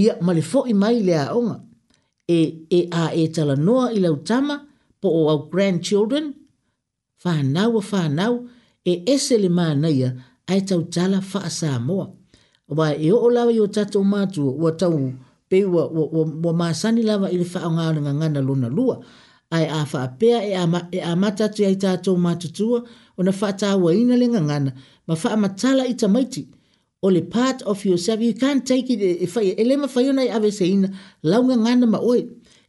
ia 0.02 0.14
ma 0.26 0.32
le 0.38 0.44
mai 0.82 0.96
i 0.98 1.04
le 1.10 1.14
aʻoga 1.26 1.56
e, 2.28 2.40
e 2.70 2.80
a 3.02 3.14
e 3.14 3.24
talanoa 3.36 3.86
i 3.92 4.00
lautama 4.06 4.56
po 5.02 5.08
o 5.10 5.30
au 5.34 5.40
grandchildren 5.52 6.28
fanau 7.22 7.74
fa 7.90 8.02
na 8.18 8.26
e 8.92 9.04
ese 9.14 9.36
le 9.44 9.50
manaia 9.60 10.10
ae 10.52 10.62
tautala 10.70 11.20
faasamoa 11.32 12.06
uae 12.74 12.94
e 13.02 13.10
o 13.12 13.28
lava 13.36 13.52
i 13.52 13.60
o 13.60 13.68
tatou 13.76 14.04
matua 14.14 14.52
ua 14.62 14.72
tau 14.82 14.98
pe 15.50 15.66
wa 15.66 15.86
wa, 15.88 16.06
wa, 16.06 16.32
wa 16.44 16.54
masani 16.54 17.02
lava 17.04 17.32
ile 17.32 17.44
fa 17.46 17.72
nga 17.72 17.94
nga 18.02 18.14
ngana 18.14 18.42
luna 18.42 18.70
lua 18.70 18.96
ai 19.52 19.66
a 19.66 19.86
fa 19.92 20.02
pe 20.20 20.28
e 20.50 20.54
a 20.54 20.64
e 20.64 20.68
ma 20.72 20.80
e 20.92 21.00
a 21.02 21.14
mata 21.22 21.46
tu 21.56 21.62
ai 21.68 21.76
ta 21.84 21.92
tu 22.04 22.12
ma 22.24 22.32
tu 22.58 22.70
ona 23.20 23.32
fa 23.40 23.48
ta 23.60 23.70
wa 23.84 23.90
ina 24.02 24.16
le 24.22 24.28
nga 24.34 24.42
ngana 24.50 24.72
ma 25.08 25.14
fa 25.22 25.30
ma 25.42 25.50
tala 25.60 25.84
ita 25.92 26.08
maiti 26.16 26.42
ole 27.08 27.22
part 27.34 27.60
of 27.72 27.78
yourself 27.90 28.20
you 28.28 28.34
can't 28.44 28.64
take 28.72 28.88
it 28.94 29.02
e, 29.02 29.10
e 29.12 29.16
if 29.26 29.34
i 29.38 29.46
ele 29.62 29.76
ma 29.82 29.88
fa 29.94 30.00
yona 30.08 30.22
ave 30.36 30.50
seina 30.60 30.90
la 31.30 31.38
nga 31.46 31.56
ngana 31.64 31.86
ma 31.94 31.98
oi 32.14 32.20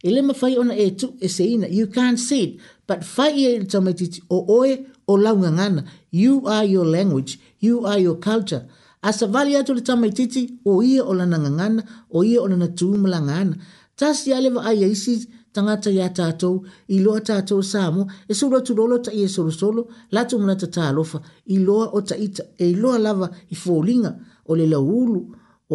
ele 0.07 0.19
ma 0.27 0.33
fa 0.39 0.47
yona 0.55 0.73
e 0.73 0.87
tu 0.99 1.07
e 1.21 1.27
seina 1.37 1.67
you 1.77 1.85
can't 1.97 2.17
see 2.27 2.43
it 2.47 2.51
but 2.89 3.01
fa 3.15 3.25
ye 3.39 3.47
ita 3.61 3.77
maiti 3.85 4.05
o 4.29 4.37
oi 4.59 4.71
o 5.11 5.17
la 5.23 5.31
nga 5.39 5.49
ngana 5.57 5.81
you 6.21 6.33
are 6.55 6.65
your 6.75 6.85
language 6.95 7.31
you 7.65 7.75
are 7.89 7.99
your 8.05 8.17
culture 8.29 8.63
asa 9.01 9.27
vali 9.27 9.55
atu 9.57 9.73
le 9.73 9.81
tamaititi 9.81 10.41
o 10.65 10.73
ia 10.83 11.03
o 11.05 11.13
lana 11.19 11.37
ngangana, 11.39 11.81
o 12.09 12.19
ia 12.31 12.39
o 12.41 12.47
lana 12.51 12.67
tuuma 12.77 13.07
la 13.13 13.19
ngana. 13.27 13.55
Tasi 13.99 14.33
ale 14.33 14.49
wa 14.55 14.63
aia 14.69 14.87
isi 14.87 15.15
tangata 15.53 15.89
ya 15.99 16.07
tatou, 16.17 16.55
iloa 16.95 17.21
tatou 17.27 17.61
samo, 17.63 18.03
e 18.27 18.33
sura 18.39 18.59
tu 18.65 18.71
lolo 18.79 18.97
ta 19.05 19.11
ia 19.19 19.29
solo 19.35 19.51
solo, 19.61 19.81
latu 20.15 20.33
muna 20.39 20.55
ta 20.61 20.67
talofa, 20.75 21.17
iloa 21.55 21.85
o 21.91 21.99
taita, 22.09 22.43
e 22.63 22.71
iloa 22.73 22.97
lava 23.05 23.27
i 23.49 23.55
fōlinga 23.63 24.11
o 24.49 24.55
le 24.59 24.65
laulu, 24.73 25.19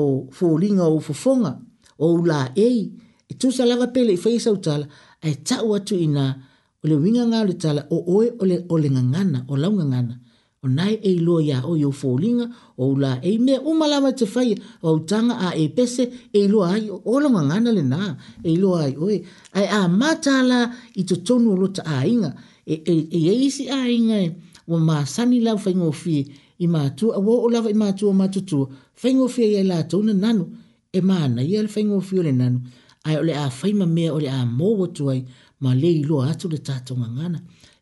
o 0.01 0.29
fōlinga 0.39 0.83
o 0.83 0.99
fofonga, 1.07 1.53
o 2.05 2.13
ula 2.19 2.41
ei, 2.67 2.79
e 3.31 3.35
tu 3.41 3.49
sa 3.57 3.65
lava 3.71 3.87
pele 3.95 4.13
i 4.15 4.17
fai 4.23 4.37
sautala, 4.47 4.87
e 5.23 5.31
tau 5.49 5.67
atu 5.79 5.95
ina, 6.07 6.27
o 6.85 6.89
le 6.89 6.97
winga 7.03 7.25
ngā 7.31 7.41
le 7.49 7.55
tala, 7.63 7.83
o 7.91 7.99
oe 8.15 8.31
o 8.41 8.45
le, 8.51 8.57
o 8.73 8.79
le 8.83 8.89
ngangana, 8.95 9.45
o 9.49 9.55
lau 9.63 9.73
ngangana 9.79 10.15
nai 10.69 10.95
e 11.11 11.15
lo 11.27 11.39
ya 11.41 11.61
o 11.65 11.75
yo 11.75 11.91
folinga 11.91 12.47
o 12.79 12.87
la 12.95 13.13
e 13.23 13.33
me 13.47 13.55
o 13.59 13.71
malama 13.81 14.11
te 14.19 14.25
fai 14.35 14.51
o 14.89 14.99
tanga 15.11 15.35
a 15.47 15.49
e 15.55 15.65
pese 15.77 16.05
e 16.33 16.41
lo 16.53 16.59
ai 16.73 16.85
o 17.11 17.15
lo 17.23 17.29
ngana 17.35 17.71
le 17.77 17.83
na 17.93 18.01
e 18.43 18.53
lo 18.63 18.71
ai 18.83 18.95
oi 19.07 19.17
ai 19.59 19.67
a 19.79 19.83
la 20.51 20.61
i 21.01 21.03
to 21.09 21.17
tonu 21.27 21.51
lo 21.61 21.67
ta 21.77 21.83
ainga 22.01 22.31
e 22.67 22.75
e 22.93 22.95
e 23.29 23.33
isi 23.47 23.65
ainga 23.83 24.19
e, 24.27 24.33
o 24.73 24.77
ma 24.87 24.97
sani 25.15 25.39
la 25.47 25.53
fai 25.65 25.75
ngo 25.81 25.91
fi 26.03 26.17
i 26.65 26.67
ma 26.75 26.81
tu 26.99 27.07
o 27.19 27.33
o 27.45 27.49
la 27.55 27.61
ma 27.83 27.89
tu 27.99 28.05
ma 28.21 28.27
tu 28.35 28.41
tu 28.51 28.59
fai 29.01 29.13
ngo 29.17 29.27
fi 29.35 29.43
e 29.61 29.63
la 29.71 29.79
tonu 29.91 30.13
nanu 30.23 30.45
e 30.99 31.01
ma 31.09 31.19
na 31.35 31.41
ye 31.51 31.59
fai 31.75 31.85
ngo 31.89 31.99
fi 32.09 32.15
le 32.27 32.33
nanu 32.41 32.59
ai 33.07 33.15
o 33.21 33.23
le 33.29 33.35
a 33.45 33.47
fai 33.59 33.73
ma 33.81 33.87
me 33.97 34.05
o 34.17 34.19
le 34.25 34.29
a 34.39 34.41
mo 34.59 34.69
wo 34.79 34.87
tu 34.97 35.03
ai 35.13 35.21
ma 35.63 35.71
le 35.81 35.91
lo 36.09 36.17
atu 36.31 36.47
le 36.53 36.59
ta 36.67 36.75
ngana 37.17 37.39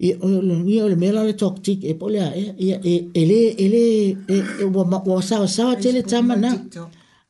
e 0.00 0.14
o 0.22 0.28
le 0.88 0.96
mela 0.96 1.24
le 1.24 1.32
toktik 1.42 1.80
e 1.84 1.92
pole 2.00 2.18
a 2.20 2.30
e 2.34 2.44
e, 2.68 2.70
e 2.92 2.94
e 3.20 3.24
le 3.30 3.40
e 3.64 3.68
le 3.74 3.84
e 4.60 4.64
o 4.64 4.82
e, 4.82 4.84
ma 4.90 4.98
o 5.06 5.20
sa 5.20 5.46
sa 5.46 5.74
tele 5.82 6.02
tama 6.02 6.34
na 6.36 6.50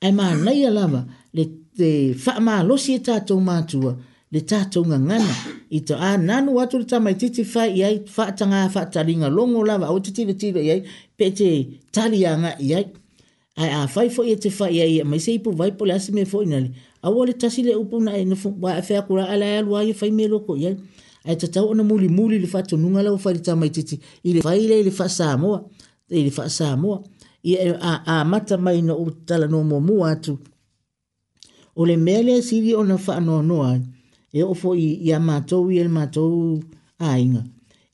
ai 0.02 0.12
ma 0.12 0.26
na 0.44 0.50
ia 0.52 0.70
lava 0.70 1.02
le 1.36 1.44
te 1.76 2.14
fa 2.24 2.32
ma 2.46 2.62
lo 2.68 2.76
si 2.84 2.94
ta 3.06 3.14
to 3.28 3.34
ma 3.48 3.56
tua 3.70 3.92
le 4.32 4.40
ta 4.50 4.58
to 4.72 4.80
nga 4.88 4.98
ngana 5.08 5.32
i 5.70 5.78
to 5.86 5.94
a 5.98 6.10
nan 6.28 6.44
wa 6.56 6.62
to 6.70 6.76
tama 6.90 7.08
i 7.10 7.14
titi 7.20 7.42
fa 7.52 7.62
i 7.66 7.80
ai 7.88 7.96
fa 8.16 8.24
ta 8.38 8.44
nga 8.50 8.60
fa 8.74 8.82
ta 8.92 9.00
ringa 9.08 9.28
longo 9.38 9.60
lava 9.68 9.86
o 9.90 9.96
titi 10.04 10.22
le 10.28 10.34
tiva 10.40 10.60
i 10.66 10.70
ai 10.74 10.80
pe 11.18 11.26
te 11.38 11.48
tali 11.94 12.18
anga 12.32 12.50
i 12.66 12.68
ai 12.78 12.86
ai 13.62 13.70
a 13.78 13.80
fa 13.94 14.00
fo 14.14 14.22
i 14.22 14.34
te 14.42 14.48
fa 14.58 14.66
i 14.76 14.78
ai 14.84 14.94
mai 15.10 15.20
se 15.24 15.30
ipo 15.38 15.50
vai 15.60 15.70
pole 15.78 15.92
asime 15.98 16.22
fo 16.32 16.38
inali 16.46 16.70
a 17.04 17.08
wole 17.14 17.32
tasi 17.42 17.60
le 17.68 17.72
upuna 17.82 18.10
e 18.20 18.24
no 18.30 18.36
fa 18.42 18.70
fa 18.88 18.96
kura 19.06 19.24
ala 19.34 19.46
ya 19.54 19.60
lo 19.66 19.70
ai 19.80 19.90
fa 20.00 20.06
me 20.18 20.24
lo 20.32 20.38
ko 20.48 20.54
i 20.62 20.66
ai 20.70 20.76
ai 21.24 21.36
te 21.36 21.46
tau 21.54 21.66
ona 21.70 21.82
muli 21.90 22.08
muli 22.16 22.36
le 22.42 22.48
fatu 22.52 22.74
nunga 22.80 23.00
lau 23.06 23.16
fai 23.24 23.34
tama 23.46 23.64
i 23.66 23.70
titi 23.76 23.96
i 24.28 24.30
le 24.34 24.40
fai 24.46 24.60
le 24.70 24.76
i 24.80 24.84
le 24.88 24.92
fai 24.98 25.10
sa 25.18 25.26
moa 25.42 25.58
i 26.10 26.24
le 26.26 26.30
fai 26.36 26.50
sa 26.56 26.66
i 27.48 27.52
a, 28.14 28.24
mata 28.30 28.54
mai 28.64 28.80
na 28.88 28.94
utala 29.04 29.46
no 29.52 29.58
mo 29.70 29.76
mua 29.88 30.06
atu 30.14 30.32
o 31.78 31.86
le 31.88 31.96
mea 32.04 32.20
le 32.26 32.32
asiri 32.40 32.70
ona 32.80 32.96
fai 33.06 33.20
noa 33.26 33.42
noa 33.50 33.70
e 34.32 34.40
ofo 34.52 34.68
i, 34.74 34.86
i 35.08 35.12
a 35.12 35.18
matou 35.28 35.64
i 35.74 35.80
a 35.80 35.88
matou 35.96 36.32
e 36.56 37.04
a 37.04 37.18
inga 37.24 37.42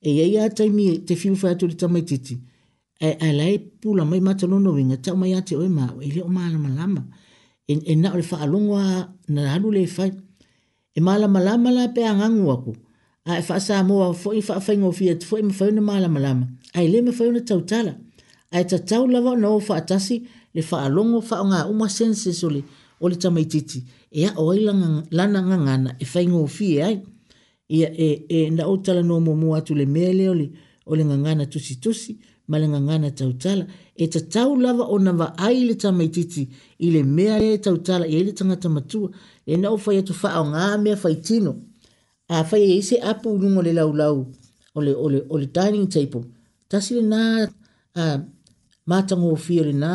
e 0.00 0.08
ia 0.16 0.24
ia 0.32 0.44
taimi 0.56 0.86
te 1.06 1.12
fiu 1.20 1.34
fai 1.40 1.50
atu 1.54 1.64
le 1.70 1.74
tama 1.80 2.00
titi 2.08 2.34
e 3.00 3.10
a 3.26 3.28
lai 3.38 3.54
pula 3.80 4.02
mai 4.10 4.20
mata 4.26 4.44
no 4.50 4.56
no 4.64 4.70
inga 4.82 4.96
tau 5.04 5.14
mai 5.20 5.32
ate 5.38 5.52
oe 5.60 5.68
maa 5.78 5.90
i 6.00 6.08
le 6.16 6.20
o 6.22 6.30
maa 6.36 6.48
lama 6.54 6.70
lama 6.78 7.02
e, 7.66 7.72
e 7.92 7.94
na 8.00 8.08
o 8.14 8.16
le 8.20 8.24
fai 8.30 8.40
alongo 8.46 8.74
a 8.78 8.86
na 9.34 9.40
halu 9.52 9.68
le 9.76 9.82
fai 9.96 10.10
e 10.96 11.00
maa 11.06 11.18
lama 11.22 11.70
pe 11.94 12.00
a 12.10 12.14
ngangu 12.18 12.46
aku 12.56 12.72
a 13.26 13.38
e 13.38 13.42
faasa 13.42 13.82
moa 13.82 14.14
foʻi 14.14 14.40
faafaigo 14.42 14.92
fia 14.92 15.14
te 15.18 15.26
foʻi 15.26 15.42
mafauna 15.50 15.80
malamalama 15.82 16.46
ae 16.78 16.86
lē 16.88 16.98
mafauna 17.02 17.40
tautala 17.42 17.92
ae 18.52 18.64
tatau 18.64 19.06
lava 19.10 19.30
ona 19.34 19.48
ō 19.50 19.58
faatasi 19.66 20.16
le 20.54 20.62
faaalogo 20.62 21.18
faaogauma 21.28 21.88
senses 21.90 22.44
o 22.44 22.48
le 22.50 22.62
o 23.02 23.08
le 23.08 23.16
tamaitiiti 23.16 23.82
e 24.14 24.26
aʻo 24.30 24.44
ai 24.54 24.60
lana 25.16 25.42
gagana 25.42 25.90
e 25.98 26.04
faigo 26.04 26.46
fie 26.46 26.82
ai 26.82 27.02
ia 27.68 27.88
e, 27.98 28.08
e 28.28 28.50
na 28.50 28.66
ou 28.66 28.78
talanoa 28.78 29.20
muamua 29.20 29.58
atu 29.58 29.74
le 29.74 29.86
mea 29.86 30.12
lea 30.14 30.30
o 30.86 30.94
le 30.96 31.04
gagana 31.04 31.46
tusitusi 31.46 32.16
ma 32.46 32.58
le 32.58 32.68
gagana 32.70 33.10
tautala 33.10 33.66
e 33.96 34.06
tatau 34.08 34.54
lava 34.56 34.84
ona 34.86 35.12
vaai 35.12 35.64
le 35.66 35.74
tamaitiiti 35.74 36.48
i 36.78 36.90
le 36.90 37.02
mea 37.02 37.38
lea 37.40 37.54
e 37.58 37.58
tautala 37.58 38.06
i 38.06 38.14
ai 38.16 38.24
le 38.24 38.32
tagata 38.32 38.68
matua 38.68 39.10
e 39.46 39.56
na 39.56 39.70
ou 39.70 39.78
fai 39.78 39.98
atu 39.98 40.12
faaaogā 40.14 40.78
mea 40.78 40.94
faitino 40.96 41.54
a 42.28 42.42
fai 42.44 42.78
e 42.78 42.82
se 42.82 42.96
apu 43.10 43.28
unungo 43.36 43.62
le 43.62 43.72
lau 43.78 43.90
lau 44.00 44.16
o 44.76 44.80
le, 44.84 44.92
o 44.94 45.06
le, 45.12 45.20
o 45.30 45.36
le 45.38 45.46
dining 45.46 45.86
table. 45.94 46.22
Tasi 46.70 46.94
le 46.98 47.02
nā 47.06 47.46
uh, 47.46 48.18
mātango 48.90 49.30
o 49.32 49.36
fio 49.38 49.64
le 49.66 49.72
nā 49.74 49.94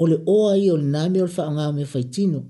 o 0.00 0.04
le 0.10 0.16
oa 0.26 0.56
i 0.58 0.68
o 0.72 0.76
le 0.76 0.84
nā 0.86 1.04
me 1.12 1.22
o 1.22 1.26
le 1.26 1.30
whaanga 1.36 1.70
me 1.72 1.84
fai 1.86 2.02
tino. 2.10 2.42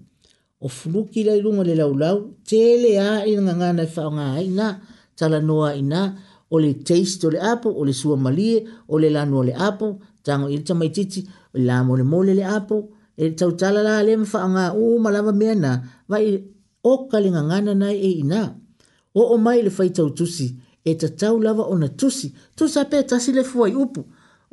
O 0.62 0.68
fuluki 0.72 1.24
lai 1.26 1.40
lungo 1.42 1.62
le 1.66 1.74
lau 1.76 1.92
lau, 1.94 2.16
tele 2.48 2.92
a 2.98 3.26
i 3.28 3.34
nga 3.36 3.54
ngana 3.60 3.82
i 3.84 3.90
whaanga 3.94 4.24
ai 4.40 4.48
nā, 4.56 4.68
tala 5.18 5.40
noa 5.42 5.74
i 5.76 5.82
nā, 5.84 6.02
o 6.50 6.56
le 6.60 6.72
taste 6.86 7.26
o 7.28 7.32
le 7.34 7.40
apu, 7.52 7.68
o 7.68 7.84
le 7.84 7.92
sua 7.92 8.16
malie, 8.16 8.64
o 8.88 8.96
le 9.02 9.10
lanu 9.12 9.40
o 9.42 9.44
le 9.44 9.52
apu, 9.54 9.92
tango 10.24 10.48
i 10.48 10.56
le 10.56 10.64
tamaititi, 10.64 11.26
o 11.54 11.58
le 11.60 11.64
lamo 11.66 11.96
le 11.98 12.02
mole 12.06 12.34
le 12.38 12.44
apu, 12.46 12.78
e 13.18 13.22
le 13.28 13.34
tautala 13.36 13.82
la 13.84 14.00
le 14.06 14.16
mwha 14.16 14.40
anga 14.46 14.64
o 14.78 14.96
malawa 15.02 15.32
mea 15.40 15.54
nā, 15.58 15.72
vai 16.08 16.40
o 16.82 16.92
ka 17.10 17.20
le 17.20 17.30
ngana 17.36 17.74
nai 17.76 17.96
e 17.98 18.10
i 18.24 18.26
nā 18.32 18.61
o 19.14 19.22
o 19.34 19.36
mai 19.38 19.62
le 19.66 19.70
fai 19.76 19.90
tau 19.96 20.10
tusi 20.18 20.46
e 20.84 20.92
ta 21.00 21.08
tau 21.20 21.36
lava 21.46 21.62
o 21.72 21.74
na 21.82 21.88
tusi 22.00 22.26
tusa 22.56 22.80
pe 22.90 22.98
tasi 23.10 23.30
le 23.38 23.42
fuai 23.50 23.72
upu 23.82 24.00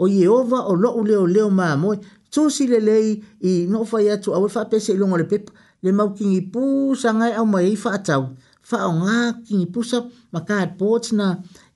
o 0.03 0.05
Yehova 0.17 0.59
o 0.71 0.73
lo 0.83 0.89
u 0.99 1.01
leo 1.09 1.25
leo 1.35 1.49
maa 1.59 1.75
moe 1.81 1.95
tusi 2.33 2.63
le 2.73 2.79
lei 2.89 3.07
i 3.49 3.51
no 3.71 3.79
fai 3.91 4.05
atu 4.15 4.29
awe 4.35 4.47
fa 4.55 4.61
pese 4.71 4.91
ilongo 4.93 5.17
le 5.21 5.25
pepa 5.31 5.51
le 5.83 5.91
mau 5.97 6.09
kingi 6.17 6.41
pu 6.51 6.61
sangai 7.01 7.33
au 7.39 7.45
mai 7.53 7.75
fa 7.83 7.89
atau 7.97 8.23
fa 8.69 8.77
o 8.91 8.91
ngā 9.01 9.17
kingi 9.47 9.67
pusa 9.73 9.97
ma 10.33 10.39
kaa 10.47 10.65
pōtina 10.79 11.27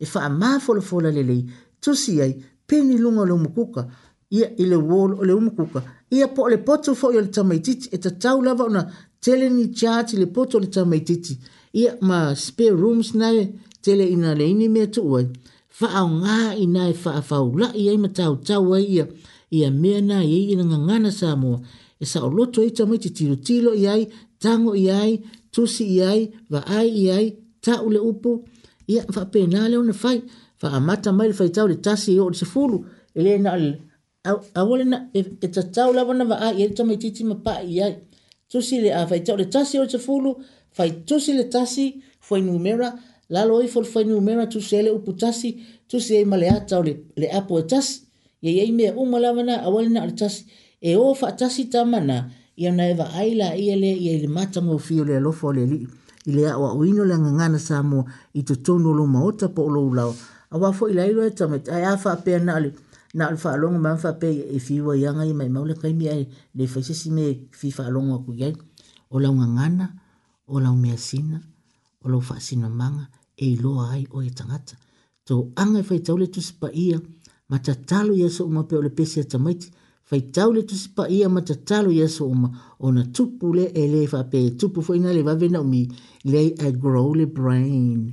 e 0.04 0.06
fa 0.14 0.20
a 0.28 0.32
maa 0.42 0.58
folofola 0.66 1.10
le 1.18 1.24
lei 1.30 1.42
tusi 1.84 2.14
ai 2.24 2.34
peni 2.68 2.96
lunga 3.04 3.24
le 3.30 3.34
umukuka 3.40 3.82
ia 4.38 4.48
i 4.64 4.66
le 4.72 4.78
wolo 4.90 5.14
o 5.22 5.24
le 5.28 5.34
umukuka 5.40 5.80
ia 6.18 6.28
po 6.36 6.42
le 6.52 6.58
potu 6.68 6.92
fo 7.00 7.08
i 7.16 7.20
le 7.26 7.30
tamaititi 7.36 7.86
e 7.96 7.98
ta 8.04 8.12
tau 8.24 8.38
lava 8.46 8.64
o 8.70 8.72
na 8.78 8.82
teleni 9.24 9.66
chaati 9.80 10.14
le 10.22 10.28
potu 10.36 10.54
o 10.58 10.62
le 10.64 10.68
tamaititi 10.76 11.34
ia 11.82 11.92
ma 12.08 12.20
spare 12.46 12.74
rooms 12.82 13.10
nai 13.22 13.40
tele 13.84 14.06
ina 14.16 14.30
le 14.40 14.46
ini 14.54 14.68
me 14.76 14.84
tu 14.94 15.02
ai 15.18 15.26
fa 15.78 15.88
au 16.00 16.08
nga 16.22 16.36
ina 16.64 16.82
e 16.94 16.94
fa 17.04 17.12
fa 17.28 17.38
u 17.42 17.58
la 17.62 17.68
ia 17.84 17.94
ma 18.04 18.08
tau 18.18 18.34
tau 18.48 18.68
ai 18.78 18.86
ia 18.96 19.06
ia 19.58 19.68
me 19.82 19.94
na 20.10 20.18
ia 20.34 20.40
ina 20.54 20.64
nga 20.70 20.78
ngana 20.88 21.10
sa 21.20 21.30
mo 21.42 21.54
e 22.00 22.06
sa 22.12 22.20
lo 22.38 22.44
to 22.54 22.60
ita 22.70 22.84
mai 22.90 23.00
tiro 23.18 23.36
tilo 23.48 23.72
ia 23.84 23.92
ai 23.98 24.04
tango 24.44 24.72
ia 24.86 24.94
ai 25.06 25.14
tu 25.54 25.62
si 25.76 25.84
ia 25.98 26.08
ai 26.14 26.22
va 26.52 26.60
ai 26.78 26.88
ia 27.04 27.14
ai 27.20 27.28
ta 27.66 27.74
u 27.86 27.90
le 27.96 28.00
upo 28.12 28.32
ia 28.94 29.02
fa 29.16 29.22
pe 29.32 29.40
na 29.54 29.62
le 29.72 29.76
una 29.82 29.94
fai 30.04 30.18
fa 30.62 30.68
amata 30.78 31.10
mai 31.18 31.28
le 31.34 31.36
fai 31.40 31.50
tau 31.56 31.66
le 31.72 31.78
tasi 31.86 32.12
o 32.24 32.30
le 32.32 32.38
sefulu 32.42 32.78
ele 33.18 33.32
na 33.44 33.50
al 33.58 33.66
awole 34.62 34.86
na 34.94 34.98
e 35.18 35.20
tatau 35.56 35.90
lava 35.98 36.14
na 36.20 36.24
va 36.32 36.36
ai 36.46 36.54
ia 36.60 36.66
ita 36.72 36.84
mai 36.88 36.98
titi 37.02 37.22
ma 37.30 37.36
pa 37.46 37.54
ia 37.76 37.84
ai 37.90 37.94
tu 38.50 38.58
si 38.68 38.76
le 38.84 38.90
a 39.00 39.02
fai 39.10 39.22
tau 39.26 39.36
le 39.42 39.46
tasi 39.54 39.76
o 39.82 39.84
le 39.88 39.92
sefulu 39.98 40.32
ia 40.34 40.62
fai 40.74 40.92
tusi 41.06 41.34
le 41.34 41.46
tasi 41.46 42.02
fai 42.20 42.42
numera 42.42 42.90
lalo 43.30 43.62
i 43.62 43.68
fol 43.68 43.86
fai 43.86 44.06
numera 44.06 44.48
tu 44.52 44.60
se 44.60 44.82
le 44.82 44.90
upu 44.92 45.12
tasi 45.14 45.50
tu 45.88 45.98
se 46.00 46.16
i 46.22 46.26
male 46.26 46.50
ata 46.50 46.82
le, 46.86 46.94
le 47.22 47.28
apo 47.40 47.54
e 47.60 47.64
tasi 47.72 47.96
ye 48.44 48.52
ye 48.58 48.66
me 48.78 48.86
o 49.00 49.04
malavana 49.12 49.56
awali 49.68 49.90
na 49.94 50.02
le 50.08 50.14
tasi 50.22 50.42
e 50.82 50.92
o 50.98 51.14
fa 51.20 51.30
tasi 51.40 51.64
tamana 51.74 52.18
ia 52.62 52.72
na 52.74 52.84
eva 52.92 53.06
aila 53.20 53.48
ia 53.56 53.76
le 53.84 53.92
ia 54.06 54.14
le 54.22 54.28
mata 54.38 54.60
mo 54.66 54.74
e 54.76 54.80
fio 54.86 55.04
le 55.10 55.18
lofo 55.26 55.48
le 55.56 55.64
li 55.74 55.80
i 56.26 56.32
le 56.36 56.44
awa 56.56 56.70
uino 56.80 57.04
le 57.10 57.16
ngangana 57.24 57.60
sa 57.68 57.76
mo 57.90 58.00
i 58.34 58.42
to 58.48 58.56
tono 58.66 58.90
lo 59.00 59.06
maota 59.14 59.48
po 59.56 59.64
lo 59.76 59.82
ulao 59.90 60.12
awa 60.54 60.68
fo 60.78 60.84
i 60.90 60.94
lairo 60.98 61.22
e 61.26 61.32
tamet 61.38 61.66
ai 61.76 61.84
afa 61.94 62.12
pe 62.26 62.34
na 62.48 62.56
le 62.64 62.70
na 63.18 63.24
le 63.32 63.38
faalongo 63.44 63.78
ma 63.86 63.92
afa 63.98 64.12
pe 64.22 64.30
e 64.30 64.58
fiwa 64.66 64.94
yanga 65.04 65.22
i 65.22 65.34
mai 65.40 65.50
maule 65.54 65.76
kaimi 65.82 66.08
ai 66.16 66.24
le 66.58 66.64
faisesi 66.72 67.10
me 67.18 67.26
fi 67.60 67.68
faalongo 67.78 68.14
aku 68.18 68.32
yai 68.42 68.54
o 69.14 69.20
la 69.24 69.30
ngangana 69.38 69.56
ngana 69.70 69.86
o 70.48 70.60
lau 70.60 70.76
mea 70.76 70.98
sina, 70.98 71.42
o 72.02 72.10
lau 72.10 72.24
wha 72.30 72.40
sina 72.40 72.70
manga, 72.70 73.08
e 73.36 73.46
i 73.54 73.56
loa 73.58 73.92
ai 73.92 74.08
o 74.12 74.22
e 74.24 74.30
tangata. 74.30 74.78
Tō 75.28 75.52
anga 75.56 75.80
e 75.80 75.86
whaitau 75.90 76.18
le 76.18 76.28
tusi 76.28 76.54
pa 76.60 76.70
ia, 76.74 77.00
ma 77.50 77.60
ta 77.60 77.74
talo 77.76 78.14
ia 78.16 78.30
so 78.30 78.46
uma 78.46 78.64
pe 78.68 78.76
o 78.78 78.82
le 78.82 78.90
pesi 78.90 79.20
a 79.20 79.24
tamaiti, 79.24 79.70
whaitau 80.12 80.52
le 80.54 80.64
tusi 80.66 80.90
pa 80.96 81.08
ia 81.08 81.30
ma 81.30 81.42
ta 81.42 81.54
talo 81.56 81.90
ia 81.92 82.08
so 82.10 82.28
uma, 82.28 82.52
o 82.80 82.92
na 82.92 83.04
tupu 83.06 83.54
le 83.54 83.70
e 83.74 83.88
le 83.88 84.08
wha 84.12 84.24
pe, 84.24 84.52
tupu 84.56 84.82
fo 84.84 84.94
ina 84.96 85.12
le 85.14 85.22
wavena 85.24 85.62
umi, 85.62 85.88
le 86.24 86.52
a 86.60 86.72
grow 86.72 87.14
le 87.16 87.26
brain. 87.26 88.12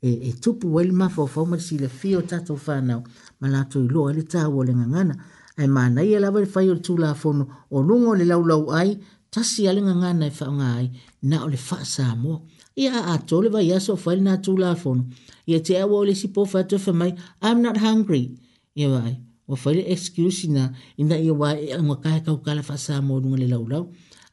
E, 0.00 0.12
e 0.28 0.32
tupu 0.38 0.72
wale 0.74 0.92
ma 0.92 1.08
fau 1.08 1.26
fau 1.26 1.44
ma 1.46 1.58
si 1.58 1.78
le 1.78 1.88
fio 1.88 2.22
tato 2.22 2.54
whanau, 2.66 3.02
ma 3.40 3.48
la 3.48 3.64
tō 3.66 3.82
i 3.84 3.88
loa 3.88 4.12
le 4.12 4.22
tāua 4.22 4.64
le 4.64 4.74
ngangana, 4.76 5.16
e 5.56 5.66
mā 5.72 5.88
nei 5.90 6.14
e 6.14 6.18
lawa 6.20 6.40
le 6.44 6.50
whai 6.54 6.68
o 6.70 6.74
tū 6.78 6.94
la 7.00 7.14
fono, 7.14 7.48
o 7.70 7.80
lungo 7.82 8.14
le 8.14 8.24
lau 8.28 8.44
lau 8.46 8.68
ai, 8.70 8.94
tasi 9.36 9.62
ale 9.68 9.80
ngangana 9.84 10.24
e 10.26 10.32
whaonga 10.38 10.68
ai, 10.80 10.88
na 11.22 11.44
o 11.44 11.48
le 11.52 11.58
wha 11.70 11.84
Samoa. 11.84 12.40
Ia 12.78 12.92
a 12.98 13.14
ato 13.14 13.42
le 13.44 13.48
vai 13.54 13.68
aso 13.76 13.92
whaile 14.02 14.22
nā 14.24 14.38
tū 14.44 14.56
la 14.60 14.72
whono. 14.80 15.04
Ia 15.50 15.60
te 15.64 15.76
awa 15.80 16.00
o 16.00 16.04
le 16.08 16.14
si 16.14 16.28
pofa 16.28 16.62
atu 16.64 16.76
whamai, 16.84 17.12
I'm 17.42 17.60
not 17.60 17.76
hungry. 17.76 18.24
Ia 18.78 18.88
wai, 18.94 19.14
wa 19.48 19.56
whaile 19.56 19.82
excuse 19.92 20.48
na, 20.48 20.70
ina 21.00 21.18
ia 21.20 21.34
wai 21.34 21.68
e 21.68 21.72
anga 21.76 21.96
kahe 22.04 22.24
kau 22.24 22.38
kala 22.44 22.62
wha 22.66 22.76
Samoa 22.76 23.20
nunga 23.20 23.36
le 23.42 23.48
laulau. 23.52 23.84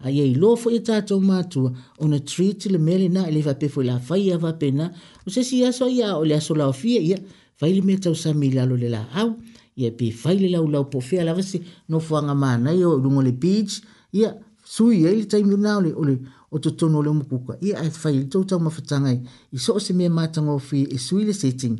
A 0.05 0.11
ia 0.11 0.23
i 0.27 0.33
lofo 0.35 0.69
i 0.75 0.79
tātou 0.83 1.19
mātua, 1.23 1.69
ona 2.03 2.19
treat 2.19 2.65
le 2.71 2.79
mele 2.79 3.07
na, 3.11 3.23
ele 3.31 3.41
vapefo 3.43 3.83
la 3.87 3.97
whai 3.99 4.31
a 4.31 4.37
vapena, 4.39 4.89
o 5.27 5.31
se 5.31 5.43
si 5.47 5.63
aso 5.67 5.87
ia 5.91 6.15
o 6.17 6.23
le 6.27 6.35
aso 6.39 6.55
lao 6.55 6.71
fia 6.73 6.99
ia, 7.03 7.19
whaile 7.61 7.83
me 7.87 7.95
tau 7.99 8.15
sa 8.15 8.31
mi 8.33 8.51
lalo 8.55 8.75
le 8.79 8.87
la 8.91 9.03
au, 9.19 9.35
ia 9.77 9.91
pe 9.91 10.11
whaile 10.23 10.51
lau 10.55 10.67
lau 10.71 10.87
po 10.91 10.99
fea 11.03 11.23
lavasi, 11.27 11.59
no 11.91 11.99
fuanga 11.99 12.35
mānai 12.35 12.79
o 12.87 12.95
lungo 12.97 13.23
le 13.23 13.31
peach 13.35 13.79
ia, 14.11 14.35
sui 14.73 14.99
ai 15.07 15.17
le 15.21 15.25
taimi 15.31 15.53
ona 15.57 15.71
ole 15.79 15.91
ole 16.01 16.15
o 16.55 16.57
totonu 16.63 16.95
o 16.99 17.03
le 17.05 17.09
omakuka 17.15 17.53
ia 17.67 17.75
ae 17.83 17.91
fai 18.01 18.11
i 18.15 18.19
le 18.19 18.25
tou 18.33 18.43
taumafataga 18.49 19.07
ai 19.13 19.17
i 19.55 19.57
so 19.65 19.71
o 19.77 19.81
se 19.85 19.93
mea 19.99 20.09
matagofi 20.19 20.79
e 20.95 20.97
sui 21.05 21.23
le 21.29 21.33
setting 21.41 21.75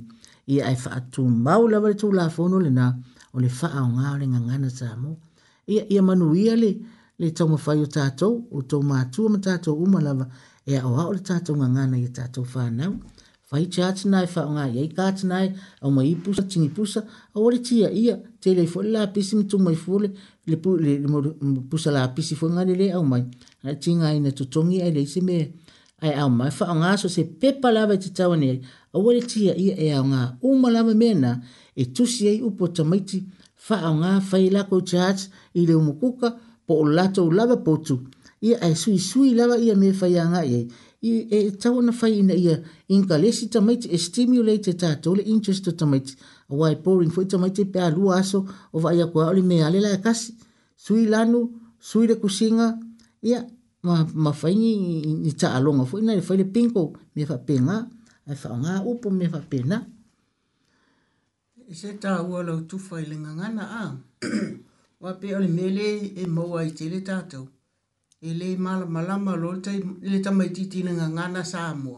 ia 0.54 0.62
ae 0.70 0.76
faatumau 0.84 1.62
lava 1.72 1.88
le 1.94 1.98
toulafono 2.02 2.58
lenā 2.66 2.86
o 3.36 3.38
le 3.44 3.50
faaaogā 3.60 4.06
o 4.16 4.18
le 4.22 4.28
gagana 4.34 4.70
sa 4.80 4.88
mo 5.02 5.12
ia 5.74 5.84
ia 5.94 6.02
manuia 6.10 6.54
le 6.64 6.72
le 7.22 7.28
taumafai 7.38 7.78
o 7.86 7.88
tatou 7.98 8.34
o 8.58 8.60
tou 8.70 8.82
matua 8.92 9.28
ma 9.34 9.40
tatou 9.48 9.76
uma 9.86 10.00
lava 10.08 10.26
e 10.72 10.74
aʻoaʻo 10.86 11.10
le 11.18 11.22
tatou 11.30 11.56
gagana 11.62 11.96
ia 12.04 12.10
tatou 12.18 12.46
fanau 12.54 12.94
fai 13.54 13.68
te 13.70 13.84
atina 13.86 14.24
e 14.26 14.28
whao 14.34 14.50
ngā 14.56 14.64
iei 14.74 14.88
ka 14.98 15.04
atina 15.12 15.44
e, 15.46 15.52
au 15.86 15.92
mai 15.94 16.08
i 16.10 16.14
pusa, 16.26 16.42
tingi 16.52 16.72
pusa, 16.74 17.04
au 17.38 17.44
ori 17.52 17.60
tia 17.68 17.90
ia, 18.04 18.16
te 18.42 18.50
lei 18.58 18.66
fo 18.72 18.82
la 18.82 19.04
pisi 19.14 19.38
mi 19.38 19.44
tumai 19.52 19.76
fule, 19.78 20.10
le, 20.50 20.58
pu, 20.62 20.72
le, 20.86 20.96
le, 21.04 21.20
le 21.26 21.52
pusa 21.70 21.92
la 21.94 22.08
pisi 22.16 22.34
fo 22.40 22.48
ngare 22.50 22.74
le 22.80 22.88
au 22.98 23.04
mai, 23.12 23.22
a 23.70 23.76
tinga 23.84 24.10
ina 24.18 24.32
tutongi 24.40 24.80
e 24.82 24.90
leisi 24.96 25.22
me, 25.28 25.36
ai 26.02 26.16
au 26.24 26.32
mai 26.40 26.50
whao 26.58 26.74
ngā 26.80 26.96
so 27.02 27.12
se 27.16 27.28
pepa 27.42 27.70
lava 27.76 27.94
i 27.98 28.02
te 28.02 28.10
tawa 28.18 28.40
ni 28.42 28.50
ei, 28.56 28.60
au 28.98 29.06
ori 29.14 29.22
tia 29.32 29.54
ia 29.66 29.78
e 29.86 29.92
au 30.00 30.04
ngā 30.10 30.24
uma 30.50 30.72
lava 30.74 30.96
mena, 31.04 31.36
e 31.78 31.86
tusi 31.94 32.32
ei 32.34 32.40
upo 32.50 32.72
tamaiti, 32.74 33.22
whao 33.68 33.94
ngā 34.02 34.16
whai 34.32 34.48
lako 34.56 34.82
te 34.90 34.98
ati, 35.10 35.30
i 35.62 35.68
le 35.70 35.78
umukuka, 35.78 36.34
po 36.66 36.80
o 36.82 36.90
lato 36.98 37.30
lava 37.40 37.60
potu, 37.62 38.00
ia 38.44 38.58
ai 38.66 38.74
sui 38.76 38.98
sui 39.00 39.36
lava 39.38 39.60
ia 39.68 39.78
me 39.78 39.94
whai 40.02 40.18
a 40.24 40.26
ngā 40.34 40.42
iei, 40.50 40.66
i 41.10 41.12
e 41.36 41.40
tau 41.62 41.78
na 41.86 41.92
fai 42.00 42.14
ina 42.22 42.34
ia 42.44 42.56
inka 42.96 43.16
lesi 43.24 43.46
tamaiti 43.54 43.88
e 43.96 43.98
stimulate 44.06 44.72
ta 44.82 44.88
e 44.96 44.98
tole 45.04 45.22
interest 45.34 45.66
tamaiti 45.80 46.14
a 46.52 46.54
wai 46.60 46.76
pouring 46.84 47.12
fo 47.16 47.22
tamaiti 47.32 47.64
pe 47.74 47.80
alu 47.88 48.04
aso 48.20 48.40
o 48.76 48.78
vai 48.84 48.98
a 49.04 49.06
kua 49.12 49.24
ole 49.32 49.44
mea 49.50 49.68
lela 49.74 49.90
e 49.98 50.00
kasi 50.06 50.30
sui 50.84 51.04
lanu 51.14 51.40
sui 51.90 52.06
le 52.10 52.16
kusinga 52.24 52.68
ia 53.30 53.40
ma, 53.86 53.94
ma 54.24 54.32
fai 54.42 54.56
ni, 54.62 54.72
ni 55.24 55.32
ta 55.42 55.48
alonga 55.58 55.84
fo 55.90 55.96
ina 56.02 56.12
le 56.20 56.24
fai 56.28 56.38
le 56.42 56.46
pinko 56.56 56.82
me 57.14 57.22
fa 57.30 57.38
penga 57.48 57.76
e 58.32 58.34
fa 58.42 58.50
nga 58.62 58.74
upo 58.92 59.08
me 59.20 59.26
fa 59.34 59.40
pena 59.52 59.78
e 61.72 61.74
se 61.80 61.90
ta 62.04 62.12
ua 62.30 62.40
lau 62.48 62.60
tufai 62.70 63.04
le 63.12 63.16
ngangana 63.24 63.64
a 63.82 63.84
wape 65.04 65.28
ole 65.38 65.50
mele 65.58 65.88
e 66.22 66.24
mou 66.36 66.52
ai 66.60 66.72
tele 66.78 67.00
tātou 67.10 67.46
e 68.24 68.32
le 68.40 68.50
mala 68.66 68.86
malama 68.96 69.34
lo 69.42 69.50
tai 69.66 69.80
le 70.12 70.18
tamai 70.26 70.50
titi 70.56 70.80
na 70.86 70.92
ngana 71.16 71.42
sa 71.52 71.62
mo 71.84 71.96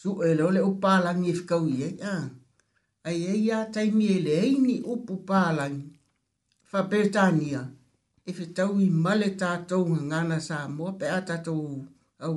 su 0.00 0.10
e 0.28 0.34
lo 0.38 0.46
le 0.56 0.60
upala 0.70 1.10
ni 1.20 1.30
fika 1.38 1.56
e 1.58 1.62
u 1.64 1.66
ye 1.80 1.88
a 2.14 2.16
ai 3.08 3.18
ai 3.32 3.38
e 3.40 3.44
ya 3.48 3.58
tai 3.74 3.88
mi 3.96 4.06
e 4.16 4.18
le 4.26 4.32
ai 4.44 4.52
ni 4.66 4.74
upu 4.94 5.14
pala 5.28 5.64
fa 6.70 6.80
betania 6.90 7.60
e 8.28 8.30
fe 8.38 8.44
tau 8.56 8.70
i 8.86 8.88
male 9.04 9.28
tato 9.42 9.76
ngana 10.06 10.38
sa 10.48 10.56
mo 10.76 10.86
pe 10.98 11.06
atato 11.18 11.54
au 12.26 12.36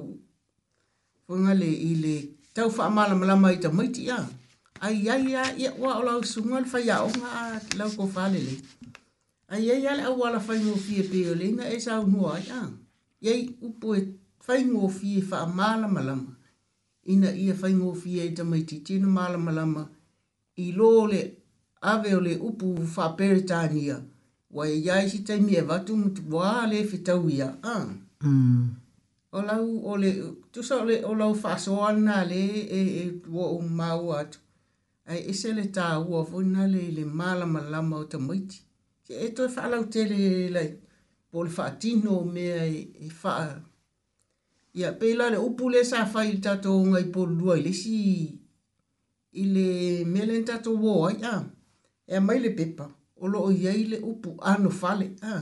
funga 1.25 1.53
le 1.61 1.71
i 1.89 1.91
le 2.03 2.15
tau 2.55 2.67
fa 2.77 2.85
mala 2.95 3.13
malama 3.21 3.49
i 3.55 3.57
tamai 3.63 3.89
ti 3.95 4.03
a 4.17 4.21
ai 4.85 4.97
ai 5.13 5.23
ya 5.35 5.43
ya 5.63 5.69
wa 5.81 5.91
o 5.99 6.01
lo 6.07 6.13
su 6.33 6.39
ngol 6.47 6.65
fa 6.71 6.79
ya 6.89 6.95
o 7.07 7.09
nga 7.19 7.31
lo 7.77 7.85
ko 7.97 8.03
fa 8.15 8.25
le 8.35 8.41
le 8.49 8.57
Ai 9.55 9.67
ai 9.73 9.85
ala 9.91 10.05
wala 10.21 10.39
fai 10.45 10.59
no 10.67 10.73
fie 10.85 11.01
pe 11.11 11.19
o 11.31 11.33
lenga 11.41 11.65
e 11.75 11.77
sa 11.85 11.93
o 12.01 12.03
nua 12.13 12.29
ai 12.37 12.45
ia 13.23 13.33
i 13.35 13.55
upo 13.61 13.95
e 13.95 14.07
whaingofi 14.47 15.17
e 15.19 15.23
wha 15.31 15.47
mala 15.47 15.87
malama. 15.87 16.35
Ina 17.03 17.31
ia 17.35 17.55
whaingofi 17.61 18.19
e 18.19 18.29
te 18.35 18.43
mai 18.43 18.63
te 18.63 18.79
tina 18.79 19.07
mala 19.07 19.37
malama 19.37 19.87
i 20.55 20.71
lole 20.71 21.37
ave 21.81 22.15
o 22.15 22.19
le 22.21 22.35
upu 22.35 22.77
wha 22.97 23.09
peretania. 23.17 24.01
Wa 24.51 24.67
e 24.69 24.77
iai 24.85 25.09
si 25.09 25.19
taimi 25.19 25.53
e 25.55 25.61
watu 25.61 25.97
mutu 25.97 26.21
wale 26.35 26.77
le 26.83 26.87
whetau 26.89 27.29
ia. 27.29 27.57
Ah. 27.63 27.87
Mm. 28.21 28.75
O 29.31 29.41
lau 29.41 29.81
o 29.85 29.97
le, 29.97 30.11
tu 30.51 30.63
sa 30.63 30.81
o 30.81 30.85
le 30.85 31.03
o 31.05 31.15
lau 31.15 31.33
whasoana 31.43 32.25
le 32.25 32.41
e 32.79 32.81
e 33.03 33.11
tua 33.23 33.47
o 33.47 33.61
mau 33.61 34.13
atu. 34.13 34.39
Ai 35.05 35.23
e 35.29 35.33
se 35.33 35.53
le 35.53 35.63
tā 35.63 35.97
ua 36.07 36.25
fo 36.25 36.41
le 36.41 36.91
le 36.91 37.05
mala 37.05 37.45
malama 37.45 37.97
o 37.97 38.03
tamaiti. 38.05 38.61
Ke 39.07 39.13
e 39.25 39.29
toi 39.33 39.47
whalau 39.55 39.85
tele 39.89 40.49
lai. 40.49 40.63
Like 40.65 40.82
pole 41.33 41.49
fatino 41.49 42.13
me 42.33 42.45
e 43.05 43.09
fa 43.21 43.59
ia 44.73 44.91
pela 44.99 45.29
le 45.33 45.37
upule 45.37 45.83
sa 45.85 46.05
fa 46.05 46.21
il 46.31 46.37
tato 46.45 46.71
ngai 46.91 47.05
po 47.13 47.21
duai 47.39 47.61
le 47.65 47.71
si 47.81 47.95
ile 49.41 49.67
melen 50.13 50.43
tato 50.49 50.69
wo 50.83 50.95
ya 51.23 51.33
e 52.15 52.19
mai 52.25 52.39
le 52.45 52.49
pepa 52.59 52.85
o 53.21 53.25
lo 53.33 53.39
ia 53.61 53.71
ile 53.83 53.97
upu 54.11 54.29
ano 54.51 54.69
fale 54.81 55.07
a 55.31 55.33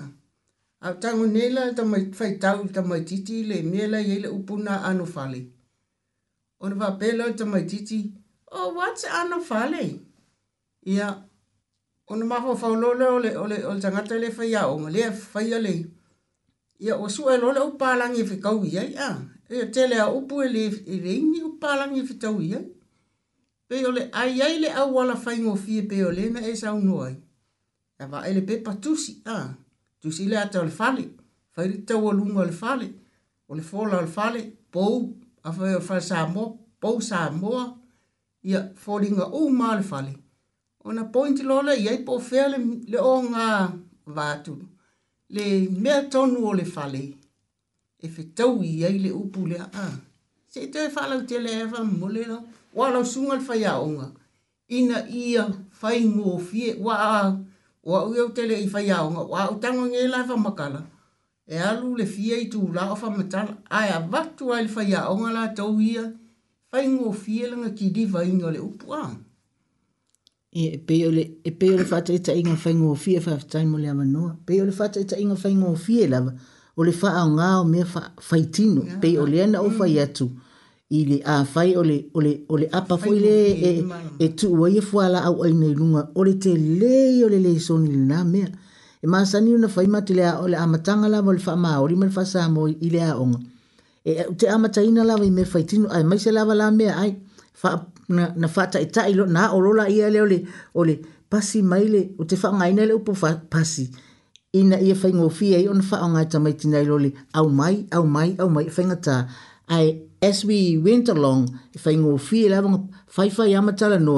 a 0.88 0.88
tango 1.02 1.26
nela 1.36 1.62
ta 1.78 1.84
mai 1.92 2.04
fa 2.20 2.26
tau 2.44 2.60
ta 2.76 2.82
mai 2.90 3.02
titi 3.10 3.36
le 3.50 3.58
mela 3.74 3.98
ia 4.10 4.16
ile 4.20 4.30
upu 4.38 4.54
na 4.66 4.74
ano 4.90 5.06
fale 5.16 5.40
o 6.64 6.66
va 6.80 6.88
pela 7.00 7.24
ta 7.40 7.46
mai 7.52 7.64
titi 7.72 8.00
o 8.52 8.56
oh, 8.60 8.68
what's 8.78 9.04
ano 9.20 9.38
fale 9.50 9.84
ia 9.88 9.98
yeah 10.98 11.16
ona 12.12 12.26
mafo 12.26 12.56
faulole 12.56 13.06
ole 13.08 13.38
ole 13.38 13.58
ole 13.66 13.82
tangata 13.82 14.16
le 14.20 14.30
fa 14.38 14.46
ya 14.46 14.62
o 14.72 14.78
mo 14.80 14.90
le 14.90 15.12
fa 15.12 15.42
ya 15.42 15.58
le 15.66 15.74
ya 16.88 16.96
o 17.04 17.08
su 17.16 17.30
ele 17.34 17.44
ole 17.50 17.60
u 17.60 17.72
palangi 17.82 18.26
fi 18.30 18.36
kau 18.46 18.66
ya 18.76 18.84
ya 18.96 19.08
e, 19.50 19.56
e, 19.56 19.62
e 19.62 19.66
tele 19.76 19.96
a 20.04 20.08
upu 20.18 20.42
ele 20.44 20.60
e 20.66 20.72
i 20.94 21.00
reini 21.04 21.40
u 21.48 21.52
palangi 21.62 22.02
fi 22.08 22.14
tau 22.24 22.42
ya 22.52 22.60
pe 23.68 23.86
ole 23.88 24.02
ai 24.12 24.42
ai 24.46 24.58
le 24.64 24.70
au 24.80 24.90
wala 24.96 25.16
fa 25.24 25.34
ingo 25.38 25.56
fi 25.56 25.82
pe 25.90 26.04
ole 26.10 26.30
na 26.36 26.40
e 26.52 26.56
sa 26.62 26.74
u 26.78 26.82
noai 26.88 27.16
ya 28.00 28.06
va 28.12 28.28
ele 28.30 28.42
pe 28.50 28.58
patusi 28.66 29.12
a 29.36 29.38
tusi 30.02 30.26
le 30.32 30.38
ata 30.44 30.62
ole 30.64 30.72
fale 30.80 31.06
fa 31.54 31.62
ri 31.70 31.78
tau 31.88 32.02
o 32.10 32.12
lunga 32.20 32.42
ole 32.44 32.56
fale 32.64 32.88
ole 33.52 33.62
fola 33.70 33.98
ole 34.02 34.12
fale 34.18 34.42
pou 34.74 34.98
a 35.48 35.80
fa 35.88 36.00
sa 36.10 36.28
mo 36.34 36.44
pou 36.82 36.98
sa 37.10 37.20
mo 37.42 37.52
ya 38.52 38.60
folinga 38.84 39.26
u 39.40 39.42
ma 39.60 39.72
ole 39.78 39.84
fale 39.94 40.14
Yeah, 40.22 40.31
ona 40.84 41.04
point 41.12 41.40
lola 41.44 41.74
ye 41.76 41.98
po 42.06 42.20
fea 42.20 42.48
le, 42.48 42.58
le 42.88 42.98
o 43.00 43.22
ngā 43.22 44.58
Le 45.34 45.44
mea 45.72 46.04
tonu 46.12 46.50
le 46.54 46.66
fale, 46.68 47.00
e 48.04 48.08
whetau 48.10 48.62
iai 48.68 48.98
le 49.00 49.14
upu 49.16 49.46
le 49.48 49.58
a. 49.62 49.86
Se 50.52 50.66
te 50.68 50.90
fale 50.90 51.14
whalau 51.16 51.26
te 51.28 51.40
le 51.40 51.50
ewa 51.64 51.84
mole 51.86 52.26
la, 52.28 52.36
wala 52.76 53.00
sunga 53.06 53.38
le 53.38 53.44
whaia 53.48 53.78
o 53.80 54.12
Ina 54.68 55.06
ia 55.10 55.46
whai 55.82 56.04
ngō 56.04 56.36
fie, 56.50 56.76
wa 56.80 56.96
a, 56.98 57.40
wā 57.86 58.04
ui 58.10 58.20
au 58.20 58.30
te 58.36 58.44
le 58.46 58.60
i 58.64 58.68
whaia 58.68 59.04
o 59.06 59.10
ngā, 59.12 59.24
wā 59.32 59.46
tango 59.62 59.88
ngē 59.88 60.08
la 60.10 60.26
ewa 60.26 60.38
makala. 60.38 60.84
E 61.48 61.58
alu 61.60 61.96
le 61.98 62.06
fie 62.06 62.36
i 62.42 62.50
tū 62.52 62.60
la 62.74 62.92
o 62.94 63.10
metan 63.10 63.56
ai 63.70 63.88
a 63.90 64.00
vatu 64.00 64.52
ai 64.54 64.64
le 64.68 64.72
whaia 64.76 65.08
o 65.10 65.16
ngā 65.18 65.32
la 65.34 65.48
tau 65.56 65.80
ia, 65.80 66.04
whai 66.74 66.86
ngō 66.88 67.14
fie 67.14 67.48
langa 67.48 67.72
ki 67.72 67.90
di 67.92 68.06
vaini 68.06 68.44
o 68.44 68.52
le 68.52 68.60
upu 68.60 68.94
a. 68.94 69.10
Ia, 70.54 70.74
e 70.76 70.78
peo 70.88 71.10
le, 71.16 71.22
e 71.48 71.52
peo 71.54 71.78
le 71.80 71.86
fata 71.88 72.12
ita 72.12 72.34
inga 72.36 72.58
fai 72.60 72.74
ngō 72.76 72.88
fia 73.00 73.20
fai 73.24 73.38
fai 73.52 73.64
mo 73.66 73.78
le 73.80 73.88
ama 73.88 74.04
noa. 74.06 74.32
Peo 74.48 74.66
le 74.68 74.72
fata 74.80 75.00
ita 75.00 75.16
inga 75.24 75.36
fai 75.44 75.54
ngō 75.56 75.70
fia 75.84 76.04
e 76.06 76.10
lava. 76.14 76.32
O 76.76 76.84
le 76.88 76.92
faa 77.02 77.22
o 77.28 77.30
ngā 77.38 77.48
o 77.62 77.64
mea 77.74 77.86
fai 78.30 78.42
tino. 78.56 78.84
Yeah. 78.84 78.98
Peo 79.04 79.24
le 79.32 79.38
ana 79.46 79.62
o 79.68 79.70
fai 79.78 79.94
mm. 79.94 80.02
atu. 80.04 80.26
I 80.98 81.06
le 81.10 81.18
a 81.34 81.36
fai 81.54 81.70
o 81.80 81.84
le, 81.90 81.98
o 82.18 82.20
le, 82.26 82.34
o 82.52 82.58
le 82.60 82.68
apa 82.80 82.98
fai 83.04 83.16
le 83.26 83.36
e, 83.48 83.70
e, 83.70 84.02
e 84.26 84.28
tu 84.36 84.50
ua 84.58 84.68
ia 84.76 84.82
e 84.84 84.86
fua 84.90 85.08
la 85.14 85.22
au 85.30 85.38
aina 85.46 85.66
i 85.70 85.74
lunga. 85.80 86.02
O 86.20 86.24
le 86.28 86.34
te 86.44 86.52
lei 86.58 87.24
o 87.24 87.30
le 87.32 87.40
lei 87.48 87.58
soni 87.68 87.88
le 87.96 88.02
nā 88.12 88.20
mea. 88.34 88.50
E 89.00 89.08
maa 89.08 89.24
sani 89.32 89.54
una 89.56 89.70
fai 89.76 89.88
mati 89.94 90.14
le 90.20 90.28
a 90.34 90.34
o 90.44 90.48
le 90.52 90.58
amatanga 90.64 91.08
lava 91.14 91.32
o 91.32 91.38
le 91.38 91.44
faa 91.48 91.56
maa. 91.66 91.80
O 91.80 91.88
le 91.88 91.96
mele 92.02 92.12
fasa 92.18 92.50
mo 92.52 92.68
i 92.68 92.90
le 92.96 93.00
a 93.10 93.16
onga. 93.16 93.40
E 94.04 94.28
te 94.36 94.50
amataina 94.56 95.08
lava 95.10 95.24
i 95.24 95.32
me 95.38 95.46
fai 95.54 95.64
tino. 95.64 95.88
Ai 95.96 96.04
maise 96.04 96.28
lava 96.32 96.52
la 96.60 96.68
mea 96.76 97.00
ai. 97.06 97.14
Faa 97.62 97.78
na 98.10 98.34
na 98.38 98.48
fata 98.48 98.80
ita 98.82 99.06
e 99.10 99.14
ilo 99.14 99.26
na 99.26 99.52
olola 99.54 99.90
ia 99.90 100.10
le 100.10 100.22
ole 100.22 100.48
ole 100.76 100.96
pasi 101.30 101.62
maile 101.62 102.14
o 102.20 102.24
te 102.24 102.36
fanga 102.36 102.70
ina 102.70 102.86
le 102.86 102.94
upo 102.94 103.14
pasi 103.50 103.92
ina 104.54 104.80
ia 104.82 104.96
fai 104.96 105.14
ngofi 105.14 105.56
ai 105.56 105.68
on 105.68 105.82
fa 105.82 105.98
nga 106.12 106.22
ta 106.32 106.38
mai 106.44 106.54
tina 106.60 106.80
ilo 106.86 106.98
le 107.06 107.10
au 107.40 107.48
mai 107.60 107.76
au 107.96 108.04
mai 108.16 108.30
au 108.42 108.50
mai 108.56 108.66
fenga 108.76 108.96
ta 109.06 109.16
ai 109.78 109.88
as 110.30 110.40
we 110.48 110.60
went 110.86 111.08
along 111.16 111.42
fai 111.84 111.94
e 111.94 111.98
ngofi 112.02 112.40
la 112.52 112.58
bang 112.64 112.78
fai 113.16 113.30
fai 113.36 113.52
ama 113.60 113.72
tala 113.80 113.98
no 114.08 114.18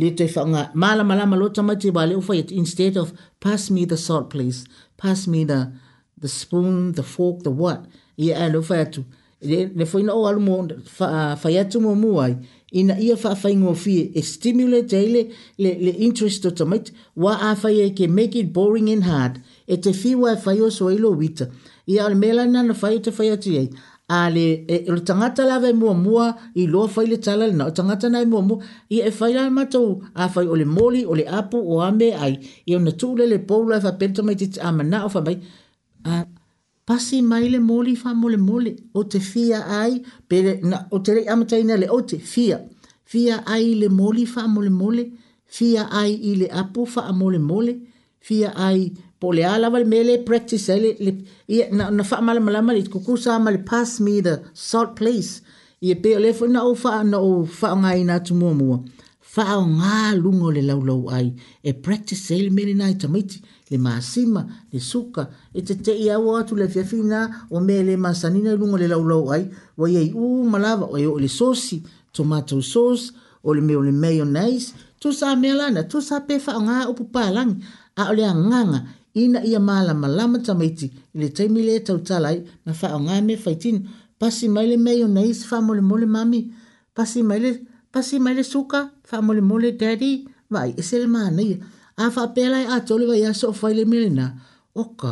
le 0.00 0.08
te 0.18 0.24
fanga 0.34 0.62
mala 0.82 1.02
mala 1.08 1.24
malo 1.32 1.46
ta 1.54 1.60
mai 1.66 1.76
te 1.80 1.88
bale 1.96 2.14
ufa 2.20 2.32
instead 2.60 2.94
of 3.02 3.08
pass 3.42 3.62
me 3.74 3.82
the 3.90 3.96
salt 4.06 4.26
please 4.32 4.60
pass 5.00 5.20
me 5.32 5.40
the 5.50 5.60
the 6.22 6.28
spoon 6.40 6.92
the 6.98 7.02
fork 7.14 7.36
the 7.46 7.50
what 7.60 7.80
ia 8.24 8.34
ai 8.42 8.48
lo 8.54 8.60
fa 8.68 8.76
tu 8.94 9.00
le 9.78 9.84
foi 9.90 10.02
no 10.06 10.12
alu 10.28 10.40
mo 10.48 10.54
fa 10.96 11.06
fa 11.40 11.48
ya 11.56 11.62
tu 11.70 11.78
mo 11.84 11.92
mo 12.02 12.10
ai 12.26 12.34
ina 12.70 13.00
ia 13.00 13.16
whaafaingo 13.16 13.74
fie 13.74 14.10
e 14.14 14.22
stimulate 14.22 14.98
eile 14.98 15.30
le, 15.58 15.74
le 15.74 15.90
interest 15.90 16.44
o 16.46 16.50
tamait 16.50 16.92
wa 17.16 17.34
awhai 17.50 17.80
e 17.80 17.88
ke 17.98 18.08
make 18.08 18.36
it 18.40 18.52
boring 18.52 18.90
and 18.94 19.02
hard 19.10 19.40
e 19.66 19.76
te 19.76 19.90
whiwa 20.02 20.34
e 20.36 20.40
whai 20.44 20.60
o 20.66 20.70
soa 20.70 20.94
ilo 20.94 21.10
wita 21.22 21.46
i 21.86 21.98
ale 22.04 22.14
mela 22.22 22.46
na 22.46 22.62
na 22.68 22.74
whai 22.82 22.96
te 23.06 23.10
whai 23.18 23.28
ati 23.36 23.56
ei 23.62 23.68
a 24.08 24.20
le 24.34 24.42
e, 24.42 24.76
e, 24.76 24.78
le 24.94 25.00
tangata 25.10 25.44
la 25.50 25.58
vai 25.64 25.72
mua 25.72 25.94
mua 26.04 26.26
i 26.54 26.66
loa 26.72 26.90
whai 26.96 27.06
le 27.10 27.18
tala 27.26 27.46
le 27.50 27.56
na 27.58 27.66
o 27.66 27.70
tangata 27.80 28.08
nai 28.14 28.24
mua 28.32 28.42
mua 28.48 28.58
i 28.96 29.02
e 29.08 29.12
whai 29.20 29.32
la 29.34 29.46
matau 29.58 29.86
a 30.22 30.30
whai 30.34 30.46
o 30.46 30.54
le 30.62 30.66
moli 30.76 31.02
o 31.10 31.14
le 31.20 31.26
apu 31.40 31.58
o 31.72 31.80
ame 31.88 32.08
ai 32.26 32.34
i 32.70 32.76
ona 32.78 32.90
tūle 33.00 33.26
le 33.32 33.38
poula 33.50 33.78
e 33.80 33.84
whapenta 33.84 34.22
mai 34.24 34.36
te 34.40 34.48
amana 34.70 35.04
o 35.06 35.10
whamai 35.14 35.36
a 36.04 36.22
uh, 36.22 36.26
pasi 36.90 37.18
mai 37.22 37.44
le 37.54 37.58
moli 37.70 37.92
fa 38.02 38.10
mole 38.20 38.38
mole 38.48 38.70
o 38.98 39.02
te 39.12 39.18
fia 39.30 39.58
ai 39.80 39.92
pere 40.30 40.52
na 40.70 40.76
o 40.96 40.98
te 41.04 41.10
rei 41.16 41.26
amatai 41.32 41.62
le 41.82 41.86
o 41.96 41.98
te 42.10 42.16
fia 42.32 42.56
fia 43.10 43.36
ai 43.54 43.66
le 43.80 43.88
moli 44.00 44.24
fa 44.34 44.42
mole 44.54 44.70
mole 44.80 45.04
fia 45.56 45.82
ai 46.00 46.12
i 46.28 46.30
le 46.40 46.46
apu 46.60 46.80
fa 46.94 47.02
mole 47.20 47.38
mole 47.50 47.72
fia 48.26 48.48
ai 48.66 48.80
po 49.20 49.26
le 49.36 49.42
ala 49.54 49.66
wale 49.72 49.86
mele 49.94 50.14
practice 50.28 50.68
ele 50.78 50.90
le, 51.04 51.12
ia, 51.54 51.64
na, 51.76 51.84
na 51.96 52.02
fa 52.10 52.16
mala 52.26 52.40
mala 52.46 52.60
mali 52.66 52.82
kuku 52.92 53.14
sa 53.24 53.32
mali 53.44 53.60
pass 53.70 53.90
me 54.04 54.14
the 54.26 54.34
salt 54.68 54.90
please 54.98 55.32
ia 55.86 55.94
pe 56.02 56.10
o 56.18 56.20
lefo 56.24 56.44
na 56.54 56.60
o 56.70 56.74
fa 56.82 56.92
na 57.12 57.18
o 57.30 57.32
fa 57.60 57.68
ngai 57.82 58.00
na 58.10 58.14
tumua 58.26 58.52
mua 58.60 58.76
mua 58.78 58.78
whao 59.34 59.62
ngā 59.62 59.96
lungo 60.22 60.48
le 60.50 60.62
laulau 60.68 61.02
ai 61.16 61.28
e 61.62 61.72
practice 61.72 62.18
sail 62.28 62.46
mele 62.56 62.72
nai 62.78 62.94
tamaiti 63.00 63.38
le 63.70 63.76
maasima 63.78 64.42
le 64.72 64.80
suka 64.80 65.22
e 65.54 65.62
te 65.62 65.74
te 65.84 65.92
ia 66.04 66.18
ua 66.18 66.40
atu 66.40 66.56
le 66.60 66.66
fiafina 66.72 67.20
o 67.50 67.60
me 67.66 67.76
le 67.86 67.94
maasanina 67.96 68.52
lungo 68.60 68.76
le 68.82 68.86
laulau 68.92 69.24
ai 69.34 69.44
wa 69.76 69.86
iei 69.90 70.10
u 70.14 70.24
malawa 70.52 70.86
o 70.94 70.98
eo 70.98 71.18
le 71.22 71.28
sosi 71.28 71.82
tomato 72.12 72.60
sauce 72.62 73.12
o 73.44 73.54
le 73.54 73.60
meo 73.60 73.82
le 73.82 73.92
mayonnaise 73.92 74.74
tu 75.00 75.12
sa 75.12 75.36
mea 75.36 75.54
lana 75.60 75.82
tu 75.90 75.98
sa 76.08 76.20
pe 76.26 76.34
whao 76.46 76.60
ngā 76.66 76.74
upu 76.90 77.04
pālangi 77.14 77.56
a 78.00 78.02
o 78.10 78.12
le 78.18 78.24
anganga 78.32 78.80
ina 79.14 79.38
ia 79.46 79.60
maala 79.60 79.94
malama 79.94 80.38
tamaiti 80.46 80.86
le 81.18 81.28
taimi 81.36 81.62
le 81.68 81.78
tau 81.86 81.98
talai 82.08 82.38
na 82.66 82.70
whao 82.80 82.98
ngā 83.06 83.16
me 83.26 83.34
whaitini 83.44 83.80
pasi 84.18 84.46
mai 84.54 84.66
le 84.70 84.76
mayonnaise 84.86 85.46
whao 85.48 85.60
mole 85.66 85.82
mole 85.90 86.06
mami 86.06 86.40
pasi 86.96 87.22
mai 87.22 87.40
le 87.44 87.50
pasi 87.92 88.18
mai 88.24 88.34
le 88.38 88.42
suka 88.42 88.80
fa 89.10 89.18
mole 89.26 89.42
mole 89.50 89.70
daddy 89.82 90.10
vai 90.54 90.68
e 90.80 90.82
sel 90.88 91.04
mana 91.14 91.40
ia 91.50 91.56
a 92.02 92.04
fa 92.14 92.22
pela 92.34 92.58
e 92.64 92.66
a 92.74 92.76
tole 92.88 93.04
vai 93.10 93.22
a 93.30 93.32
so 93.40 93.48
faile 93.60 93.84
mena 93.92 94.24
oka 94.82 95.10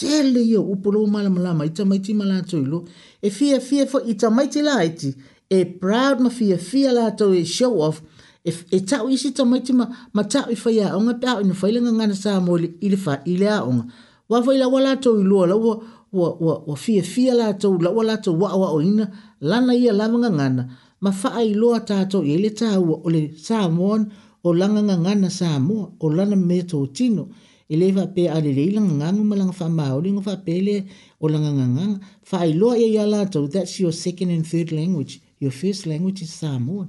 tele 0.00 0.40
ia 0.52 0.60
upolo 0.72 1.00
mala 1.14 1.30
mala 1.36 1.50
mai 1.58 1.70
tama 1.76 1.94
iti 1.98 2.12
mala 2.20 2.36
tolo 2.50 2.78
e 3.26 3.28
fia 3.38 3.58
fia 3.68 3.84
fo 3.92 3.98
ita 4.12 4.26
mai 4.36 4.46
tila 4.52 4.74
iti 4.88 5.10
e 5.56 5.58
proud 5.82 6.16
ma 6.24 6.30
fia 6.38 6.56
fia 6.70 6.90
la 6.98 7.04
to 7.18 7.26
e 7.40 7.44
show 7.56 7.74
off 7.86 7.96
e, 8.48 8.50
e 8.76 8.78
tau 8.90 9.04
isi 9.14 9.28
tama 9.38 9.54
iti 9.60 9.72
ma, 9.78 9.84
ma 10.16 10.22
tau 10.32 10.46
i 10.54 10.56
faya 10.64 10.86
onga 10.98 11.14
pia 11.20 11.32
o 11.36 11.40
e 11.40 11.44
ina 11.44 11.54
faile 11.60 11.78
ngangana 11.84 12.14
sa 12.22 12.30
mole 12.46 12.68
ili 12.86 12.98
fa 13.04 13.14
ili 13.32 13.46
a 13.48 13.58
onga 13.68 13.84
wafo 14.30 14.50
ila 14.56 14.66
wala 14.74 14.90
to 15.04 15.10
i 15.20 15.24
lua 15.30 15.44
la 15.50 15.56
wafia 16.70 17.02
fia 17.12 17.32
la 17.40 17.46
to 17.62 17.68
la 17.84 17.90
wala 17.96 18.14
to 18.24 18.30
wa 18.42 18.48
wa 18.60 18.68
o 18.76 18.80
ina 18.90 19.04
lana 19.50 19.72
ia 19.82 19.92
lama 20.00 20.16
ngangana 20.22 20.62
ma 21.04 21.10
faa 21.20 21.40
i 21.50 21.52
loa 21.60 21.78
tato 21.90 22.18
i 22.32 22.36
le 22.42 22.50
tāua 22.60 22.94
o 23.04 23.08
le 23.14 23.20
Samoan 23.46 24.02
o 24.46 24.50
langa 24.60 24.80
ngana 25.02 25.28
Samoa 25.40 25.84
o 26.04 26.06
lana 26.16 26.36
me 26.48 26.58
tō 26.70 26.78
tino 26.96 27.24
i 27.72 27.74
le 27.80 27.86
faa 27.96 28.08
pēr 28.16 28.28
ale 28.36 28.50
rei 28.58 28.70
langa 28.76 28.94
ngangu 29.00 29.22
ma 29.30 29.34
langa 29.40 29.54
faa 29.60 29.72
maori 29.80 30.08
ngu 30.14 30.22
faa 30.28 30.38
pēr 30.46 30.60
le 30.68 30.76
o 31.24 31.26
langa 31.32 31.50
ngangu 31.58 31.84
faa 32.30 32.44
i 32.50 32.54
loa 32.60 32.74
i 32.86 32.96
a 33.04 33.04
lātou 33.12 33.42
that's 33.54 33.74
your 33.82 33.92
second 34.04 34.30
and 34.36 34.44
third 34.50 34.68
language 34.78 35.12
your 35.44 35.54
first 35.60 35.82
language 35.90 36.20
is 36.26 36.32
Samoan 36.40 36.88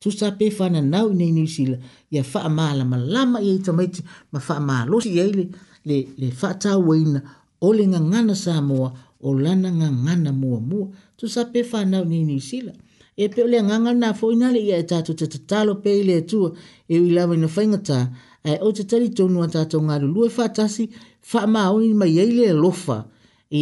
tu 0.00 0.08
sa 0.18 0.28
pē 0.38 0.46
whana 0.58 0.80
nau 0.94 1.06
nei 1.18 1.30
New 1.36 1.48
Zealand 1.56 1.82
i 2.14 2.22
a 2.22 2.24
faa 2.32 2.46
maala 2.58 2.82
ma 2.92 2.98
lama 3.14 3.38
i 3.46 3.50
a 3.50 3.56
itamaiti 3.58 4.00
ma 4.32 4.38
faa 4.48 4.60
maalo 4.68 5.02
si 5.04 5.10
eile 5.22 5.44
le, 5.88 5.98
le 6.22 6.28
faa 6.40 6.54
tāua 6.64 6.94
o 7.66 7.68
le 7.78 7.84
ngangana 7.92 8.34
Samoa 8.44 8.88
o 9.26 9.28
lana 9.44 9.68
ngangana 9.80 10.30
mua 10.42 10.58
mua 10.70 10.86
tu 11.18 11.24
sa 11.34 11.42
pē 11.52 11.60
whana 11.70 11.90
nau 11.96 12.04
nei 12.10 12.24
New 12.30 12.38
Zealand 12.50 12.80
e 13.16 13.28
pe 13.28 13.40
ole 13.42 13.50
le 13.56 13.58
nganga 13.66 13.92
na 14.00 14.08
foina 14.18 14.46
le 14.54 14.60
ia 14.68 14.76
e 14.82 14.86
tatu 14.90 15.10
te 15.20 15.26
tatalo 15.34 15.72
pe 15.82 15.90
i 16.00 16.02
le 16.08 16.16
tua 16.30 16.48
e 16.88 16.94
ui 17.02 17.10
lawa 17.16 17.34
ina 17.38 17.48
whaingata 17.56 17.98
e 18.50 18.58
o 18.66 18.72
te 18.76 18.82
tari 18.90 19.08
tonu 19.18 19.38
a 19.46 19.48
tatu 19.54 19.76
ngā 19.86 19.96
lulu 20.02 20.20
e 20.28 20.30
whatasi 20.36 20.84
wha 21.32 21.40
ma 21.52 21.62
o 21.74 21.80
ni 21.82 21.92
mai 22.00 22.14
eile 22.24 22.44
e 22.52 22.56
lofa 22.62 22.98
e 23.50 23.60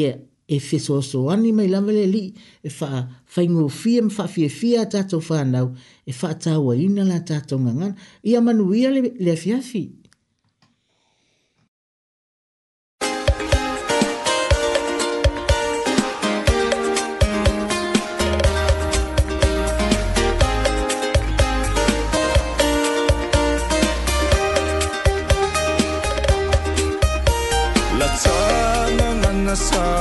e 0.55 0.59
fiso 0.66 0.97
so 1.10 1.18
ani 1.32 1.51
mai 1.59 1.68
lawa 1.74 1.90
le 1.98 2.05
li 2.14 2.24
e 2.68 2.70
fa 2.78 2.89
whaingu 3.35 3.62
o 3.64 3.70
fia 3.81 4.01
ma 4.06 4.10
wha 4.18 4.24
fia 4.35 4.51
fia 4.59 4.78
a 4.82 4.90
tatu 4.94 5.16
whanau 5.28 5.68
e 6.10 6.12
wha 6.20 6.31
tawa 6.44 6.72
ina 6.86 7.02
la 7.10 7.18
tatu 7.28 7.55
ngangan 7.64 7.93
i 8.28 8.35
a 8.39 8.40
manu 8.44 8.64
ia 8.81 8.89
le, 8.94 9.01
le 9.26 9.35
fiafi. 9.43 9.85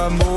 amor. 0.06 0.33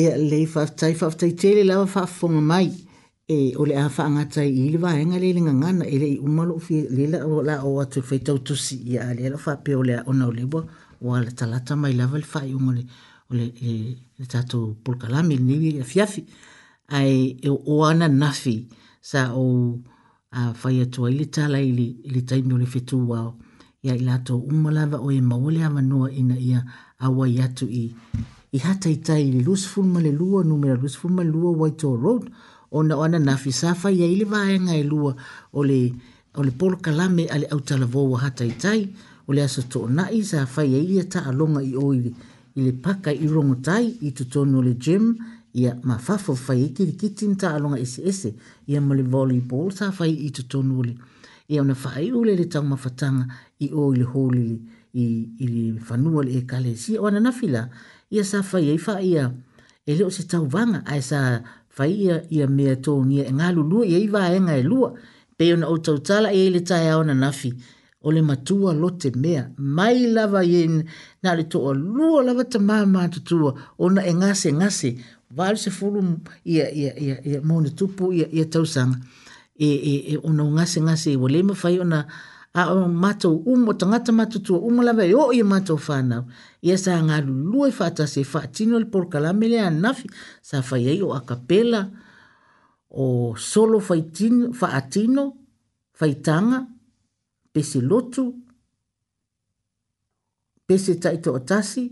e 0.00 0.04
le 0.30 0.40
fa 0.52 0.62
tai 0.78 0.94
fa 1.00 1.08
tele 1.40 1.62
la 1.68 1.76
fa 1.94 2.02
fonga 2.16 2.40
mai 2.52 2.70
e 3.36 3.54
ole 3.60 3.70
le 3.70 3.74
afa 3.88 4.02
nga 4.14 4.24
tai 4.34 4.50
i 4.62 4.66
le 4.72 4.78
vaenga 4.84 5.18
le 5.22 5.28
le 5.36 5.40
nganga 5.44 5.70
na 5.78 5.84
ele 5.94 6.06
i 6.14 6.18
umalo 6.26 6.54
fi 6.66 6.74
le 6.96 7.04
la 7.12 7.18
o 7.26 7.36
la 7.48 7.54
o 7.68 7.70
atu 7.82 7.98
fe 8.08 8.16
tau 8.26 8.38
tu 8.46 8.54
si 8.64 8.76
le 9.16 9.26
la 9.32 9.38
fa 9.44 9.52
pe 9.64 9.72
ole 9.80 9.94
ona 10.10 10.24
o 10.30 10.32
le 10.38 10.44
bo 10.52 10.60
o 11.02 11.08
le 11.26 11.32
talata 11.38 11.74
mai 11.82 11.92
la 12.00 12.04
vel 12.12 12.24
fa 12.32 12.40
i 12.46 12.52
o 12.56 12.60
le 12.78 12.82
o 13.30 13.32
le 13.38 13.46
e, 13.68 13.70
le 14.18 14.24
tatu 14.32 14.58
por 14.84 14.94
kalami 15.00 15.34
ni 15.46 15.54
le 15.78 15.84
fiafi 15.92 16.22
ai 16.98 17.12
e 17.48 17.48
o 17.72 17.74
ana 17.90 18.06
nafi 18.20 18.56
sa 19.10 19.20
o 19.42 19.44
a 20.38 20.40
fa 20.60 20.68
ia 20.76 20.86
tu 20.92 21.00
ile 21.10 21.26
tala 21.34 21.58
ile 21.70 21.86
le 22.12 22.20
tai 22.28 22.40
no 22.48 22.54
le 22.62 22.66
fe 22.72 22.80
tu 22.88 22.96
wa 23.10 23.18
ia 23.86 23.94
ilato 24.00 24.34
umalava 24.50 24.98
o 25.06 25.10
e 25.16 25.20
mawale 25.30 25.60
ama 25.68 25.82
no 25.90 25.96
ina 26.20 26.36
ia 26.50 26.60
awa 27.06 27.24
yatu 27.38 27.66
i 27.82 27.84
i 28.52 28.58
hata 28.58 28.90
i 28.90 28.96
tai 28.96 29.22
i 29.28 29.42
Lusful 29.42 29.84
Malelua, 29.84 30.44
numera 30.44 30.76
Lusful 30.76 31.10
Malelua, 31.10 31.50
Waito 31.52 31.96
Road, 31.96 32.30
o 32.72 32.82
na 32.82 32.96
oana 32.96 33.18
nafi 33.18 33.52
safa 33.52 33.88
i 33.90 34.02
aile 34.04 34.24
vaenga 34.24 34.76
e 34.76 34.82
lua 34.82 35.14
o 35.52 35.62
le, 35.64 35.92
o 36.34 36.42
le 36.42 36.50
polo 36.50 36.76
kalame 36.76 37.26
ale 37.32 37.46
au 37.50 37.60
talavou 37.60 38.14
hata 38.16 38.44
i 38.44 38.52
tai, 38.52 38.88
o 39.28 39.32
le 39.32 39.42
aso 39.42 39.62
to 39.68 39.86
nai 39.88 40.22
sa 40.24 40.46
fai 40.46 40.74
e 40.74 40.80
ia 40.84 41.04
ta 41.04 41.24
alonga 41.28 41.62
i 41.62 41.74
oile, 41.76 42.12
i 42.56 42.60
le 42.62 42.72
paka 42.72 43.12
i 43.12 43.26
rongo 43.26 43.54
tai 43.60 43.96
i 44.00 44.12
tutono 44.12 44.62
le 44.62 44.74
gym, 44.78 45.14
ia 45.54 45.74
mafafo 45.82 46.34
fai 46.34 46.62
e 46.64 46.68
kiri 46.72 46.92
kitin 46.92 47.36
ta 47.36 47.54
alonga 47.54 47.78
ese 47.80 48.00
ese, 48.08 48.34
ia 48.66 48.80
mo 48.80 48.94
le 48.94 49.02
volleyball 49.02 49.72
sa 49.76 49.92
fai 49.92 50.12
i 50.26 50.30
tutono 50.30 50.82
le, 50.82 50.96
ia 51.48 51.60
una 51.62 51.74
fai 51.74 52.10
ule 52.12 52.36
le 52.36 52.48
tau 52.48 52.64
mafatanga 52.64 53.24
i 53.60 53.68
oile 53.72 54.04
holi 54.04 54.58
i, 54.92 55.04
i 55.40 55.46
le 55.48 55.80
fanua 55.80 56.24
le 56.24 56.32
e 56.36 56.42
kale 56.44 56.76
si, 56.76 56.96
o 56.98 57.06
ananafila, 57.06 57.68
ia 58.10 58.24
sa 58.24 58.38
fai 58.42 58.70
ai 58.72 58.78
fa 58.86 58.94
ia 59.00 59.24
e 59.88 59.94
leo 59.96 60.10
se 60.10 60.22
tau 60.30 60.44
vanga 60.54 60.80
ai 60.92 61.02
sa 61.10 61.18
fai 61.76 61.90
ia 62.06 62.16
ia 62.34 62.46
mea 62.56 62.74
tō 62.84 62.92
ngia 63.06 63.24
e 63.30 63.32
ngalu 63.38 63.62
lua 63.70 63.84
ia 63.92 63.98
iwa 64.06 64.22
e 64.36 64.40
ngai 64.40 64.62
lua 64.70 64.88
peo 65.36 65.56
na 65.56 65.66
tau 65.86 65.98
tala 66.08 66.28
e 66.32 66.42
le 66.54 66.60
tai 66.68 66.88
au 66.92 67.02
na 67.08 67.14
nafi 67.14 67.50
ole 68.02 68.14
le 68.20 68.26
matua 68.28 68.70
lote 68.82 69.08
mea 69.22 69.42
mai 69.76 69.96
lava 70.16 70.40
ye 70.52 70.60
na 71.22 71.30
le 71.38 71.44
toa 71.52 71.70
lua 71.74 72.18
lava 72.26 72.44
ta 72.52 72.58
mama 72.58 73.08
tutua 73.14 73.50
o 73.78 73.84
na 73.90 74.00
e 74.10 74.14
ngase 74.14 74.48
ngase 74.52 74.90
vale 75.36 75.56
se 75.62 75.70
fulu 75.70 76.00
ia 76.44 76.66
ia 76.72 76.92
ia 76.98 77.16
ia 77.30 77.40
tupu 77.78 78.12
ia 78.12 78.26
ia 78.36 78.44
tau 78.44 78.64
sanga 78.66 78.96
e 79.60 79.68
e 79.92 79.94
e 80.12 80.14
ona 80.22 80.44
ngase 80.44 80.80
ngase 80.80 81.10
wale 81.16 81.38
mafai 81.42 81.78
ona 81.80 82.06
a 82.54 82.72
o 82.72 82.84
um, 82.84 82.88
mato 82.92 83.36
umo 83.46 83.74
tangata 83.74 84.12
mato 84.12 84.38
tua 84.40 84.58
umo 84.58 84.82
lawe 84.82 85.12
o 85.14 85.30
i 85.32 85.40
e 85.40 85.44
mato 85.44 85.76
whanau. 85.76 86.24
Ia 86.62 86.78
sa 86.78 86.98
ngā 87.00 87.20
lulua 87.26 87.68
i 87.68 87.74
whata 87.76 88.06
se 88.06 88.24
whatino 88.24 88.78
li 88.78 88.86
por 88.88 89.08
kalamelea 89.10 89.70
nafi 89.70 90.08
sa 90.42 90.60
whai 90.62 90.88
ei 90.88 91.02
o 91.02 91.12
akapela 91.14 91.82
o 92.90 93.34
solo 93.36 93.78
whaitino, 93.78 94.52
whaatino, 94.60 95.32
whaitanga, 96.00 96.66
pese 97.52 97.80
lotu, 97.82 98.32
pese 100.66 100.94
taito 101.00 101.34
o 101.34 101.38
tasi, 101.38 101.90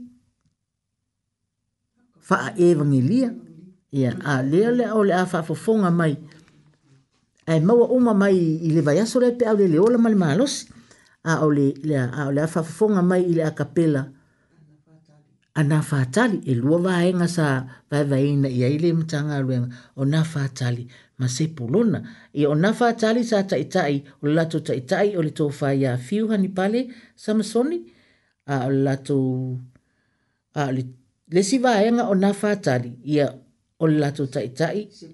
whaa 2.28 2.54
evangelia. 2.56 3.34
Ia, 3.96 4.16
a 4.28 4.42
lea 4.42 4.70
lea 4.74 4.94
o 4.96 5.02
le 5.04 5.14
a 5.14 5.22
whafofonga 5.24 5.90
mai. 5.94 6.10
Ia, 6.12 6.35
e 7.47 7.60
maua 7.60 7.86
uma 7.90 8.14
mai 8.14 8.36
i 8.36 8.70
le 8.74 8.81
vai 8.82 8.98
aso 8.98 9.18
le 9.20 9.31
pe 9.39 9.44
au 9.47 9.56
le 9.56 9.66
le 9.68 9.78
ola 9.78 9.98
male 9.98 10.14
malos 10.14 10.55
a 11.23 11.32
o 11.44 11.48
le 11.56 11.68
le 11.86 11.94
a 11.98 12.27
o 12.27 12.31
le 12.35 12.40
afafonga 12.43 13.02
mai 13.02 13.23
i 13.31 13.35
le 13.39 13.43
a 13.44 13.51
capela 13.59 14.02
ana 15.60 15.78
fatali 15.90 16.39
e 16.44 16.52
lua 16.62 16.78
va 16.85 16.93
enga 17.09 17.28
sa 17.36 17.47
va 17.90 17.98
va 18.10 18.16
ina 18.18 18.48
i 18.59 18.62
ai 18.68 18.77
le 18.82 18.90
mtanga 18.98 19.36
rue 19.44 19.59
o 19.97 20.02
na 20.12 20.20
fatali 20.32 20.85
ma 21.18 21.27
se 21.35 21.44
pulona 21.56 21.98
e 22.32 22.43
o 22.51 22.55
na 22.62 22.70
fatali 22.81 23.23
sa 23.31 23.39
ta 23.51 23.56
itai 23.64 23.94
o 24.23 24.27
le 24.27 24.32
lato 24.39 24.59
ta 24.66 24.73
itai 24.81 25.09
o 25.18 25.23
le 25.27 25.31
to 25.39 25.44
fa 25.59 25.68
ya 25.82 25.93
fiu 26.06 26.24
hani 26.32 26.48
pale 26.56 26.81
samsoni 27.23 27.78
a 28.52 28.66
o 28.66 28.70
le 28.74 28.81
lato 28.89 29.18
a 30.60 30.73
le 30.74 30.82
le 31.35 31.40
si 31.48 31.56
va 31.64 31.73
enga 31.89 32.05
o 32.10 32.14
na 32.23 32.31
fatali 32.40 32.90
ia 33.14 33.27
o 33.78 33.85
le 33.90 33.97
lato 34.05 34.23
ta 34.35 34.40
itai 34.48 34.78
se 34.98 35.06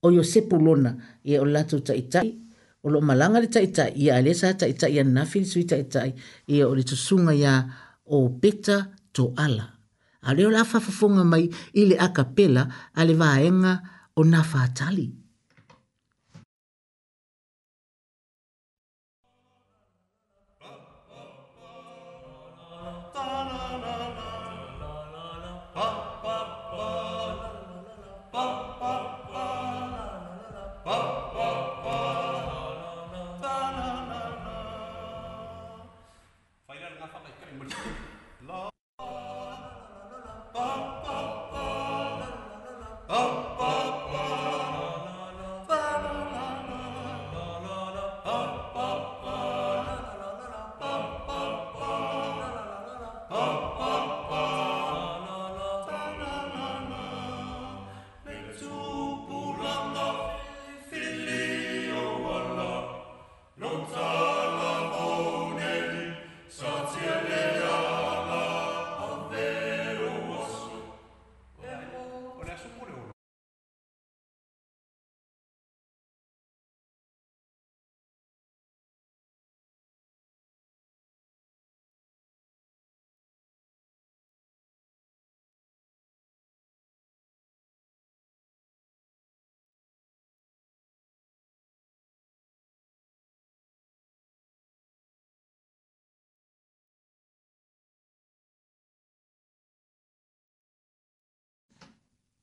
o 0.00 0.10
yo 0.10 0.24
sepulona 0.24 0.90
lona 0.90 0.90
e 1.24 1.38
o 1.38 1.44
lato 1.44 1.80
ta 1.80 1.94
itai, 1.94 2.28
o 2.82 2.88
lo 2.90 3.00
malanga 3.00 3.40
le 3.40 3.48
ta 3.52 3.60
itai, 3.60 3.92
ia 4.02 4.14
alesa 4.16 4.48
ta 4.58 4.66
itai, 4.66 4.90
ia 4.96 5.04
nafili 5.04 5.44
sui 5.52 5.64
ta 5.70 5.76
itai, 5.76 6.10
ia 6.48 6.64
e 6.64 6.68
o 6.70 6.74
le 6.74 6.82
tusunga 6.84 7.32
ya 7.44 7.54
o 8.14 8.28
peta 8.40 8.76
to 9.12 9.34
ala. 9.36 9.66
ale 10.26 10.36
leo 10.40 10.50
la 10.50 10.64
fafafonga 10.70 11.24
mai 11.24 11.44
ile 11.80 11.96
a 12.06 12.08
capella, 12.16 12.62
a 12.94 13.00
le 13.08 13.14
vaenga 13.22 13.72
o 14.18 14.22
na 14.32 14.40
fa 14.42 14.60
tali 14.78 15.06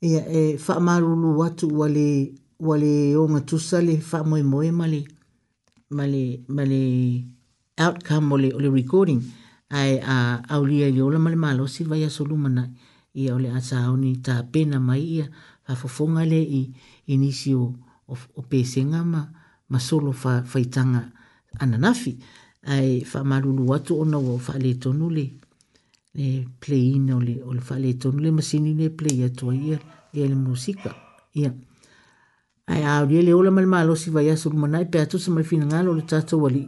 ia 0.08 0.22
e 0.30 0.56
whaamarulu 0.68 1.40
watu 1.40 1.68
wale 1.80 2.08
wale 2.66 2.96
o 3.20 3.26
ngā 3.30 3.42
tusa 3.50 3.80
le 3.84 3.96
whaamoe 4.12 4.42
moe 4.44 4.72
male 4.72 5.02
male 5.90 6.24
male 6.48 6.80
outcome 7.86 8.32
ole 8.38 8.50
ole 8.58 8.70
recording 8.76 9.22
ai 9.70 9.98
a 10.00 10.40
uh, 10.40 10.52
aulia 10.56 10.88
i 10.96 11.02
ola 11.04 11.20
male 11.20 11.36
malo 11.36 11.68
si 11.68 11.84
vai 11.84 12.04
a 12.08 12.10
soluma 12.10 12.50
nai 12.50 12.70
ia 13.22 13.36
ole 13.36 13.52
a 13.52 13.62
saoni 13.62 14.12
ta 14.26 14.38
pena 14.44 14.80
mai 14.80 15.04
ia 15.18 15.28
whafofonga 15.68 16.26
le 16.26 16.40
i 16.42 16.62
inisi 17.08 17.54
o, 17.56 17.68
o, 18.08 18.16
o 18.36 18.42
pesenga 18.42 19.04
ma 19.04 19.22
ma 19.70 19.80
solo 19.80 20.12
fa 20.12 20.42
faitanga 20.44 21.12
ananafi 21.60 22.18
ai 22.64 23.04
whaamarulu 23.12 23.70
watu 23.72 24.00
ona 24.02 24.18
o 24.18 24.38
whaale 24.40 24.74
tonu 24.76 25.10
le 25.10 25.26
le 26.14 26.48
play 26.60 26.96
in 26.98 27.12
ole 27.12 27.36
ole 27.46 27.62
whaale 27.70 27.94
tonu 27.94 28.20
le 28.24 28.32
masini 28.32 28.74
le 28.74 28.88
play 28.90 29.24
atua 29.24 29.56
ia 29.56 29.76
le 29.78 29.96
ia 30.18 30.28
le 30.28 30.36
musika 30.36 30.96
ia 31.34 31.54
ae 32.68 32.84
aolia 32.86 33.22
le 33.22 33.34
ola 33.34 33.52
ma 33.52 33.62
le 33.62 33.68
malosi 33.68 34.10
vai 34.10 34.30
aso 34.30 34.50
lumanai 34.50 34.86
pe 34.86 35.00
atusa 35.00 35.32
mai 35.32 35.44
finagalo 35.44 35.92
o 35.92 35.96
le 35.96 36.02
tatou 36.02 36.46
alii 36.48 36.68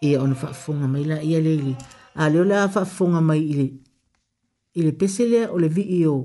ia 0.00 0.22
ona 0.22 0.34
faafofoga 0.34 0.86
mai 0.92 1.04
la 1.04 1.16
ia 1.22 1.40
leili 1.40 1.74
a 2.14 2.28
le 2.30 2.40
ole 2.40 2.54
a 2.58 2.68
faafofoga 2.68 3.20
mai 3.20 3.42
i 3.52 3.54
le 3.60 3.66
i 4.74 4.80
le 4.86 4.92
pese 4.92 5.26
lea 5.32 5.50
o 5.54 5.58
le 5.58 5.68
vii 5.68 6.06
o 6.06 6.16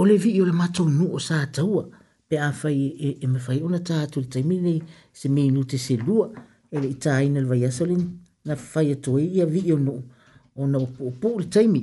o 0.00 0.02
le 0.06 0.16
vii 0.16 0.40
o 0.42 0.44
le 0.48 0.52
matou 0.52 0.88
nuu 0.88 1.14
o 1.16 1.18
sa 1.18 1.46
taua 1.46 1.84
pe 2.28 2.38
a 2.38 2.50
fai 2.52 2.76
e, 2.86 2.88
e, 3.06 3.08
e 3.20 3.26
mafai 3.26 3.60
ona 3.62 3.78
ta 3.80 4.02
atu 4.02 4.20
le 4.20 4.26
taimi 4.32 4.56
nei 4.64 4.80
se 5.12 5.28
meinu 5.28 5.64
te 5.64 5.76
selua 5.78 6.30
e 6.70 6.76
le 6.80 6.88
itāina 6.96 7.40
le 7.40 7.48
vaiaso 7.52 7.86
lena 7.90 8.56
fai 8.72 8.92
atu 8.92 9.16
ai 9.18 9.28
ia 9.38 9.46
vii 9.46 9.72
o 9.72 9.78
nuu 9.78 10.00
ona 10.56 10.78
upuupuu 10.78 11.38
le 11.40 11.46
taimi 11.46 11.80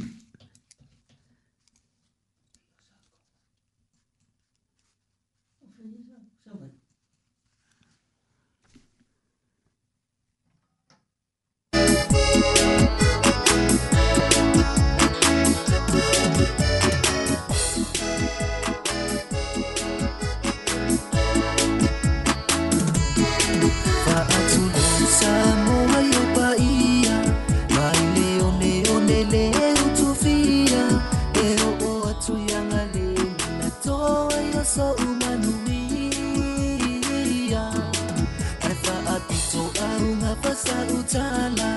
sa 40.57 40.73
utala 40.89 41.69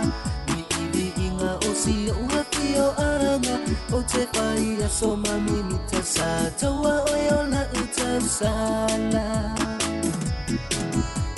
mi 0.48 0.58
iwi 0.80 1.06
inga 1.26 1.52
o 1.68 1.70
si 1.80 2.08
o 2.08 2.16
haki 2.32 2.66
o 2.84 2.88
anga 2.96 3.60
o 3.92 3.98
te 4.10 4.22
whaia 4.34 4.88
so 4.98 5.08
mami 5.22 5.58
mi 5.68 5.76
ta 5.92 6.00
sa 6.14 6.30
taua 6.60 6.94
o 7.12 7.16
e 7.28 7.28
na 7.52 7.62
utasala 7.80 9.24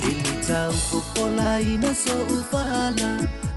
Ili 0.07 0.33
tau 0.47 0.73
popola 0.89 1.59
ina 1.71 1.91
so 2.03 2.15
ufala 2.35 3.09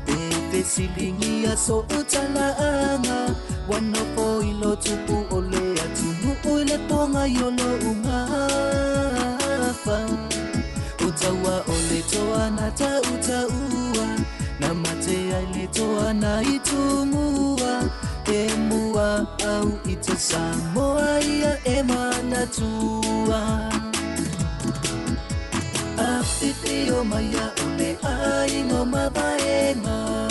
Pepe 0.06 0.58
silingi 0.72 1.34
a 1.46 1.54
so 1.64 1.76
utala 1.98 2.46
anga 2.70 3.30
Wanopo 3.70 4.26
ilo 4.50 4.72
tupu 4.82 5.14
ole 5.36 5.62
atunu 5.84 6.30
ule 6.54 6.76
ponga 6.88 7.22
yolo 7.38 7.66
umafa 7.90 8.46
Sawa 11.26 11.56
ulitoa 11.64 12.42
na 12.50 12.70
tautaua 12.70 14.06
na 14.60 14.74
mate 14.74 15.28
yalitoa 15.28 16.12
na 16.14 16.42
itumua 16.42 17.82
emua 18.34 19.26
au 19.48 19.72
itasamoa 19.90 21.20
ya 21.20 21.68
emanatua 21.78 23.70
afitio 26.18 27.04
maya 27.04 27.50
ule 27.66 27.98
aingo 28.04 28.84
mabaema 28.84 30.28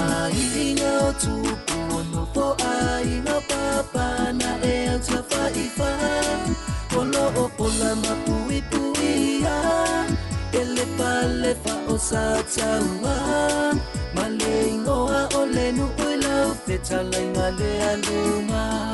ailinga 0.00 1.02
otupu 1.02 1.96
onofo 1.96 2.56
aina 2.68 3.40
papa 3.48 4.32
na 4.32 4.64
eautafaifa 4.64 5.90
Kolo 7.00 7.24
opola 7.44 7.90
mapui 8.04 8.60
pui 8.70 9.40
ya 9.44 9.58
Ele 10.52 10.84
pale 10.98 11.54
fa 11.62 11.74
ua 11.88 13.16
Malengo 14.16 15.08
a 15.18 15.24
olenu 15.38 15.84
uila 16.04 16.32
ufeta 16.52 17.02
lai 17.10 17.28
le 17.58 17.70
aluma 17.90 18.92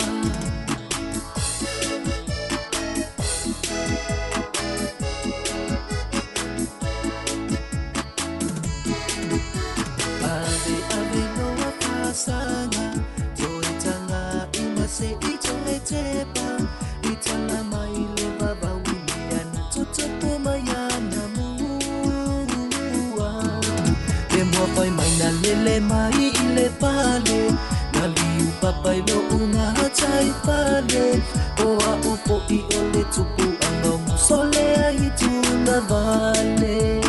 mai 25.81 26.11
ile 26.45 26.69
pale 26.81 27.23
naliu 27.23 27.57
naliupapailo 27.93 29.21
ungahatai 29.31 30.33
pale 30.47 31.23
oa 31.67 31.95
upo 32.13 32.43
le 32.49 33.05
tupu 33.15 33.43
angamusolea 33.67 34.91
itunda 34.93 35.81
vale 35.81 37.05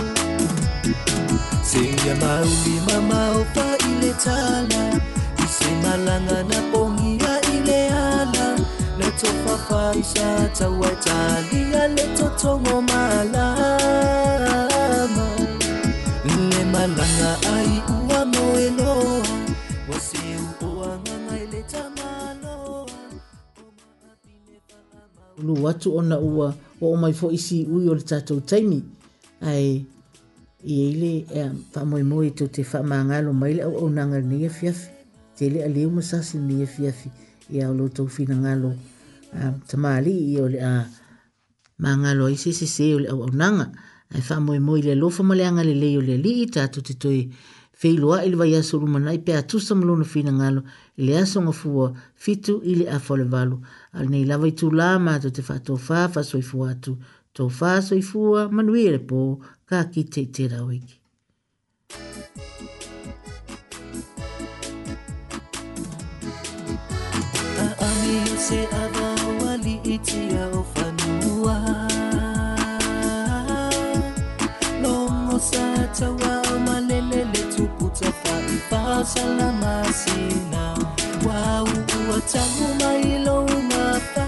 sengia 1.62 2.16
maulima 2.16 3.02
maopa 3.16 3.78
ile 3.78 4.14
tala 4.14 5.00
isemalanga 5.46 6.44
na 6.44 6.62
pongia 6.72 7.42
ile 7.60 7.90
ala 7.90 8.60
netofafaisha 8.98 10.50
tawatalia 10.60 11.88
letotongo 11.88 12.82
malama 12.82 13.78
ne 16.50 16.66
malanga 16.66 17.38
ai 17.56 17.77
ulu 25.38 25.64
watu 25.64 25.96
ona 25.98 26.20
ua 26.20 26.56
wa 26.82 26.90
umai 26.90 27.14
fo 27.14 27.32
isi 27.32 27.66
ui 27.66 27.90
o 27.90 27.96
le 27.96 28.02
tatou 28.02 28.42
taimi 28.42 28.84
ai 29.42 29.86
i 30.66 30.74
eile 30.86 31.14
e 31.18 31.40
whamoemoe 31.76 32.30
tō 32.38 32.46
te 32.54 32.62
whamangalo 32.74 33.34
mai 33.34 33.54
le 33.54 33.62
au 33.64 33.74
au 33.82 33.88
nanga 33.96 34.20
ni 34.30 34.38
e 34.46 34.50
fiafi 34.58 34.88
te 35.38 35.44
le 35.54 35.60
a 35.64 35.70
leo 35.76 35.90
masasi 35.98 36.38
ni 36.48 36.56
e 36.62 36.66
fiafi 36.74 37.10
i 37.56 37.62
au 37.66 37.74
lo 37.80 37.86
tau 37.96 38.08
fina 38.16 38.36
ngalo 38.44 38.72
tamali 39.68 40.14
i 40.34 40.42
o 40.44 40.50
le 40.54 40.60
a 40.62 40.74
mangalo 41.84 42.26
i 42.34 42.38
se 42.42 42.52
se 42.76 42.86
o 42.96 43.00
le 43.04 43.08
au 43.14 43.20
au 43.26 43.32
nanga 43.42 43.66
ai 44.14 44.22
whamoemoe 44.30 44.80
le 44.88 44.94
lofa 45.02 45.24
male 45.30 45.46
le 45.70 45.74
leo 45.84 46.02
le 46.08 46.16
li 46.24 46.32
i 46.44 46.46
tatou 46.56 46.82
te 46.88 46.94
toi 47.02 47.22
feiloa 47.80 48.24
i 48.26 48.30
le 48.32 48.36
vaiaso 48.42 48.76
lumanai 48.82 49.20
pe 49.26 49.32
atusa 49.42 49.74
ma 49.78 49.86
lona 49.90 50.06
finagalo 50.14 50.62
i 51.00 51.02
le 51.06 51.14
asogafua 51.22 51.88
fitu 52.24 52.54
i 52.72 52.74
le 52.80 52.86
afa 52.98 53.14
o 53.16 53.18
le 53.22 53.28
valu 53.34 53.58
a 53.96 53.98
lenei 54.04 54.26
lava 54.30 54.48
itulā 54.52 54.90
matou 55.08 55.32
te 55.36 55.42
faatofā 55.48 56.00
faasoifua 56.14 56.68
atu 56.76 56.94
tofā 57.38 57.72
soifua 57.88 58.42
manuia 58.56 58.90
e 58.90 58.96
le 58.96 59.02
pō 59.10 59.18
kaki 59.70 60.02
teʻiterau 60.14 60.72
iki 60.78 60.96
se 68.48 68.62
ava 68.82 69.07
salama 79.08 79.86
sina 80.02 80.76
wau 81.28 81.68
watahuma 82.12 82.92
ilo 83.16 83.36
umapa 83.46 84.28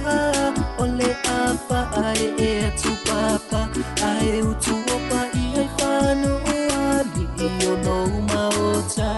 ole 0.84 1.10
apa 1.48 1.80
ae 2.08 2.28
e 2.38 2.72
tupapa 2.82 3.62
ae 4.10 4.42
utuopa 4.50 5.20
ihai 5.34 6.24
o 6.32 6.62
ali 6.92 7.28
i 7.48 7.68
no 7.84 7.98
umaota 8.20 9.10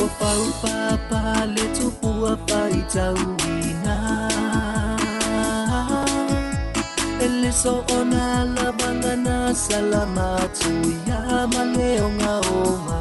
o 0.00 0.06
fau 0.18 0.44
papa 0.62 1.22
le 1.54 1.64
tupua 1.78 2.32
faitauina 2.48 3.96
ele 7.24 7.52
so 7.62 7.74
ona 7.98 8.44
laba 8.44 8.79
masalamat 9.50 10.54
Uya 10.86 11.46
maneo 11.52 12.06
nga 12.22 12.34
oma 12.62 13.00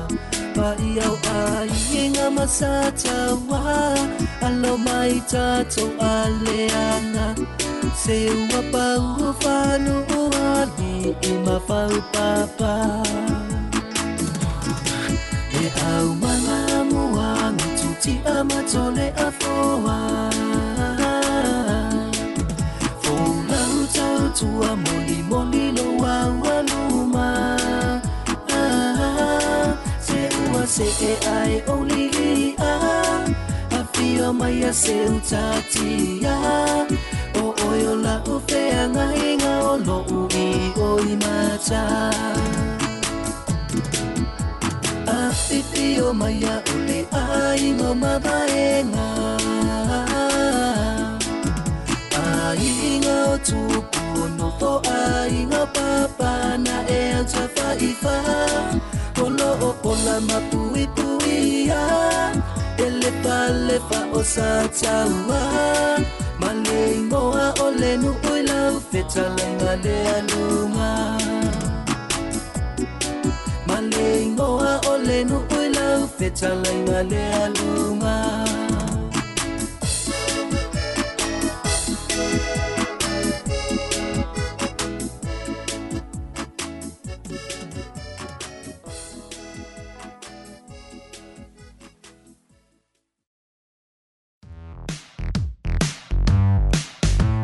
Paiyaw 0.58 1.16
ay 1.62 2.10
nga 2.10 2.26
masatawa 2.34 3.94
Alo 4.42 4.74
may 4.82 5.22
tato 5.30 5.94
aleana 6.02 7.38
Sewa 7.94 8.60
pa 8.74 8.88
ufano 8.98 10.02
uhani 10.18 11.14
Imafaw 11.22 11.94
papa 12.10 12.98
E 15.54 15.64
au 15.94 16.08
mama 16.18 16.60
muami 16.90 17.66
Tuti 17.78 18.14
amatole 18.26 19.14
afoa 19.30 20.00
Fou 23.06 23.30
lau 23.50 23.78
tau 23.96 24.26
tua 24.38 24.70
moli 24.86 25.20
moli 25.30 25.66
loa 25.78 25.99
i 30.82 31.62
only 31.68 32.08
ia 32.08 32.56
ah. 32.58 33.26
Awhia 33.72 34.32
mai 34.34 34.64
a 34.64 34.72
se 34.74 34.96
utatia 35.08 36.36
O 37.36 37.54
oio 37.70 37.96
la 37.98 38.24
o 38.32 38.42
whea 38.48 38.88
ngai 38.88 39.36
ngā 39.42 39.54
o 39.72 39.76
lou 39.88 40.28
i 40.32 40.72
o 40.82 40.96
i 41.02 41.16
mata 41.24 41.84
A 45.08 45.34
pipi 45.50 46.00
o 46.02 46.14
mai 46.14 46.40
a 46.48 46.56
uli 46.74 47.04
ai 47.24 47.64
ngō 47.78 47.92
mabaenga 48.02 49.08
Ainga 52.24 53.16
o 53.34 53.38
tupu 53.50 54.28
no 54.38 54.50
ho 54.62 54.74
ainga 54.80 55.66
papa 55.76 56.36
na 56.66 56.78
e 56.88 57.02
antawha 57.20 57.68
i 57.90 57.92
whaa 58.02 58.89
okola 59.62 60.20
mapuipui 60.22 61.68
ya 61.68 62.32
elefalefa 62.78 64.06
osataua 64.14 65.40
maleigoa 66.40 67.54
o 67.64 67.72
lenu 67.72 68.16
uilau 68.32 68.82
fetalaiga 68.92 69.72
le 69.84 69.84
le 69.84 70.14
aluga 70.14 70.94
maleigoa 73.68 74.82
o 74.92 74.98
lenu 74.98 75.38
uilau 75.58 76.08
fetalaiga 76.18 77.04
le 77.04 77.24
aluga 77.34 78.16